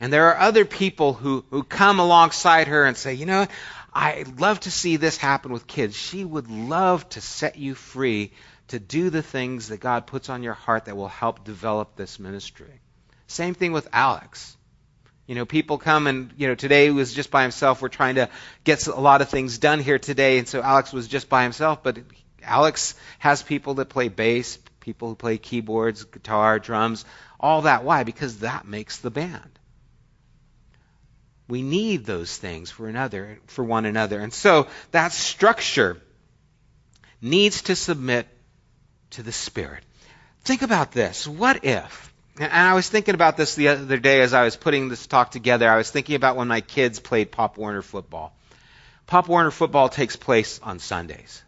And 0.00 0.12
there 0.12 0.28
are 0.28 0.38
other 0.38 0.64
people 0.64 1.12
who, 1.12 1.44
who 1.50 1.62
come 1.62 2.00
alongside 2.00 2.68
her 2.68 2.84
and 2.84 2.96
say, 2.96 3.14
you 3.14 3.26
know, 3.26 3.46
I'd 3.92 4.40
love 4.40 4.60
to 4.60 4.70
see 4.70 4.96
this 4.96 5.16
happen 5.16 5.52
with 5.52 5.66
kids. 5.66 5.96
She 5.96 6.24
would 6.24 6.50
love 6.50 7.08
to 7.10 7.20
set 7.20 7.56
you 7.56 7.74
free 7.74 8.32
to 8.68 8.78
do 8.78 9.10
the 9.10 9.22
things 9.22 9.68
that 9.68 9.80
God 9.80 10.06
puts 10.06 10.28
on 10.28 10.42
your 10.42 10.54
heart 10.54 10.86
that 10.86 10.96
will 10.96 11.08
help 11.08 11.44
develop 11.44 11.96
this 11.96 12.18
ministry. 12.18 12.80
Same 13.26 13.54
thing 13.54 13.72
with 13.72 13.88
Alex. 13.92 14.56
You 15.26 15.34
know, 15.34 15.46
people 15.46 15.78
come 15.78 16.06
and, 16.06 16.32
you 16.36 16.48
know, 16.48 16.54
today 16.54 16.86
he 16.86 16.90
was 16.90 17.14
just 17.14 17.30
by 17.30 17.42
himself. 17.42 17.80
We're 17.80 17.88
trying 17.88 18.16
to 18.16 18.28
get 18.64 18.86
a 18.86 19.00
lot 19.00 19.22
of 19.22 19.28
things 19.28 19.58
done 19.58 19.80
here 19.80 19.98
today, 19.98 20.38
and 20.38 20.46
so 20.46 20.60
Alex 20.60 20.92
was 20.92 21.08
just 21.08 21.28
by 21.28 21.44
himself, 21.44 21.82
but 21.82 21.98
Alex 22.42 22.94
has 23.18 23.42
people 23.42 23.74
that 23.74 23.88
play 23.88 24.08
bass, 24.08 24.58
people 24.84 25.08
who 25.08 25.14
play 25.14 25.38
keyboards, 25.38 26.04
guitar, 26.04 26.58
drums, 26.58 27.04
all 27.40 27.62
that. 27.62 27.84
Why? 27.84 28.04
Because 28.04 28.40
that 28.40 28.66
makes 28.66 28.98
the 28.98 29.10
band. 29.10 29.58
We 31.48 31.62
need 31.62 32.04
those 32.04 32.36
things 32.36 32.70
for 32.70 32.88
another, 32.88 33.38
for 33.46 33.64
one 33.64 33.86
another. 33.86 34.20
And 34.20 34.32
so 34.32 34.66
that 34.90 35.12
structure 35.12 36.00
needs 37.20 37.62
to 37.62 37.76
submit 37.76 38.28
to 39.10 39.22
the 39.22 39.32
Spirit. 39.32 39.82
Think 40.42 40.62
about 40.62 40.92
this. 40.92 41.26
What 41.26 41.64
if 41.64 42.12
and 42.38 42.52
I 42.52 42.74
was 42.74 42.88
thinking 42.88 43.14
about 43.14 43.36
this 43.36 43.54
the 43.54 43.68
other 43.68 43.98
day 43.98 44.20
as 44.20 44.34
I 44.34 44.44
was 44.44 44.56
putting 44.56 44.88
this 44.88 45.06
talk 45.06 45.30
together. 45.30 45.70
I 45.70 45.76
was 45.76 45.90
thinking 45.90 46.16
about 46.16 46.34
when 46.36 46.48
my 46.48 46.60
kids 46.60 46.98
played 46.98 47.30
Pop 47.30 47.56
Warner 47.56 47.82
football. 47.82 48.36
Pop 49.06 49.28
Warner 49.28 49.52
football 49.52 49.88
takes 49.88 50.16
place 50.16 50.58
on 50.60 50.80
Sundays, 50.80 51.42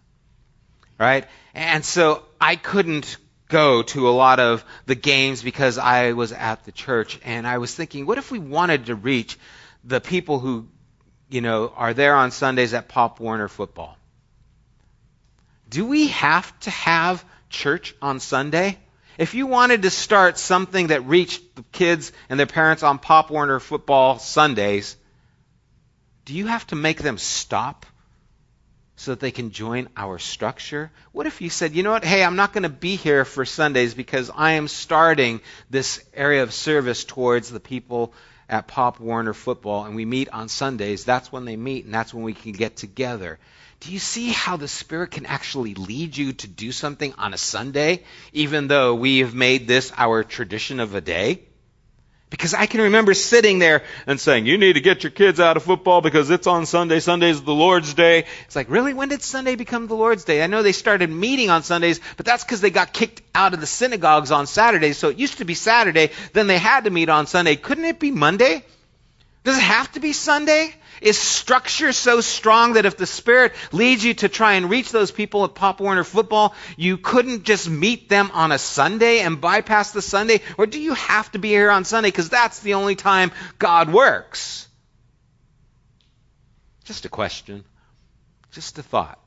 right? 0.99 1.27
And 1.55 1.85
so 1.85 2.23
I 2.41 2.55
couldn't 2.55 3.17
go 3.49 3.83
to 3.83 4.09
a 4.09 4.11
lot 4.11 4.41
of 4.41 4.65
the 4.87 4.95
games 4.95 5.43
because 5.43 5.79
I 5.79 6.13
was 6.13 6.33
at 6.33 6.65
the 6.65 6.73
church. 6.73 7.19
And 7.25 7.47
I 7.47 7.59
was 7.59 7.75
thinking, 7.75 8.07
what 8.07 8.19
if 8.19 8.31
we 8.31 8.39
wanted 8.39 8.87
to 8.87 8.95
reach 8.95 9.39
the 9.85 10.01
people 10.01 10.39
who, 10.39 10.67
you 11.29 11.41
know, 11.41 11.73
are 11.75 11.95
there 11.95 12.15
on 12.15 12.31
Sundays 12.31 12.75
at 12.75 12.89
Pop 12.89 13.21
Warner 13.21 13.49
football? 13.49 13.97
Do 15.69 15.87
we 15.87 16.09
have 16.09 16.59
to 16.61 16.71
have 16.71 17.25
church 17.51 17.95
on 18.01 18.21
Sunday? 18.21 18.79
If 19.19 19.35
you 19.35 19.47
wanted 19.47 19.83
to 19.83 19.91
start 19.91 20.39
something 20.39 20.89
that 20.89 21.07
reached 21.07 21.57
the 21.57 21.65
kids 21.73 22.13
and 22.29 22.39
their 22.39 22.47
parents 22.47 22.83
on 22.83 22.99
Pop 22.99 23.31
Warner 23.31 23.61
football 23.61 24.19
Sundays, 24.19 24.97
do 26.25 26.35
you 26.35 26.47
have 26.49 26.67
to 26.69 26.77
make 26.77 26.99
them 26.99 27.19
stop 27.19 27.87
so 28.97 29.13
that 29.13 29.21
they 29.21 29.31
can 29.31 29.51
join 29.51 29.89
our 29.97 30.19
structure? 30.19 30.91
What 31.13 31.27
if 31.27 31.41
you 31.41 31.51
said, 31.51 31.75
you 31.75 31.83
know 31.83 31.93
what, 31.93 32.05
hey, 32.05 32.25
I'm 32.25 32.37
not 32.37 32.53
going 32.53 32.63
to 32.63 32.69
be 32.69 32.97
here 32.97 33.25
for 33.25 33.45
Sundays 33.45 33.95
because 33.95 34.31
I 34.35 34.53
am 34.53 34.69
starting 34.69 35.41
this 35.71 36.03
area 36.15 36.43
of 36.43 36.53
service 36.53 37.05
towards 37.05 37.51
the 37.51 37.61
people 37.61 38.15
at 38.49 38.67
Pop 38.67 39.01
Warner 39.01 39.35
football 39.35 39.85
and 39.85 39.95
we 39.95 40.05
meet 40.05 40.29
on 40.31 40.49
Sundays. 40.49 41.05
That's 41.05 41.31
when 41.31 41.45
they 41.45 41.57
meet 41.57 41.85
and 41.85 41.95
that's 41.95 42.15
when 42.15 42.25
we 42.25 42.35
can 42.35 42.53
get 42.53 42.77
together. 42.77 43.39
Do 43.81 43.93
you 43.93 43.99
see 43.99 44.31
how 44.31 44.57
the 44.57 44.69
Spirit 44.69 45.11
can 45.11 45.27
actually 45.27 45.75
lead 45.75 46.17
you 46.17 46.33
to 46.33 46.47
do 46.49 46.73
something 46.73 47.13
on 47.19 47.35
a 47.35 47.39
Sunday, 47.39 48.05
even 48.33 48.69
though 48.69 48.95
we 48.95 49.19
have 49.19 49.35
made 49.35 49.69
this 49.69 49.93
our 49.97 50.25
tradition 50.25 50.81
of 50.81 50.95
a 50.95 51.01
day? 51.01 51.43
Because 52.29 52.55
I 52.55 52.67
can 52.67 52.81
remember 52.81 53.15
sitting 53.15 53.61
there 53.61 53.85
and 54.07 54.21
saying, 54.21 54.47
you 54.47 54.59
need 54.59 54.73
to 54.73 54.81
get 54.81 55.05
your 55.05 55.13
kids 55.13 55.39
out 55.39 55.57
of 55.57 55.63
football 55.63 56.01
because 56.01 56.29
it's 56.29 56.49
on 56.49 56.67
Sunday. 56.67 56.99
Sunday's 56.99 57.41
the 57.41 57.55
Lord's 57.55 57.95
Day. 57.95 58.25
It's 58.47 58.57
like, 58.57 58.69
really? 58.69 58.95
When 58.95 59.09
did 59.09 59.23
Sunday 59.23 59.55
become 59.55 59.87
the 59.87 59.95
Lord's 59.95 60.25
Day? 60.25 60.43
I 60.43 60.49
know 60.49 60.65
they 60.65 60.73
started 60.73 61.09
meeting 61.09 61.51
on 61.51 61.63
Sundays, 61.63 62.01
but 62.17 62.27
that's 62.27 62.43
because 62.43 62.61
they 62.61 62.71
got 62.71 62.93
kicked 62.93 63.23
out 63.33 63.55
of 63.55 63.61
the 63.61 63.67
synagogues 63.67 64.33
on 64.33 64.49
Saturdays. 64.49 64.99
So 64.99 65.11
it 65.11 65.19
used 65.19 65.39
to 65.39 65.45
be 65.45 65.55
Saturday, 65.55 66.11
then 66.33 66.49
they 66.49 66.59
had 66.59 66.85
to 66.85 66.91
meet 66.91 67.09
on 67.09 67.29
Sunday. 67.29 67.55
Couldn't 67.55 67.85
it 67.85 68.01
be 68.01 68.11
Monday? 68.11 68.65
Does 69.45 69.59
it 69.59 69.63
have 69.63 69.93
to 69.93 70.01
be 70.01 70.13
Sunday? 70.13 70.75
Is 71.01 71.19
structure 71.19 71.93
so 71.93 72.21
strong 72.21 72.75
that 72.75 72.87
if 72.87 72.97
the 72.97 73.07
Spirit 73.07 73.55
leads 73.73 74.05
you 74.05 74.15
to 74.15 74.29
try 74.29 74.55
and 74.55 74.71
reach 74.71 74.91
those 74.93 75.11
people 75.11 75.45
at 75.45 75.55
Pop 75.55 75.81
Warner 75.81 76.05
football, 76.05 76.55
you 76.77 76.97
couldn't 76.97 77.45
just 77.45 77.69
meet 77.69 78.09
them 78.09 78.31
on 78.33 78.53
a 78.53 78.59
Sunday 78.59 79.21
and 79.21 79.41
bypass 79.41 79.93
the 79.93 80.03
Sunday? 80.03 80.41
Or 80.57 80.67
do 80.67 80.81
you 80.81 80.95
have 80.95 81.31
to 81.33 81.39
be 81.39 81.49
here 81.49 81.71
on 81.71 81.85
Sunday 81.85 82.09
because 82.09 82.29
that's 82.29 82.61
the 82.61 82.75
only 82.75 82.95
time 82.95 83.33
God 83.59 83.93
works? 83.93 84.69
Just 86.85 87.05
a 87.05 87.09
question. 87.09 87.65
Just 88.53 88.79
a 88.79 88.83
thought 88.83 89.19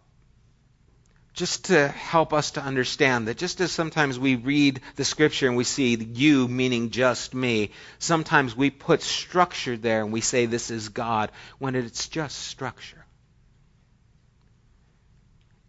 just 1.33 1.65
to 1.65 1.87
help 1.87 2.33
us 2.33 2.51
to 2.51 2.61
understand 2.61 3.27
that 3.27 3.37
just 3.37 3.61
as 3.61 3.71
sometimes 3.71 4.19
we 4.19 4.35
read 4.35 4.81
the 4.95 5.05
scripture 5.05 5.47
and 5.47 5.55
we 5.55 5.63
see 5.63 5.95
you 5.95 6.47
meaning 6.47 6.89
just 6.89 7.33
me, 7.33 7.71
sometimes 7.99 8.55
we 8.55 8.69
put 8.69 9.01
structure 9.01 9.77
there 9.77 10.01
and 10.01 10.11
we 10.11 10.21
say 10.21 10.45
this 10.45 10.71
is 10.71 10.89
God 10.89 11.31
when 11.57 11.75
it's 11.75 12.07
just 12.07 12.37
structure. 12.37 13.05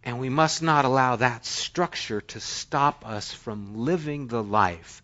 And 0.03 0.19
we 0.19 0.31
must 0.31 0.63
not 0.63 0.87
allow 0.87 1.17
that 1.17 1.45
structure 1.45 2.23
to 2.23 2.41
stop 2.41 3.07
us 3.07 3.33
from 3.33 3.85
living 3.85 4.29
the 4.29 4.43
life 4.43 5.03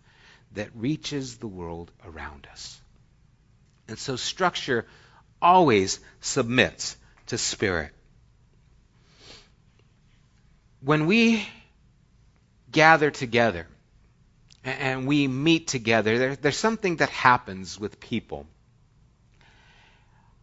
that 0.53 0.69
reaches 0.75 1.37
the 1.37 1.47
world 1.47 1.91
around 2.03 2.47
us. 2.51 2.81
And 3.87 3.99
so 3.99 4.15
structure 4.15 4.85
always 5.41 5.99
submits 6.19 6.97
to 7.27 7.37
spirit 7.37 7.93
when 10.87 11.05
we 11.05 11.45
gather 12.71 13.11
together 13.11 13.67
and 14.63 15.05
we 15.05 15.27
meet 15.27 15.67
together, 15.67 16.17
there, 16.17 16.35
there's 16.37 16.55
something 16.55 16.95
that 16.97 17.09
happens 17.09 17.77
with 17.77 17.99
people. 17.99 18.47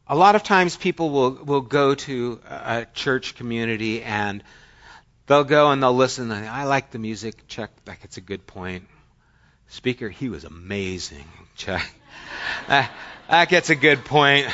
A 0.07 0.15
lot 0.15 0.35
of 0.35 0.43
times 0.43 0.77
people 0.77 1.09
will, 1.09 1.31
will 1.31 1.61
go 1.63 1.95
to 1.95 2.41
a 2.47 2.87
church 2.93 3.37
community 3.37 4.03
and 4.03 4.45
they'll 5.29 5.45
go 5.45 5.71
and 5.71 5.83
they'll 5.83 5.97
listen. 5.97 6.31
And 6.31 6.47
I 6.47 6.65
like 6.65 6.91
the 6.91 6.99
music. 6.99 7.49
Check. 7.49 7.71
That's 7.87 8.19
a 8.19 8.21
good 8.21 8.47
point. 8.47 8.87
Speaker, 9.69 10.11
he 10.11 10.29
was 10.29 10.45
amazing. 10.45 11.25
Check. 11.57 11.91
that 12.69 13.49
gets 13.49 13.71
a 13.71 13.77
good 13.77 14.05
point. 14.05 14.47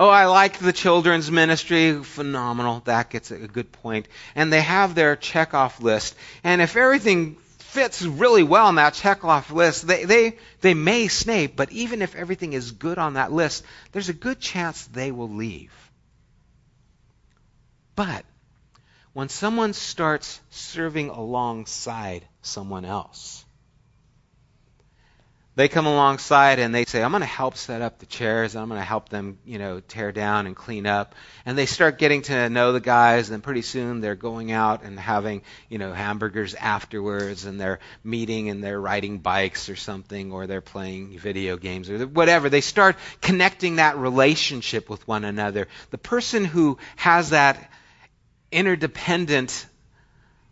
Oh, 0.00 0.08
I 0.08 0.24
like 0.24 0.58
the 0.58 0.72
children's 0.72 1.30
ministry. 1.30 2.02
Phenomenal. 2.02 2.80
That 2.86 3.10
gets 3.10 3.30
a 3.30 3.36
good 3.36 3.70
point. 3.70 4.08
And 4.34 4.50
they 4.50 4.62
have 4.62 4.94
their 4.94 5.14
checkoff 5.14 5.82
list. 5.82 6.16
And 6.42 6.62
if 6.62 6.74
everything 6.74 7.34
fits 7.58 8.00
really 8.00 8.42
well 8.42 8.68
on 8.68 8.76
that 8.76 8.94
checkoff 8.94 9.52
list, 9.52 9.86
they, 9.86 10.06
they, 10.06 10.38
they 10.62 10.72
may 10.72 11.08
stay, 11.08 11.48
but 11.48 11.70
even 11.70 12.00
if 12.00 12.16
everything 12.16 12.54
is 12.54 12.72
good 12.72 12.96
on 12.96 13.14
that 13.14 13.30
list, 13.30 13.62
there's 13.92 14.08
a 14.08 14.14
good 14.14 14.40
chance 14.40 14.86
they 14.86 15.12
will 15.12 15.28
leave. 15.28 15.70
But 17.94 18.24
when 19.12 19.28
someone 19.28 19.74
starts 19.74 20.40
serving 20.48 21.10
alongside 21.10 22.24
someone 22.40 22.86
else, 22.86 23.44
they 25.56 25.68
come 25.68 25.86
alongside 25.86 26.60
and 26.60 26.72
they 26.72 26.84
say, 26.84 27.02
I'm 27.02 27.10
going 27.10 27.22
to 27.22 27.26
help 27.26 27.56
set 27.56 27.82
up 27.82 27.98
the 27.98 28.06
chairs. 28.06 28.54
I'm 28.54 28.68
going 28.68 28.80
to 28.80 28.84
help 28.84 29.08
them, 29.08 29.38
you 29.44 29.58
know, 29.58 29.80
tear 29.80 30.12
down 30.12 30.46
and 30.46 30.54
clean 30.54 30.86
up. 30.86 31.16
And 31.44 31.58
they 31.58 31.66
start 31.66 31.98
getting 31.98 32.22
to 32.22 32.48
know 32.48 32.72
the 32.72 32.80
guys, 32.80 33.30
and 33.30 33.42
pretty 33.42 33.62
soon 33.62 34.00
they're 34.00 34.14
going 34.14 34.52
out 34.52 34.84
and 34.84 34.98
having, 34.98 35.42
you 35.68 35.78
know, 35.78 35.92
hamburgers 35.92 36.54
afterwards, 36.54 37.46
and 37.46 37.60
they're 37.60 37.80
meeting 38.04 38.48
and 38.48 38.62
they're 38.62 38.80
riding 38.80 39.18
bikes 39.18 39.68
or 39.68 39.76
something, 39.76 40.30
or 40.30 40.46
they're 40.46 40.60
playing 40.60 41.18
video 41.18 41.56
games 41.56 41.90
or 41.90 42.06
whatever. 42.06 42.48
They 42.48 42.60
start 42.60 42.96
connecting 43.20 43.76
that 43.76 43.98
relationship 43.98 44.88
with 44.88 45.06
one 45.08 45.24
another. 45.24 45.66
The 45.90 45.98
person 45.98 46.44
who 46.44 46.78
has 46.94 47.30
that 47.30 47.70
interdependent 48.52 49.66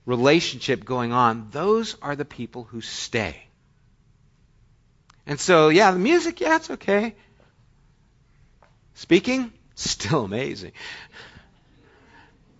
relationship 0.07 0.85
going 0.85 1.13
on, 1.13 1.49
those 1.51 1.97
are 2.03 2.17
the 2.17 2.25
people 2.25 2.65
who 2.65 2.81
stay. 2.81 3.48
And 5.29 5.39
so, 5.39 5.69
yeah, 5.69 5.91
the 5.91 5.99
music, 5.99 6.41
yeah, 6.41 6.57
it's 6.57 6.71
okay. 6.71 7.15
Speaking, 8.95 9.53
still 9.75 10.25
amazing. 10.25 10.73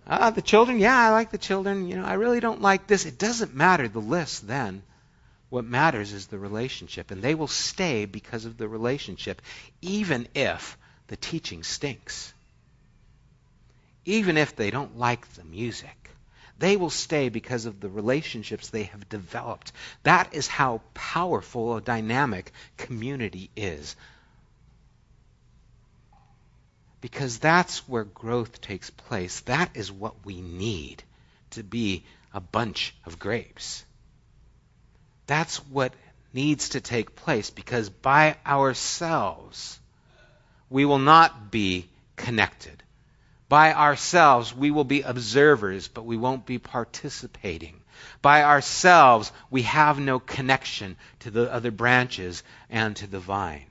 Ah, 0.05 0.29
the 0.29 0.43
children, 0.43 0.77
yeah, 0.77 0.95
I 0.95 1.09
like 1.09 1.31
the 1.31 1.39
children. 1.39 1.87
You 1.87 1.95
know, 1.95 2.05
I 2.05 2.13
really 2.13 2.39
don't 2.39 2.61
like 2.61 2.85
this. 2.85 3.07
It 3.07 3.17
doesn't 3.17 3.55
matter 3.55 3.87
the 3.87 3.99
list 3.99 4.47
then. 4.47 4.83
What 5.49 5.65
matters 5.65 6.13
is 6.13 6.27
the 6.27 6.37
relationship, 6.37 7.09
and 7.09 7.23
they 7.23 7.33
will 7.33 7.47
stay 7.47 8.05
because 8.05 8.45
of 8.45 8.57
the 8.57 8.67
relationship, 8.67 9.41
even 9.81 10.27
if 10.35 10.77
the 11.07 11.17
teaching 11.17 11.63
stinks. 11.63 12.31
Even 14.05 14.37
if 14.37 14.55
they 14.55 14.69
don't 14.69 14.99
like 14.99 15.27
the 15.33 15.43
music. 15.43 16.11
They 16.59 16.75
will 16.77 16.89
stay 16.89 17.29
because 17.29 17.65
of 17.65 17.79
the 17.79 17.89
relationships 17.89 18.69
they 18.69 18.83
have 18.83 19.09
developed. 19.09 19.71
That 20.03 20.33
is 20.33 20.47
how 20.47 20.81
powerful 20.93 21.77
a 21.77 21.81
dynamic 21.81 22.51
community 22.77 23.49
is. 23.55 23.95
Because 27.01 27.39
that's 27.39 27.87
where 27.87 28.03
growth 28.03 28.59
takes 28.59 28.89
place. 28.89 29.39
That 29.41 29.71
is 29.75 29.91
what 29.91 30.25
we 30.25 30.41
need. 30.41 31.03
to 31.51 31.63
be 31.63 32.03
a 32.33 32.39
bunch 32.39 32.93
of 33.05 33.17
grapes. 33.17 33.83
That's 35.27 35.57
what 35.67 35.93
needs 36.33 36.69
to 36.69 36.81
take 36.81 37.15
place 37.15 37.49
because 37.49 37.89
by 37.89 38.37
ourselves 38.45 39.79
we 40.69 40.85
will 40.85 40.99
not 40.99 41.51
be 41.51 41.89
connected. 42.15 42.83
By 43.49 43.73
ourselves 43.73 44.55
we 44.55 44.69
will 44.69 44.83
be 44.83 45.01
observers, 45.01 45.87
but 45.87 46.05
we 46.05 46.17
won't 46.17 46.45
be 46.45 46.59
participating. 46.59 47.81
By 48.21 48.43
ourselves 48.43 49.31
we 49.49 49.63
have 49.63 49.99
no 49.99 50.19
connection 50.19 50.95
to 51.21 51.31
the 51.31 51.51
other 51.51 51.71
branches 51.71 52.43
and 52.69 52.95
to 52.97 53.07
the 53.07 53.19
vine. 53.19 53.65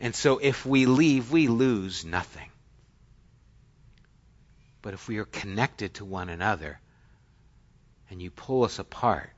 And 0.00 0.14
so 0.14 0.38
if 0.38 0.64
we 0.64 0.86
leave, 0.86 1.30
we 1.30 1.48
lose 1.48 2.04
nothing. 2.04 2.48
But 4.80 4.94
if 4.94 5.06
we 5.06 5.18
are 5.18 5.26
connected 5.26 5.94
to 5.94 6.06
one 6.06 6.30
another 6.30 6.80
and 8.08 8.22
you 8.22 8.30
pull 8.30 8.64
us 8.64 8.78
apart, 8.78 9.30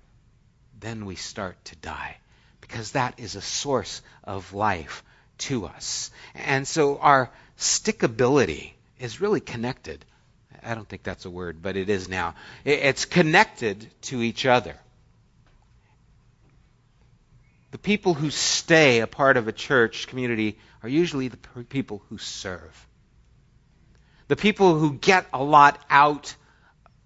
then 0.79 1.07
we 1.07 1.17
start 1.17 1.63
to 1.67 1.77
die 1.77 2.19
because 2.61 2.93
that 2.93 3.19
is 3.19 3.35
a 3.35 3.43
source 3.43 4.01
of 4.23 4.55
life 4.55 5.03
to 5.39 5.67
us. 5.67 6.13
And 6.35 6.69
so 6.69 6.99
our 6.99 7.31
stickability 7.59 8.75
is 9.03 9.21
really 9.21 9.41
connected. 9.41 10.05
I 10.63 10.75
don't 10.75 10.89
think 10.89 11.03
that's 11.03 11.25
a 11.25 11.31
word, 11.31 11.61
but 11.61 11.77
it 11.77 11.91
is 11.91 12.09
now. 12.09 12.35
It's 12.65 13.05
connected 13.05 13.89
to 14.03 14.23
each 14.23 14.47
other. 14.47 14.77
The 17.73 17.79
people 17.79 18.15
who 18.15 18.31
stay 18.31 19.01
a 19.01 19.07
part 19.07 19.37
of 19.37 19.49
a 19.49 19.53
church 19.53 20.07
community 20.07 20.59
are 20.83 20.89
usually 20.89 21.29
the 21.29 21.37
people 21.69 22.03
who 22.09 22.19
serve. 22.19 22.87
The 24.29 24.37
people 24.37 24.79
who 24.79 24.95
get 24.95 25.27
a 25.33 25.43
lot 25.43 25.83
out 25.91 26.35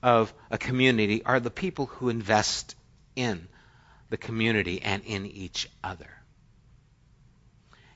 of 0.02 0.34
a 0.50 0.58
community 0.58 1.24
are 1.24 1.40
the 1.40 1.50
people 1.50 1.86
who 1.86 2.10
invest 2.10 2.74
in 3.14 3.48
the 4.10 4.18
community 4.18 4.82
and 4.82 5.02
in 5.04 5.24
each 5.24 5.70
other. 5.82 6.10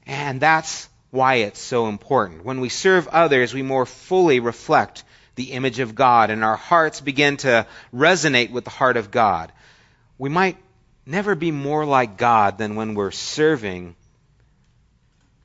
And 0.06 0.40
that's 0.40 0.88
why 1.10 1.36
it's 1.36 1.60
so 1.60 1.88
important. 1.88 2.44
When 2.44 2.60
we 2.60 2.68
serve 2.68 3.08
others, 3.08 3.52
we 3.52 3.62
more 3.62 3.86
fully 3.86 4.40
reflect 4.40 5.04
the 5.34 5.52
image 5.52 5.78
of 5.78 5.94
God, 5.94 6.30
and 6.30 6.44
our 6.44 6.56
hearts 6.56 7.00
begin 7.00 7.36
to 7.38 7.66
resonate 7.94 8.50
with 8.50 8.64
the 8.64 8.70
heart 8.70 8.96
of 8.96 9.10
God. 9.10 9.52
We 10.18 10.28
might 10.28 10.56
never 11.06 11.34
be 11.34 11.50
more 11.50 11.84
like 11.84 12.16
God 12.16 12.58
than 12.58 12.76
when 12.76 12.94
we're 12.94 13.10
serving 13.10 13.96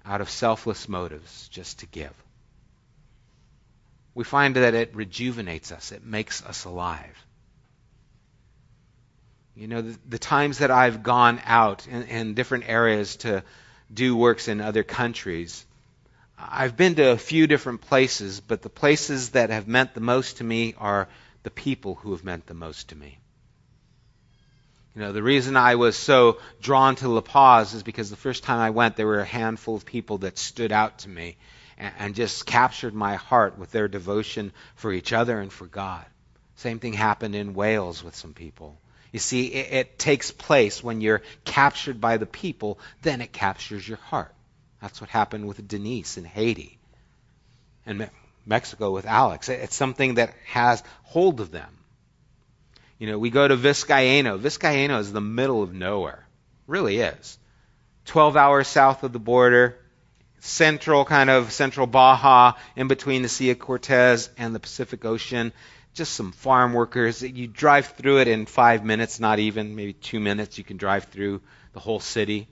out 0.05 0.21
of 0.21 0.29
selfless 0.29 0.87
motives 0.87 1.47
just 1.49 1.79
to 1.79 1.87
give. 1.87 2.13
We 4.13 4.23
find 4.23 4.55
that 4.55 4.73
it 4.73 4.95
rejuvenates 4.95 5.71
us, 5.71 5.91
it 5.91 6.05
makes 6.05 6.43
us 6.43 6.65
alive. 6.65 7.25
You 9.55 9.67
know, 9.67 9.81
the, 9.81 9.97
the 10.07 10.19
times 10.19 10.57
that 10.57 10.69
I've 10.69 11.01
gone 11.01 11.39
out 11.45 11.87
in, 11.87 12.03
in 12.03 12.33
different 12.33 12.65
areas 12.67 13.15
to 13.17 13.43
do 13.93 14.15
works 14.15 14.47
in 14.47 14.61
other 14.61 14.83
countries, 14.83 15.65
I've 16.37 16.75
been 16.75 16.95
to 16.95 17.11
a 17.11 17.17
few 17.17 17.47
different 17.47 17.81
places, 17.81 18.41
but 18.41 18.61
the 18.61 18.69
places 18.69 19.31
that 19.31 19.49
have 19.49 19.67
meant 19.67 19.93
the 19.93 20.01
most 20.01 20.37
to 20.37 20.43
me 20.43 20.75
are 20.77 21.07
the 21.43 21.49
people 21.49 21.95
who 21.95 22.11
have 22.11 22.23
meant 22.23 22.45
the 22.47 22.53
most 22.53 22.89
to 22.89 22.95
me. 22.95 23.17
You 24.95 25.01
know, 25.01 25.11
the 25.11 25.23
reason 25.23 25.57
I 25.57 25.75
was 25.75 25.97
so 25.97 26.39
drawn 26.61 26.95
to 26.97 27.09
La 27.09 27.21
Paz 27.21 27.73
is 27.73 27.83
because 27.83 28.09
the 28.09 28.15
first 28.15 28.43
time 28.43 28.59
I 28.59 28.69
went, 28.69 28.95
there 28.95 29.07
were 29.07 29.19
a 29.19 29.25
handful 29.25 29.75
of 29.75 29.85
people 29.85 30.19
that 30.19 30.37
stood 30.37 30.71
out 30.71 30.99
to 30.99 31.09
me 31.09 31.37
and, 31.77 31.93
and 31.99 32.15
just 32.15 32.45
captured 32.45 32.93
my 32.93 33.15
heart 33.15 33.57
with 33.57 33.71
their 33.71 33.87
devotion 33.87 34.53
for 34.75 34.93
each 34.93 35.11
other 35.11 35.39
and 35.39 35.51
for 35.51 35.67
God. 35.67 36.05
Same 36.55 36.79
thing 36.79 36.93
happened 36.93 37.35
in 37.35 37.53
Wales 37.53 38.03
with 38.03 38.15
some 38.15 38.33
people. 38.33 38.77
You 39.15 39.19
see, 39.19 39.45
it, 39.45 39.71
it 39.71 39.97
takes 39.97 40.31
place 40.31 40.83
when 40.83 40.99
you're 40.99 41.21
captured 41.45 42.01
by 42.01 42.17
the 42.17 42.25
people, 42.25 42.79
then 43.01 43.21
it 43.21 43.31
captures 43.31 43.87
your 43.87 43.97
heart. 43.97 44.33
That's 44.81 44.99
what 44.99 45.09
happened 45.09 45.47
with 45.47 45.65
Denise 45.65 46.17
in 46.17 46.25
Haiti 46.25 46.77
and 47.85 47.99
Me- 47.99 48.09
Mexico 48.45 48.91
with 48.91 49.05
Alex. 49.05 49.47
It's 49.47 49.73
something 49.73 50.15
that 50.15 50.33
has 50.47 50.83
hold 51.03 51.39
of 51.39 51.49
them. 51.49 51.69
You 52.99 53.07
know, 53.07 53.17
we 53.17 53.29
go 53.29 53.47
to 53.47 53.55
Vizcaíno. 53.55 54.37
Vizcaíno 54.37 54.99
is 54.99 55.13
the 55.13 55.21
middle 55.21 55.63
of 55.63 55.73
nowhere. 55.73 56.27
Really 56.67 56.97
is. 56.97 57.37
12 58.07 58.35
hours 58.35 58.67
south 58.67 59.03
of 59.03 59.13
the 59.13 59.17
border, 59.17 59.77
central 60.41 61.05
kind 61.05 61.29
of 61.29 61.53
central 61.53 61.87
Baja, 61.87 62.55
in 62.75 62.89
between 62.89 63.21
the 63.21 63.29
Sea 63.29 63.51
of 63.51 63.59
Cortez 63.59 64.29
and 64.37 64.53
the 64.53 64.59
Pacific 64.59 65.05
Ocean 65.05 65.53
just 65.95 66.13
some 66.13 66.31
farm 66.33 66.73
workers. 66.73 67.23
You 67.23 67.47
drive 67.47 67.87
through 67.87 68.19
it 68.19 68.27
in 68.27 68.45
five 68.45 68.85
minutes, 68.85 69.19
not 69.19 69.39
even, 69.39 69.75
maybe 69.75 69.93
two 69.93 70.19
minutes, 70.19 70.57
you 70.57 70.63
can 70.63 70.77
drive 70.77 71.05
through 71.05 71.41
the 71.73 71.79
whole 71.79 71.99
city. 71.99 72.47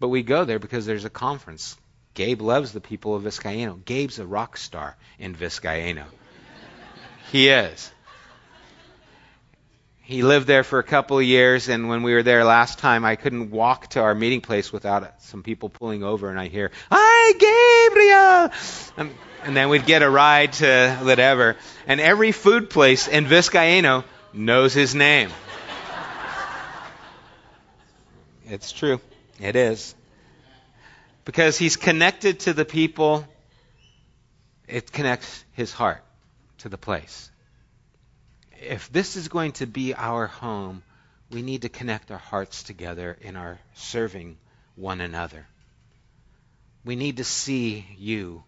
But 0.00 0.08
we 0.08 0.22
go 0.22 0.44
there 0.44 0.58
because 0.58 0.86
there's 0.86 1.04
a 1.04 1.10
conference. 1.10 1.76
Gabe 2.14 2.40
loves 2.40 2.72
the 2.72 2.80
people 2.80 3.14
of 3.14 3.22
Vizcaíno. 3.22 3.84
Gabe's 3.84 4.18
a 4.18 4.26
rock 4.26 4.56
star 4.56 4.96
in 5.18 5.34
Vizcaíno. 5.34 6.04
he 7.30 7.48
is. 7.48 7.92
He 10.00 10.22
lived 10.22 10.46
there 10.46 10.62
for 10.64 10.78
a 10.78 10.84
couple 10.84 11.18
of 11.18 11.24
years, 11.24 11.68
and 11.68 11.88
when 11.88 12.02
we 12.04 12.14
were 12.14 12.22
there 12.22 12.44
last 12.44 12.78
time, 12.78 13.04
I 13.04 13.16
couldn't 13.16 13.50
walk 13.50 13.88
to 13.88 14.00
our 14.00 14.14
meeting 14.14 14.40
place 14.40 14.72
without 14.72 15.20
some 15.22 15.42
people 15.42 15.68
pulling 15.68 16.04
over, 16.04 16.30
and 16.30 16.38
I 16.38 16.46
hear, 16.46 16.70
Hi, 16.90 17.32
Gabriel! 17.32 19.10
And 19.46 19.56
then 19.56 19.68
we'd 19.68 19.86
get 19.86 20.02
a 20.02 20.10
ride 20.10 20.54
to 20.54 20.98
whatever. 21.02 21.56
And 21.86 22.00
every 22.00 22.32
food 22.32 22.68
place 22.68 23.06
in 23.06 23.26
Vizcaíno 23.26 24.02
knows 24.32 24.74
his 24.74 24.92
name. 24.94 25.30
It's 28.44 28.72
true. 28.72 29.00
It 29.40 29.54
is. 29.54 29.94
Because 31.24 31.56
he's 31.56 31.76
connected 31.76 32.40
to 32.40 32.54
the 32.54 32.64
people, 32.64 33.24
it 34.66 34.90
connects 34.90 35.44
his 35.52 35.72
heart 35.72 36.02
to 36.58 36.68
the 36.68 36.78
place. 36.78 37.30
If 38.60 38.90
this 38.90 39.14
is 39.14 39.28
going 39.28 39.52
to 39.52 39.66
be 39.66 39.94
our 39.94 40.26
home, 40.26 40.82
we 41.30 41.42
need 41.42 41.62
to 41.62 41.68
connect 41.68 42.10
our 42.10 42.18
hearts 42.18 42.64
together 42.64 43.16
in 43.20 43.36
our 43.36 43.60
serving 43.74 44.38
one 44.74 45.00
another. 45.00 45.46
We 46.84 46.96
need 46.96 47.18
to 47.18 47.24
see 47.24 47.86
you 47.96 48.42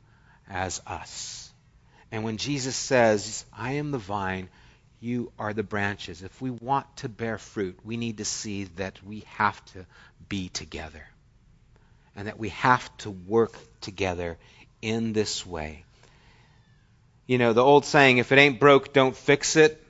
as 0.49 0.81
us. 0.87 1.51
And 2.11 2.25
when 2.25 2.39
Jesus 2.39 2.77
says, 2.77 3.45
I 3.53 3.73
am 3.73 3.91
the 3.91 3.99
vine, 3.99 4.49
you 5.01 5.31
are 5.39 5.53
the 5.53 5.63
branches, 5.63 6.23
if 6.23 6.41
we 6.43 6.51
want 6.51 6.87
to 6.99 7.09
bear 7.09 7.39
fruit, 7.39 7.79
we 7.85 7.97
need 7.97 8.19
to 8.19 8.25
see 8.25 8.65
that 8.77 9.03
we 9.05 9.25
have 9.37 9.65
to 9.67 9.87
be 10.29 10.49
together 10.49 11.07
and 12.17 12.27
that 12.27 12.39
we 12.39 12.49
have 12.49 12.97
to 12.99 13.11
work 13.11 13.55
together 13.81 14.37
in 14.83 15.13
this 15.13 15.47
way. 15.47 15.85
You 17.27 17.39
know, 17.39 17.53
the 17.53 17.63
old 17.63 17.85
saying, 17.85 18.19
if 18.19 18.33
it 18.33 18.39
ain't 18.39 18.59
broke, 18.59 18.93
don't 18.93 19.15
fix 19.15 19.55
it. 19.55 19.83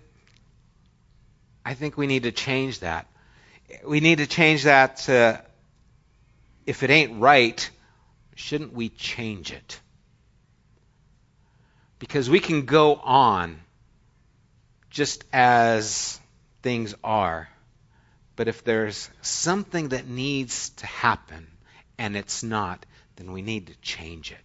I 1.64 1.74
think 1.74 1.96
we 1.96 2.06
need 2.06 2.24
to 2.24 2.32
change 2.32 2.80
that. 2.80 3.06
We 3.86 4.00
need 4.00 4.18
to 4.18 4.26
change 4.26 4.64
that 4.64 4.96
to, 5.06 5.42
if 6.66 6.82
it 6.82 6.90
ain't 6.90 7.20
right, 7.20 7.70
shouldn't 8.34 8.72
we 8.72 8.88
change 8.88 9.52
it? 9.52 9.80
Because 11.98 12.30
we 12.30 12.40
can 12.40 12.64
go 12.64 12.94
on 12.94 13.60
just 14.90 15.24
as 15.32 16.20
things 16.62 16.94
are. 17.02 17.48
But 18.36 18.48
if 18.48 18.62
there's 18.62 19.10
something 19.20 19.88
that 19.88 20.06
needs 20.06 20.70
to 20.70 20.86
happen 20.86 21.48
and 21.98 22.16
it's 22.16 22.42
not, 22.42 22.86
then 23.16 23.32
we 23.32 23.42
need 23.42 23.66
to 23.66 23.74
change 23.82 24.30
it. 24.30 24.38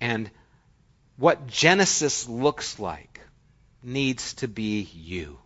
And 0.00 0.30
what 1.16 1.46
Genesis 1.46 2.28
looks 2.28 2.78
like 2.78 3.20
needs 3.82 4.34
to 4.34 4.48
be 4.48 4.82
you. 4.82 5.38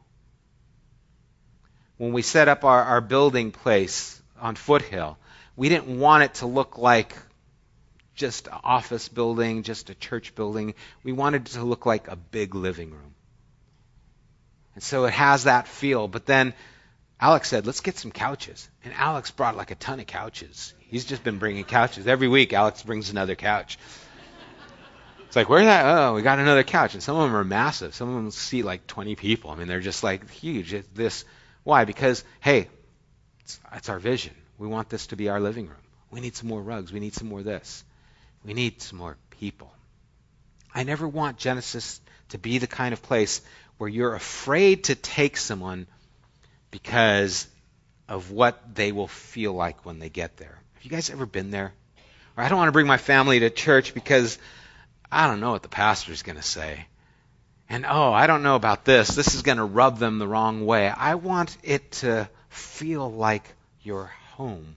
When 1.99 2.13
we 2.13 2.23
set 2.23 2.49
up 2.49 2.65
our, 2.65 2.83
our 2.83 3.01
building 3.01 3.53
place 3.53 4.21
on 4.41 4.55
Foothill, 4.55 5.19
we 5.57 5.69
didn't 5.69 5.99
want 5.99 6.25
it 6.25 6.35
to 6.35 6.47
look 6.47 6.79
like 6.79 7.15
just 8.19 8.49
an 8.49 8.59
office 8.65 9.09
building, 9.09 9.63
just 9.63 9.89
a 9.91 9.95
church 9.95 10.35
building. 10.35 10.75
We 11.05 11.13
wanted 11.13 11.47
it 11.47 11.53
to 11.53 11.63
look 11.63 11.87
like 11.87 12.09
a 12.09 12.17
big 12.17 12.55
living 12.55 12.91
room. 12.91 13.15
And 14.75 14.83
so 14.83 15.07
it 15.07 15.15
has 15.15 15.45
that 15.45 15.67
feel. 15.67 16.09
But 16.09 16.27
then 16.27 16.53
Alex 17.21 17.49
said, 17.49 17.67
let's 17.67 17.81
get 17.81 17.97
some 17.97 18.11
couches. 18.11 18.69
And 18.85 18.93
Alex 18.95 19.31
brought 19.31 19.57
like 19.57 19.71
a 19.71 19.77
ton 19.77 20.01
of 20.01 20.07
couches. 20.07 20.75
He's 20.79 21.05
just 21.05 21.25
been 21.25 21.39
bringing 21.39 21.65
couches. 21.65 22.07
Every 22.07 22.29
week, 22.29 22.53
Alex 22.53 22.83
brings 22.83 23.11
another 23.11 23.35
couch. 23.35 23.79
It's 25.27 25.37
like, 25.37 25.49
where's 25.49 25.67
that? 25.67 25.85
Oh, 25.85 26.15
we 26.15 26.23
got 26.23 26.39
another 26.39 26.63
couch. 26.65 26.95
And 26.95 27.03
some 27.03 27.17
of 27.17 27.23
them 27.23 27.37
are 27.37 27.45
massive. 27.45 27.95
Some 27.95 28.09
of 28.09 28.15
them 28.15 28.31
seat 28.31 28.65
like 28.65 28.87
20 28.87 29.15
people. 29.15 29.51
I 29.51 29.57
mean, 29.57 29.69
they're 29.69 29.81
just 29.81 30.03
like 30.03 30.31
huge. 30.31 30.73
It's 30.73 30.89
this. 30.95 31.25
Why? 31.65 31.85
Because, 31.85 32.25
hey, 32.41 32.69
it's, 33.41 33.61
it's 33.75 33.89
our 33.89 33.99
vision. 33.99 34.35
We 34.57 34.67
want 34.67 34.89
this 34.89 35.09
to 35.09 35.17
be 35.17 35.29
our 35.29 35.39
living 35.39 35.67
room. 35.67 35.77
We 36.11 36.21
need 36.21 36.35
some 36.35 36.49
more 36.49 36.63
rugs. 36.63 36.93
We 36.93 37.01
need 37.01 37.15
some 37.15 37.29
more 37.29 37.43
this. 37.43 37.85
We 38.45 38.55
need 38.55 38.81
some 38.83 38.99
more 38.99 39.17
people. 39.31 39.73
I 40.75 40.85
never 40.85 41.07
want 41.07 41.39
Genesis 41.39 42.01
to 42.31 42.39
be 42.39 42.59
the 42.59 42.67
kind 42.67 42.93
of 42.93 43.03
place 43.03 43.41
where 43.79 43.89
you're 43.89 44.15
afraid 44.15 44.85
to 44.85 44.95
take 44.95 45.37
someone 45.37 45.87
because 46.71 47.47
of 48.09 48.31
what 48.31 48.75
they 48.75 48.93
will 48.93 49.09
feel 49.09 49.53
like 49.53 49.85
when 49.85 49.99
they 49.99 50.09
get 50.09 50.37
there. 50.37 50.59
Have 50.75 50.85
you 50.85 50.91
guys 50.91 51.11
ever 51.11 51.27
been 51.27 51.51
there? 51.51 51.73
Or 52.37 52.45
I 52.45 52.49
don't 52.49 52.59
want 52.59 52.69
to 52.69 52.73
bring 52.73 52.87
my 52.87 52.97
family 52.97 53.41
to 53.41 53.51
church 53.51 53.95
because 53.95 54.39
I 55.11 55.27
don't 55.27 55.41
know 55.41 55.53
what 55.53 55.63
the 55.63 55.69
pastor's 55.69 56.23
going 56.23 56.37
to 56.37 56.43
say. 56.43 56.87
And 57.69 57.85
oh, 57.87 58.13
I 58.13 58.27
don't 58.27 58.43
know 58.43 58.57
about 58.57 58.85
this. 58.85 59.09
This 59.09 59.35
is 59.35 59.43
going 59.43 59.59
to 59.59 59.65
rub 59.65 59.99
them 59.99 60.19
the 60.19 60.29
wrong 60.29 60.65
way. 60.65 60.89
I 60.89 61.17
want 61.17 61.57
it 61.63 61.91
to 61.93 62.29
feel 62.49 63.11
like 63.11 63.45
your 63.83 64.07
home. 64.33 64.77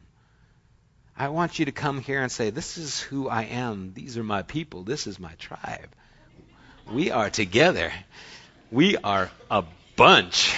I 1.22 1.28
want 1.28 1.60
you 1.60 1.66
to 1.66 1.72
come 1.72 2.02
here 2.02 2.20
and 2.24 2.32
say, 2.32 2.50
This 2.50 2.80
is 2.80 3.00
who 3.00 3.30
I 3.30 3.44
am. 3.44 3.94
These 3.94 4.18
are 4.18 4.24
my 4.24 4.42
people. 4.42 4.82
This 4.82 5.06
is 5.06 5.20
my 5.20 5.34
tribe. 5.34 5.90
We 6.92 7.12
are 7.12 7.30
together. 7.30 7.94
We 8.72 8.98
are 8.98 9.30
a 9.52 9.64
bunch. 9.96 10.56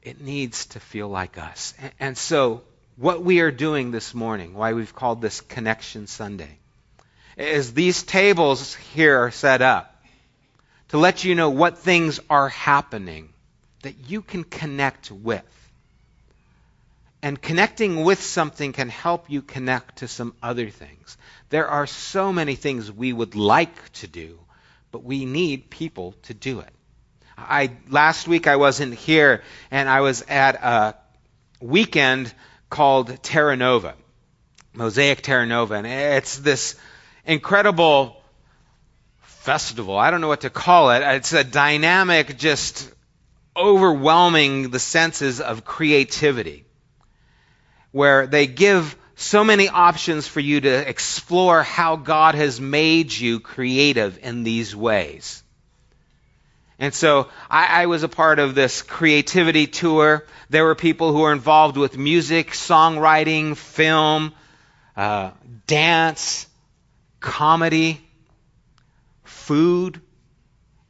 It 0.00 0.22
needs 0.22 0.64
to 0.68 0.80
feel 0.80 1.08
like 1.08 1.36
us. 1.36 1.74
And 2.00 2.16
so, 2.16 2.62
what 2.96 3.22
we 3.22 3.40
are 3.40 3.50
doing 3.50 3.90
this 3.90 4.14
morning, 4.14 4.54
why 4.54 4.72
we've 4.72 4.94
called 4.94 5.20
this 5.20 5.42
Connection 5.42 6.06
Sunday, 6.06 6.56
is 7.36 7.74
these 7.74 8.02
tables 8.02 8.74
here 8.94 9.18
are 9.18 9.30
set 9.30 9.60
up 9.60 10.02
to 10.88 10.96
let 10.96 11.22
you 11.22 11.34
know 11.34 11.50
what 11.50 11.76
things 11.76 12.18
are 12.30 12.48
happening 12.48 13.28
that 13.84 14.10
you 14.10 14.20
can 14.20 14.44
connect 14.44 15.10
with. 15.10 15.42
And 17.22 17.40
connecting 17.40 18.04
with 18.04 18.20
something 18.22 18.74
can 18.74 18.90
help 18.90 19.30
you 19.30 19.40
connect 19.40 19.98
to 19.98 20.08
some 20.08 20.34
other 20.42 20.68
things. 20.68 21.16
There 21.48 21.68
are 21.68 21.86
so 21.86 22.32
many 22.32 22.54
things 22.54 22.92
we 22.92 23.12
would 23.12 23.34
like 23.34 23.92
to 23.94 24.06
do, 24.06 24.38
but 24.90 25.04
we 25.04 25.24
need 25.24 25.70
people 25.70 26.14
to 26.24 26.34
do 26.34 26.60
it. 26.60 26.68
I 27.38 27.70
last 27.88 28.28
week 28.28 28.46
I 28.46 28.56
wasn't 28.56 28.94
here 28.94 29.42
and 29.70 29.88
I 29.88 30.00
was 30.02 30.22
at 30.28 30.56
a 30.56 30.94
weekend 31.60 32.32
called 32.68 33.22
Terra 33.22 33.56
Nova, 33.56 33.94
Mosaic 34.72 35.22
Terra 35.22 35.46
Nova, 35.46 35.74
and 35.74 35.86
it's 35.86 36.38
this 36.38 36.76
incredible 37.24 38.22
festival. 39.22 39.96
I 39.96 40.10
don't 40.10 40.20
know 40.20 40.28
what 40.28 40.42
to 40.42 40.50
call 40.50 40.90
it. 40.90 41.02
It's 41.16 41.32
a 41.32 41.44
dynamic, 41.44 42.38
just 42.38 42.90
overwhelming 43.56 44.70
the 44.70 44.78
senses 44.78 45.40
of 45.40 45.64
creativity, 45.64 46.64
where 47.92 48.26
they 48.26 48.46
give 48.46 48.96
so 49.16 49.44
many 49.44 49.68
options 49.68 50.26
for 50.26 50.40
you 50.40 50.60
to 50.60 50.88
explore 50.88 51.62
how 51.62 51.96
God 51.96 52.34
has 52.34 52.60
made 52.60 53.12
you 53.12 53.40
creative 53.40 54.18
in 54.22 54.42
these 54.42 54.74
ways. 54.74 55.42
And 56.78 56.92
so 56.92 57.28
I, 57.48 57.82
I, 57.82 57.86
was 57.86 58.02
a 58.02 58.08
part 58.08 58.40
of 58.40 58.56
this 58.56 58.82
creativity 58.82 59.68
tour. 59.68 60.26
There 60.50 60.64
were 60.64 60.74
people 60.74 61.12
who 61.12 61.20
were 61.20 61.32
involved 61.32 61.76
with 61.76 61.96
music, 61.96 62.50
songwriting, 62.50 63.56
film, 63.56 64.34
uh, 64.96 65.30
dance, 65.68 66.48
comedy, 67.20 68.00
food, 69.22 70.00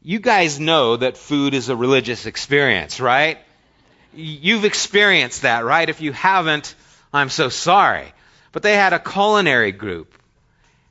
you 0.05 0.21
guys 0.21 0.61
know 0.61 0.97
that 0.97 1.17
food 1.17 1.55
is 1.55 1.71
a 1.71 1.77
religious 1.77 2.27
experience, 2.27 3.01
right? 3.01 3.39
You've 4.13 4.67
experienced 4.67 5.43
that, 5.43 5.65
right? 5.65 5.89
If 5.89 6.03
you 6.03 6.13
haven't, 6.13 6.75
I'm 7.13 7.31
so 7.31 7.49
sorry. 7.49 8.13
But 8.53 8.63
they 8.63 8.75
had 8.75 8.93
a 8.93 8.99
culinary 8.99 9.73
group, 9.73 10.15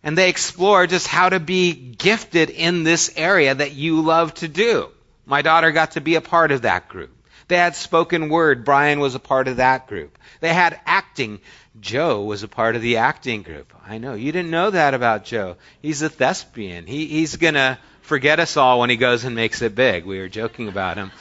and 0.02 0.18
they 0.18 0.30
explored 0.30 0.90
just 0.90 1.08
how 1.08 1.30
to 1.30 1.40
be 1.40 1.74
gifted 1.74 2.50
in 2.50 2.84
this 2.84 3.14
area 3.16 3.54
that 3.54 3.74
you 3.74 4.02
love 4.02 4.34
to 4.36 4.48
do. 4.48 4.90
My 5.28 5.44
daughter 5.44 5.72
got 5.72 5.92
to 5.92 6.02
be 6.02 6.16
a 6.16 6.22
part 6.22 6.52
of 6.52 6.64
that 6.64 6.90
group. 6.90 7.12
They 7.48 7.58
had 7.58 7.76
spoken 7.76 8.30
word. 8.30 8.66
Brian 8.66 9.00
was 9.00 9.14
a 9.14 9.20
part 9.20 9.48
of 9.48 9.58
that 9.58 9.88
group. 9.88 10.18
They 10.40 10.54
had 10.54 10.80
acting. 10.88 11.40
Joe 11.80 12.24
was 12.24 12.42
a 12.42 12.48
part 12.48 12.76
of 12.76 12.82
the 12.82 12.98
acting 12.98 13.44
group. 13.44 13.72
I 13.86 14.00
know. 14.00 14.16
You 14.16 14.32
didn't 14.32 14.52
know 14.52 14.72
that 14.72 14.96
about 14.96 15.26
Joe. 15.26 15.58
He's 15.82 16.02
a 16.02 16.10
thespian. 16.10 16.88
He, 16.88 17.06
he's 17.06 17.36
going 17.36 17.54
to 17.54 17.78
forget 18.04 18.40
us 18.40 18.56
all 18.58 18.80
when 18.80 18.90
he 18.90 18.98
goes 18.98 19.24
and 19.24 19.36
makes 19.36 19.62
it 19.62 19.74
big. 19.76 20.06
We 20.06 20.20
were 20.20 20.30
joking 20.30 20.68
about 20.68 20.98
him. 20.98 21.12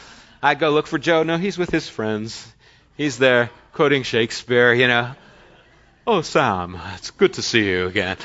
I'd 0.42 0.58
go 0.58 0.70
look 0.70 0.86
for 0.86 0.98
Joe. 0.98 1.22
No, 1.22 1.38
he's 1.38 1.56
with 1.56 1.70
his 1.70 1.88
friends. 1.88 2.52
He's 2.96 3.18
there 3.18 3.50
quoting 3.72 4.02
Shakespeare, 4.02 4.74
you 4.74 4.88
know. 4.88 5.14
Oh, 6.06 6.20
Sam, 6.22 6.78
it's 6.94 7.12
good 7.12 7.34
to 7.34 7.42
see 7.42 7.68
you 7.68 7.86
again. 7.86 8.16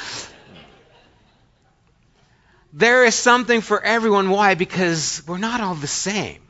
There 2.73 3.05
is 3.05 3.15
something 3.15 3.61
for 3.61 3.81
everyone. 3.81 4.29
Why? 4.29 4.55
Because 4.55 5.23
we're 5.27 5.37
not 5.37 5.61
all 5.61 5.75
the 5.75 5.87
same. 5.87 6.41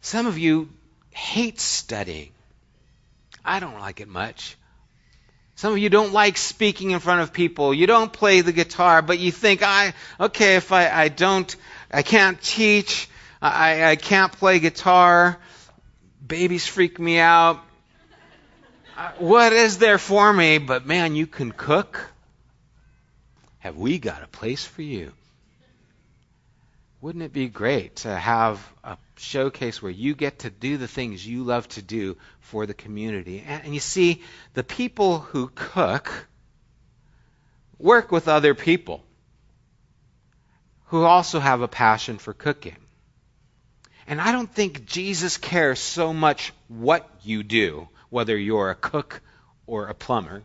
Some 0.00 0.26
of 0.26 0.38
you 0.38 0.70
hate 1.10 1.60
studying. 1.60 2.30
I 3.44 3.60
don't 3.60 3.78
like 3.78 4.00
it 4.00 4.08
much. 4.08 4.56
Some 5.56 5.72
of 5.72 5.78
you 5.78 5.88
don't 5.88 6.12
like 6.12 6.36
speaking 6.36 6.90
in 6.90 6.98
front 6.98 7.20
of 7.20 7.32
people. 7.32 7.72
You 7.72 7.86
don't 7.86 8.12
play 8.12 8.40
the 8.40 8.52
guitar, 8.52 9.02
but 9.02 9.18
you 9.18 9.30
think, 9.30 9.62
I, 9.62 9.94
okay, 10.18 10.56
if 10.56 10.72
I, 10.72 10.88
I 10.90 11.08
don't, 11.08 11.54
I 11.92 12.02
can't 12.02 12.40
teach, 12.42 13.08
I, 13.40 13.84
I 13.84 13.96
can't 13.96 14.32
play 14.32 14.58
guitar, 14.58 15.38
babies 16.26 16.66
freak 16.66 16.98
me 16.98 17.18
out. 17.18 17.64
Uh, 18.96 19.10
what 19.18 19.52
is 19.52 19.78
there 19.78 19.98
for 19.98 20.32
me? 20.32 20.58
But 20.58 20.86
man, 20.86 21.14
you 21.14 21.26
can 21.26 21.52
cook. 21.52 22.10
Have 23.58 23.76
we 23.76 23.98
got 23.98 24.22
a 24.22 24.28
place 24.28 24.64
for 24.64 24.82
you? 24.82 25.12
Wouldn't 27.04 27.22
it 27.22 27.34
be 27.34 27.50
great 27.50 27.96
to 27.96 28.16
have 28.16 28.66
a 28.82 28.96
showcase 29.18 29.82
where 29.82 29.92
you 29.92 30.14
get 30.14 30.38
to 30.38 30.48
do 30.48 30.78
the 30.78 30.88
things 30.88 31.26
you 31.26 31.44
love 31.44 31.68
to 31.68 31.82
do 31.82 32.16
for 32.40 32.64
the 32.64 32.72
community. 32.72 33.44
And, 33.46 33.64
and 33.64 33.74
you 33.74 33.80
see, 33.80 34.22
the 34.54 34.64
people 34.64 35.18
who 35.18 35.48
cook 35.54 36.26
work 37.78 38.10
with 38.10 38.26
other 38.26 38.54
people 38.54 39.04
who 40.86 41.02
also 41.02 41.40
have 41.40 41.60
a 41.60 41.68
passion 41.68 42.16
for 42.16 42.32
cooking. 42.32 42.78
And 44.06 44.18
I 44.18 44.32
don't 44.32 44.50
think 44.50 44.86
Jesus 44.86 45.36
cares 45.36 45.80
so 45.80 46.14
much 46.14 46.54
what 46.68 47.06
you 47.22 47.42
do, 47.42 47.86
whether 48.08 48.34
you're 48.34 48.70
a 48.70 48.74
cook 48.74 49.20
or 49.66 49.88
a 49.88 49.94
plumber. 49.94 50.42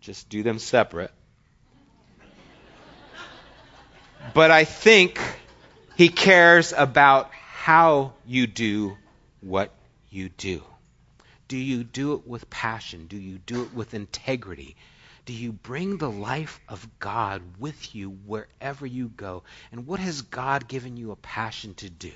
Just 0.00 0.28
do 0.28 0.42
them 0.42 0.58
separate. 0.58 1.12
But 4.32 4.50
I 4.50 4.64
think 4.64 5.20
he 5.96 6.08
cares 6.08 6.72
about 6.72 7.30
how 7.32 8.14
you 8.26 8.46
do 8.46 8.96
what 9.40 9.70
you 10.10 10.28
do. 10.28 10.62
Do 11.46 11.56
you 11.56 11.84
do 11.84 12.14
it 12.14 12.26
with 12.26 12.48
passion? 12.48 13.06
Do 13.06 13.16
you 13.16 13.38
do 13.38 13.62
it 13.62 13.74
with 13.74 13.94
integrity? 13.94 14.76
Do 15.26 15.32
you 15.32 15.52
bring 15.52 15.98
the 15.98 16.10
life 16.10 16.60
of 16.68 16.86
God 16.98 17.42
with 17.58 17.94
you 17.94 18.10
wherever 18.10 18.86
you 18.86 19.08
go? 19.08 19.42
And 19.72 19.86
what 19.86 20.00
has 20.00 20.22
God 20.22 20.68
given 20.68 20.96
you 20.96 21.12
a 21.12 21.16
passion 21.16 21.74
to 21.74 21.90
do? 21.90 22.12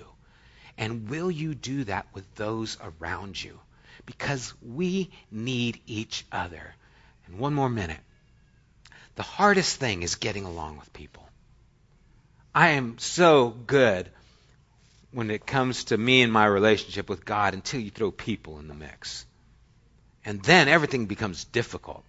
And 0.77 1.09
will 1.09 1.31
you 1.31 1.55
do 1.55 1.85
that 1.85 2.07
with 2.15 2.35
those 2.35 2.79
around 2.81 3.43
you? 3.43 3.59
Because 4.07 4.55
we 4.63 5.11
need 5.31 5.81
each 5.87 6.25
other. 6.33 6.75
And 7.27 7.39
one 7.39 7.55
more 7.55 7.69
minute. 7.71 8.01
The 9.17 9.23
hardest 9.23 9.77
thing 9.77 10.03
is 10.03 10.15
getting 10.15 10.45
along 10.45 10.79
with 10.79 10.93
people. 10.93 11.28
I 12.59 12.71
am 12.71 12.99
so 12.99 13.51
good 13.51 14.11
when 15.13 15.31
it 15.31 15.47
comes 15.47 15.85
to 15.85 15.97
me 15.97 16.23
and 16.23 16.33
my 16.33 16.45
relationship 16.45 17.09
with 17.09 17.25
God 17.25 17.55
until 17.55 17.79
you 17.79 17.93
throw 17.93 18.11
people 18.11 18.59
in 18.59 18.67
the 18.67 18.75
mix. 18.75 19.25
And 20.25 20.43
then 20.43 20.67
everything 20.67 21.07
becomes 21.07 21.45
difficult. 21.45 22.03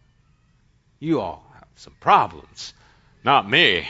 You 1.00 1.22
all 1.22 1.45
have 1.54 1.68
some 1.76 1.93
problems. 2.00 2.74
Not 3.24 3.47
me. 3.47 3.88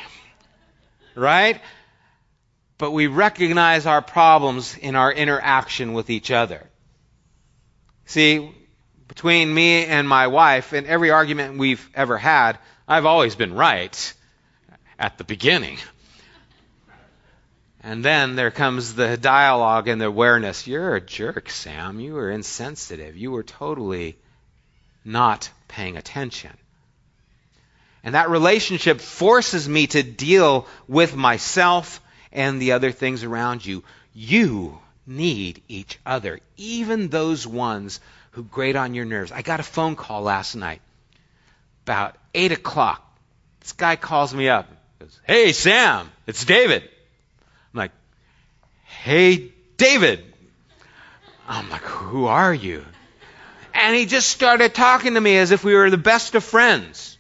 Right? 1.15 1.61
But 2.77 2.91
we 2.91 3.07
recognize 3.07 3.85
our 3.85 4.01
problems 4.01 4.75
in 4.75 4.97
our 4.97 5.13
interaction 5.13 5.93
with 5.93 6.09
each 6.09 6.29
other. 6.29 6.61
See, 8.03 8.53
between 9.07 9.53
me 9.53 9.85
and 9.85 10.09
my 10.09 10.27
wife, 10.27 10.73
in 10.73 10.87
every 10.87 11.11
argument 11.11 11.57
we've 11.57 11.89
ever 11.95 12.17
had, 12.17 12.59
I've 12.85 13.05
always 13.05 13.35
been 13.35 13.53
right 13.53 14.13
at 14.99 15.17
the 15.17 15.23
beginning. 15.23 15.77
And 17.81 18.03
then 18.03 18.35
there 18.35 18.51
comes 18.51 18.93
the 18.93 19.17
dialogue 19.17 19.87
and 19.87 20.01
the 20.01 20.07
awareness. 20.07 20.67
You're 20.67 20.95
a 20.95 21.01
jerk, 21.01 21.49
Sam. 21.49 21.99
You 21.99 22.13
were 22.13 22.29
insensitive. 22.29 23.15
You 23.15 23.31
were 23.31 23.43
totally 23.43 24.17
not 25.05 25.49
paying 25.67 25.95
attention. 25.95 26.51
And 28.03 28.15
that 28.15 28.29
relationship 28.29 28.99
forces 28.99 29.67
me 29.67 29.87
to 29.87 30.03
deal 30.03 30.67
with 30.87 31.15
myself 31.15 32.01
and 32.31 32.61
the 32.61 32.73
other 32.73 32.91
things 32.91 33.23
around 33.23 33.65
you. 33.65 33.83
You 34.13 34.79
need 35.05 35.61
each 35.67 35.99
other, 36.05 36.39
even 36.57 37.09
those 37.09 37.47
ones 37.47 37.99
who 38.31 38.43
grate 38.43 38.75
on 38.75 38.93
your 38.93 39.05
nerves. 39.05 39.31
I 39.31 39.41
got 39.41 39.59
a 39.59 39.63
phone 39.63 39.95
call 39.95 40.21
last 40.21 40.55
night 40.55 40.81
about 41.85 42.15
8 42.33 42.51
o'clock. 42.51 43.05
This 43.61 43.71
guy 43.71 43.95
calls 43.95 44.33
me 44.33 44.49
up. 44.49 44.69
Goes, 44.99 45.19
hey, 45.25 45.51
Sam, 45.53 46.09
it's 46.27 46.45
David. 46.45 46.87
Hey, 49.01 49.53
David. 49.77 50.25
I'm 51.47 51.69
like, 51.69 51.83
who 51.83 52.25
are 52.25 52.53
you? 52.53 52.83
And 53.73 53.95
he 53.95 54.05
just 54.05 54.27
started 54.27 54.75
talking 54.75 55.13
to 55.13 55.21
me 55.21 55.37
as 55.37 55.51
if 55.51 55.63
we 55.63 55.73
were 55.73 55.89
the 55.89 55.97
best 55.97 56.35
of 56.35 56.43
friends. 56.43 57.17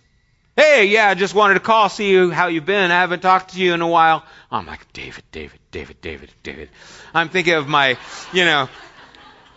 Hey, 0.57 0.87
yeah, 0.87 1.07
I 1.07 1.13
just 1.13 1.33
wanted 1.33 1.53
to 1.53 1.61
call, 1.61 1.87
see 1.87 2.11
you, 2.11 2.31
how 2.31 2.47
you've 2.47 2.65
been. 2.65 2.91
I 2.91 2.99
haven't 2.99 3.21
talked 3.21 3.53
to 3.53 3.61
you 3.61 3.73
in 3.73 3.79
a 3.79 3.87
while. 3.87 4.25
I'm 4.51 4.65
like, 4.65 4.91
David, 4.91 5.23
David, 5.31 5.57
David, 5.71 6.01
David, 6.01 6.29
David. 6.43 6.69
I'm 7.13 7.29
thinking 7.29 7.53
of 7.53 7.69
my, 7.69 7.97
you 8.33 8.43
know, 8.43 8.67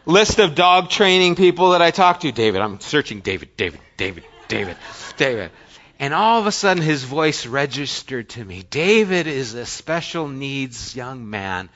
list 0.07 0.39
of 0.39 0.55
dog 0.55 0.91
training 0.91 1.35
people 1.35 1.71
that 1.71 1.83
I 1.83 1.91
talk 1.91 2.21
to. 2.21 2.31
David, 2.31 2.61
I'm 2.61 2.79
searching 2.79 3.19
David, 3.19 3.57
David, 3.57 3.81
David, 3.97 4.23
David, 4.47 4.77
David. 5.17 5.51
And 5.99 6.15
all 6.15 6.39
of 6.39 6.47
a 6.47 6.53
sudden 6.53 6.85
his 6.85 7.03
voice 7.03 7.47
registered 7.47 8.29
to 8.31 8.45
me. 8.45 8.63
David 8.71 9.27
is 9.27 9.55
a 9.55 9.67
special 9.67 10.29
needs 10.29 10.95
young 10.95 11.29
man 11.29 11.69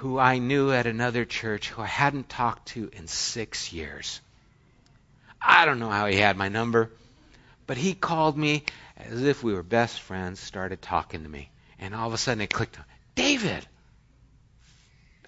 who 0.00 0.18
I 0.18 0.38
knew 0.38 0.72
at 0.72 0.86
another 0.86 1.26
church 1.26 1.68
who 1.68 1.82
I 1.82 1.86
hadn't 1.86 2.30
talked 2.30 2.68
to 2.68 2.88
in 2.94 3.06
six 3.06 3.70
years. 3.70 4.22
I 5.42 5.66
don't 5.66 5.78
know 5.78 5.90
how 5.90 6.06
he 6.06 6.16
had 6.16 6.38
my 6.38 6.48
number. 6.48 6.90
But 7.66 7.76
he 7.76 7.92
called 7.92 8.34
me 8.34 8.64
as 8.96 9.22
if 9.22 9.42
we 9.42 9.52
were 9.52 9.62
best 9.62 10.00
friends, 10.00 10.40
started 10.40 10.80
talking 10.80 11.24
to 11.24 11.28
me. 11.28 11.50
And 11.78 11.94
all 11.94 12.08
of 12.08 12.14
a 12.14 12.16
sudden 12.16 12.40
it 12.40 12.50
clicked 12.50 12.78
David, 13.14 13.66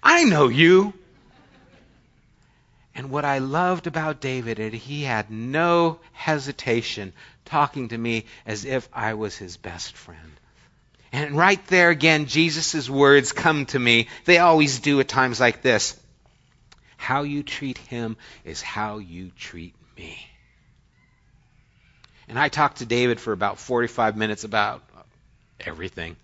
I 0.01 0.23
know 0.23 0.47
you. 0.47 0.95
And 2.95 3.11
what 3.11 3.25
I 3.25 3.37
loved 3.37 3.85
about 3.85 4.21
David 4.21 4.57
is 4.57 4.73
he 4.73 5.03
had 5.03 5.29
no 5.29 5.99
hesitation 6.13 7.13
talking 7.45 7.89
to 7.89 7.97
me 7.97 8.25
as 8.43 8.65
if 8.65 8.89
I 8.91 9.13
was 9.13 9.37
his 9.37 9.55
best 9.55 9.95
friend. 9.95 10.31
And 11.13 11.37
right 11.37 11.63
there 11.67 11.91
again, 11.91 12.25
Jesus' 12.25 12.89
words 12.89 13.33
come 13.33 13.67
to 13.67 13.77
me. 13.77 14.07
They 14.25 14.39
always 14.39 14.79
do 14.79 14.99
at 14.99 15.07
times 15.07 15.39
like 15.39 15.61
this. 15.61 15.95
How 16.97 17.21
you 17.21 17.43
treat 17.43 17.77
him 17.77 18.17
is 18.43 18.63
how 18.63 18.97
you 18.97 19.31
treat 19.37 19.75
me. 19.95 20.17
And 22.27 22.39
I 22.39 22.49
talked 22.49 22.77
to 22.77 22.87
David 22.87 23.19
for 23.19 23.31
about 23.31 23.59
45 23.59 24.17
minutes 24.17 24.43
about 24.43 24.81
everything. 25.59 26.15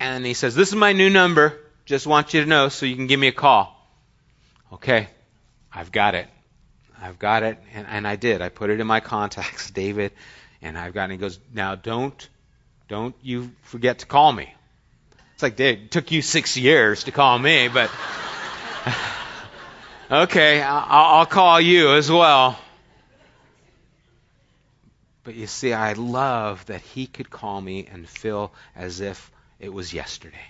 And 0.00 0.26
he 0.26 0.34
says, 0.34 0.56
This 0.56 0.70
is 0.70 0.74
my 0.74 0.92
new 0.92 1.08
number. 1.08 1.56
Just 1.84 2.04
want 2.04 2.34
you 2.34 2.40
to 2.40 2.48
know 2.48 2.68
so 2.68 2.84
you 2.84 2.96
can 2.96 3.06
give 3.06 3.20
me 3.20 3.28
a 3.28 3.32
call. 3.32 3.76
Okay, 4.72 5.08
I've 5.72 5.92
got 5.92 6.16
it. 6.16 6.26
I've 7.00 7.18
got 7.20 7.44
it. 7.44 7.58
And, 7.74 7.86
and 7.86 8.08
I 8.08 8.16
did. 8.16 8.42
I 8.42 8.48
put 8.48 8.70
it 8.70 8.80
in 8.80 8.86
my 8.88 8.98
contacts, 8.98 9.70
David. 9.82 10.10
And 10.62 10.76
I've 10.78 10.94
got 10.94 11.02
it. 11.02 11.04
And 11.04 11.12
he 11.12 11.18
goes, 11.18 11.38
Now 11.52 11.74
don't, 11.74 12.28
don't 12.88 13.14
you 13.22 13.50
forget 13.62 14.00
to 14.00 14.06
call 14.06 14.32
me. 14.32 14.54
It's 15.34 15.42
like, 15.42 15.56
Dave, 15.56 15.82
it 15.82 15.90
took 15.90 16.10
you 16.10 16.22
six 16.22 16.56
years 16.56 17.04
to 17.04 17.12
call 17.12 17.38
me, 17.38 17.68
but. 17.68 17.90
Okay, 20.10 20.62
I'll, 20.62 21.18
I'll 21.18 21.26
call 21.26 21.60
you 21.60 21.92
as 21.92 22.10
well. 22.10 22.58
But 25.22 25.34
you 25.34 25.46
see, 25.46 25.74
I 25.74 25.92
love 25.92 26.64
that 26.66 26.80
he 26.80 27.06
could 27.06 27.28
call 27.28 27.60
me 27.60 27.86
and 27.92 28.08
feel 28.08 28.54
as 28.74 29.02
if 29.02 29.30
it 29.60 29.70
was 29.70 29.92
yesterday. 29.92 30.48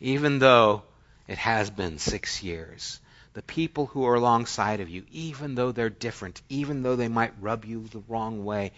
Even 0.00 0.40
though 0.40 0.82
it 1.28 1.38
has 1.38 1.70
been 1.70 1.98
six 1.98 2.42
years. 2.42 2.98
The 3.38 3.42
people 3.42 3.86
who 3.86 4.04
are 4.04 4.16
alongside 4.16 4.80
of 4.80 4.88
you, 4.88 5.04
even 5.12 5.54
though 5.54 5.70
they're 5.70 5.90
different, 5.90 6.42
even 6.48 6.82
though 6.82 6.96
they 6.96 7.06
might 7.06 7.40
rub 7.40 7.64
you 7.64 7.86
the 7.86 8.02
wrong 8.08 8.44
way, 8.44 8.72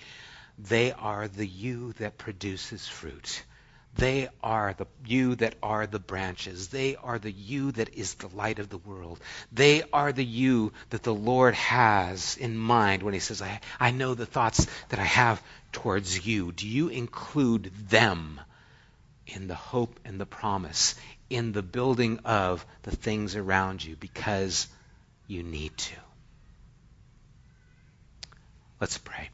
they 0.58 0.92
are 0.92 1.28
the 1.28 1.46
you 1.46 1.94
that 1.94 2.18
produces 2.18 2.86
fruit. 2.86 3.42
They 3.94 4.28
are 4.42 4.74
the 4.74 4.86
you 5.06 5.34
that 5.36 5.54
are 5.62 5.86
the 5.86 5.98
branches. 5.98 6.68
They 6.68 6.94
are 6.96 7.18
the 7.18 7.32
you 7.32 7.72
that 7.72 7.94
is 7.94 8.12
the 8.16 8.28
light 8.28 8.58
of 8.58 8.68
the 8.68 8.76
world. 8.76 9.20
They 9.50 9.82
are 9.94 10.12
the 10.12 10.26
you 10.26 10.74
that 10.90 11.04
the 11.04 11.14
Lord 11.14 11.54
has 11.54 12.36
in 12.36 12.58
mind 12.58 13.02
when 13.02 13.14
He 13.14 13.20
says, 13.20 13.40
I, 13.40 13.62
I 13.80 13.92
know 13.92 14.12
the 14.12 14.26
thoughts 14.26 14.66
that 14.90 15.00
I 15.00 15.04
have 15.04 15.42
towards 15.72 16.26
you. 16.26 16.52
Do 16.52 16.68
you 16.68 16.88
include 16.88 17.72
them 17.88 18.38
in 19.26 19.48
the 19.48 19.54
hope 19.54 19.98
and 20.04 20.20
the 20.20 20.26
promise, 20.26 20.96
in 21.30 21.52
the 21.52 21.62
building 21.62 22.18
of 22.24 22.66
the 22.82 22.94
things 22.94 23.36
around 23.36 23.82
you? 23.82 23.96
Because 23.96 24.68
you 25.26 25.42
need 25.42 25.76
to. 25.78 25.94
Let's 28.80 28.98
pray. 28.98 29.30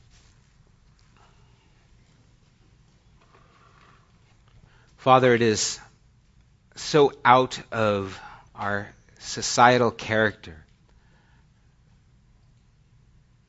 Father, 4.98 5.34
it 5.34 5.42
is 5.42 5.80
so 6.74 7.12
out 7.24 7.60
of 7.72 8.20
our 8.54 8.88
societal 9.18 9.90
character 9.90 10.56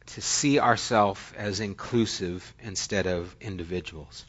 to 0.06 0.22
see 0.22 0.60
ourselves 0.60 1.22
as 1.36 1.60
inclusive 1.60 2.54
instead 2.62 3.08
of 3.08 3.36
individuals. 3.42 4.26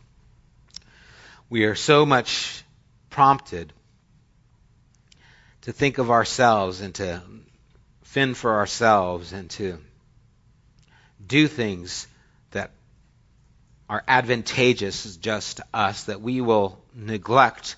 We 1.49 1.65
are 1.65 1.75
so 1.75 2.05
much 2.05 2.65
prompted 3.11 3.73
to 5.69 5.73
think 5.75 5.99
of 5.99 6.11
ourselves 6.11 6.81
and 6.81 6.95
to 6.95 7.21
fend 8.01 8.39
for 8.39 8.55
ourselves 8.55 9.35
and 9.35 9.51
to 9.51 9.77
do 11.27 11.47
things 11.47 12.07
that 12.53 12.71
are 13.87 14.03
advantageous 14.09 15.15
just 15.19 15.59
to 15.59 15.65
us, 15.75 16.05
that 16.05 16.23
we 16.23 16.41
will 16.41 16.83
neglect 16.95 17.77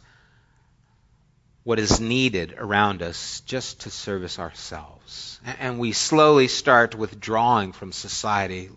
what 1.64 1.80
is 1.80 1.98
needed 1.98 2.54
around 2.56 3.02
us 3.02 3.40
just 3.40 3.80
to 3.80 3.90
service 3.90 4.38
ourselves. 4.38 5.40
And 5.58 5.80
we 5.80 5.90
slowly 5.90 6.46
start 6.46 6.94
withdrawing 6.94 7.72
from 7.72 7.90
society. 7.90 8.70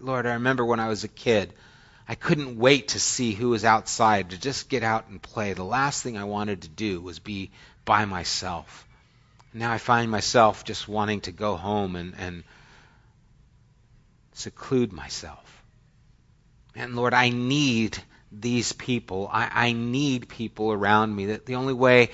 Lord, 0.00 0.26
I 0.26 0.32
remember 0.32 0.64
when 0.64 0.80
I 0.80 0.88
was 0.88 1.04
a 1.04 1.08
kid, 1.08 1.54
I 2.08 2.16
couldn't 2.16 2.58
wait 2.58 2.88
to 2.88 2.98
see 2.98 3.34
who 3.34 3.50
was 3.50 3.64
outside, 3.64 4.30
to 4.30 4.38
just 4.40 4.68
get 4.68 4.82
out 4.82 5.08
and 5.10 5.22
play. 5.22 5.52
The 5.52 5.62
last 5.62 6.02
thing 6.02 6.18
I 6.18 6.24
wanted 6.24 6.62
to 6.62 6.68
do 6.68 7.00
was 7.00 7.20
be 7.20 7.52
by 7.88 8.04
myself. 8.04 8.86
Now 9.54 9.72
I 9.72 9.78
find 9.78 10.10
myself 10.10 10.62
just 10.62 10.86
wanting 10.86 11.22
to 11.22 11.32
go 11.32 11.56
home 11.56 11.96
and, 11.96 12.14
and 12.18 12.44
seclude 14.34 14.92
myself. 14.92 15.64
And 16.76 16.94
Lord, 16.94 17.14
I 17.14 17.30
need 17.30 17.96
these 18.30 18.74
people. 18.74 19.30
I, 19.32 19.48
I 19.68 19.72
need 19.72 20.28
people 20.28 20.70
around 20.70 21.16
me. 21.16 21.26
That 21.26 21.46
the 21.46 21.54
only 21.54 21.72
way 21.72 22.10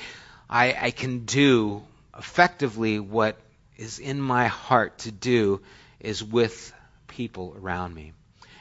I, 0.48 0.76
I 0.80 0.90
can 0.92 1.24
do 1.24 1.82
effectively 2.16 3.00
what 3.00 3.36
is 3.76 3.98
in 3.98 4.20
my 4.20 4.46
heart 4.46 4.98
to 4.98 5.10
do 5.10 5.60
is 5.98 6.22
with 6.22 6.72
people 7.08 7.56
around 7.60 7.92
me. 7.92 8.12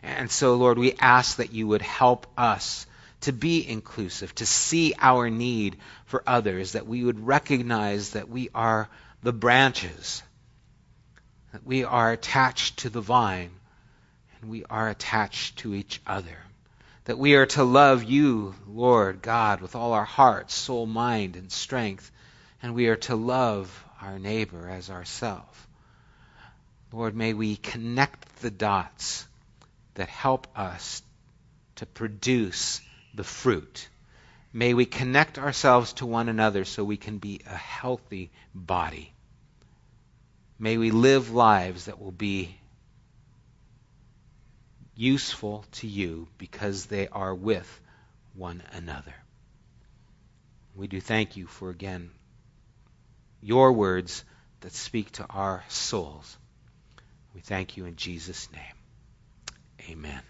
And 0.02 0.32
so, 0.32 0.56
Lord, 0.56 0.80
we 0.80 0.94
ask 0.94 1.38
that 1.38 1.54
you 1.54 1.68
would 1.68 1.84
help 1.84 2.26
us 2.36 2.88
to 3.24 3.34
be 3.34 3.68
inclusive, 3.68 4.34
to 4.36 4.46
see 4.46 4.94
our 5.00 5.30
need 5.30 5.78
for 6.06 6.24
others, 6.26 6.74
that 6.74 6.88
we 6.88 7.04
would 7.04 7.26
recognize 7.26 8.12
that 8.12 8.30
we 8.30 8.50
are 8.56 8.90
the 9.22 9.34
branches, 9.34 10.24
that 11.52 11.66
we 11.66 11.84
are 11.84 12.12
attached 12.12 12.80
to 12.80 12.90
the 12.90 13.02
vine, 13.02 13.52
and 14.42 14.50
we 14.50 14.66
are 14.66 14.90
attached 14.90 15.58
to 15.60 15.74
each 15.74 16.02
other 16.08 16.38
that 17.06 17.18
we 17.18 17.36
are 17.36 17.46
to 17.46 17.64
love 17.64 18.04
you, 18.04 18.56
Lord 18.68 19.22
God, 19.22 19.62
with 19.62 19.76
all 19.76 19.94
our 19.94 20.06
heart, 20.06 20.50
soul, 20.50 20.86
mind, 20.86 21.36
and 21.36 21.52
strength, 21.52 22.10
and 22.62 22.74
we 22.74 22.88
are 22.88 22.96
to 22.96 23.16
love 23.16 23.86
our 24.02 24.20
neighbor 24.20 24.70
as 24.70 24.90
ourselves. 24.90 25.68
Lord, 26.92 27.16
may 27.16 27.34
we 27.34 27.56
connect 27.58 28.38
the 28.38 28.52
dots 28.52 29.28
that 29.96 30.08
help 30.08 30.48
us 30.58 31.02
to 31.76 31.86
produce 31.86 32.80
the 33.14 33.24
fruit. 33.24 33.88
May 34.52 34.74
we 34.74 34.86
connect 34.86 35.40
ourselves 35.40 35.94
to 35.94 36.06
one 36.06 36.30
another 36.30 36.66
so 36.66 36.84
we 36.84 36.98
can 36.98 37.18
be 37.18 37.42
a 37.48 37.56
healthy 37.56 38.32
body. 38.54 39.14
May 40.60 40.78
we 40.78 40.92
live 40.92 41.32
lives 41.32 41.86
that 41.86 42.00
will 42.00 42.12
be 42.12 42.56
useful 44.96 45.66
to 45.74 45.88
you 45.88 46.28
because 46.38 46.86
they 46.86 47.08
are 47.08 47.34
with 47.34 47.82
one 48.36 48.62
another. 48.74 49.16
We 50.76 50.88
do 50.88 51.02
thank 51.02 51.38
you 51.38 51.48
for, 51.48 51.70
again, 51.70 52.12
your 53.42 53.74
words 53.74 54.24
that 54.62 54.74
speak 54.74 55.12
to 55.14 55.26
our 55.30 55.64
souls. 55.68 56.38
We 57.34 57.42
thank 57.42 57.78
you 57.78 57.86
in 57.86 57.96
Jesus' 57.96 58.48
name. 58.52 59.92
Amen. 59.92 60.22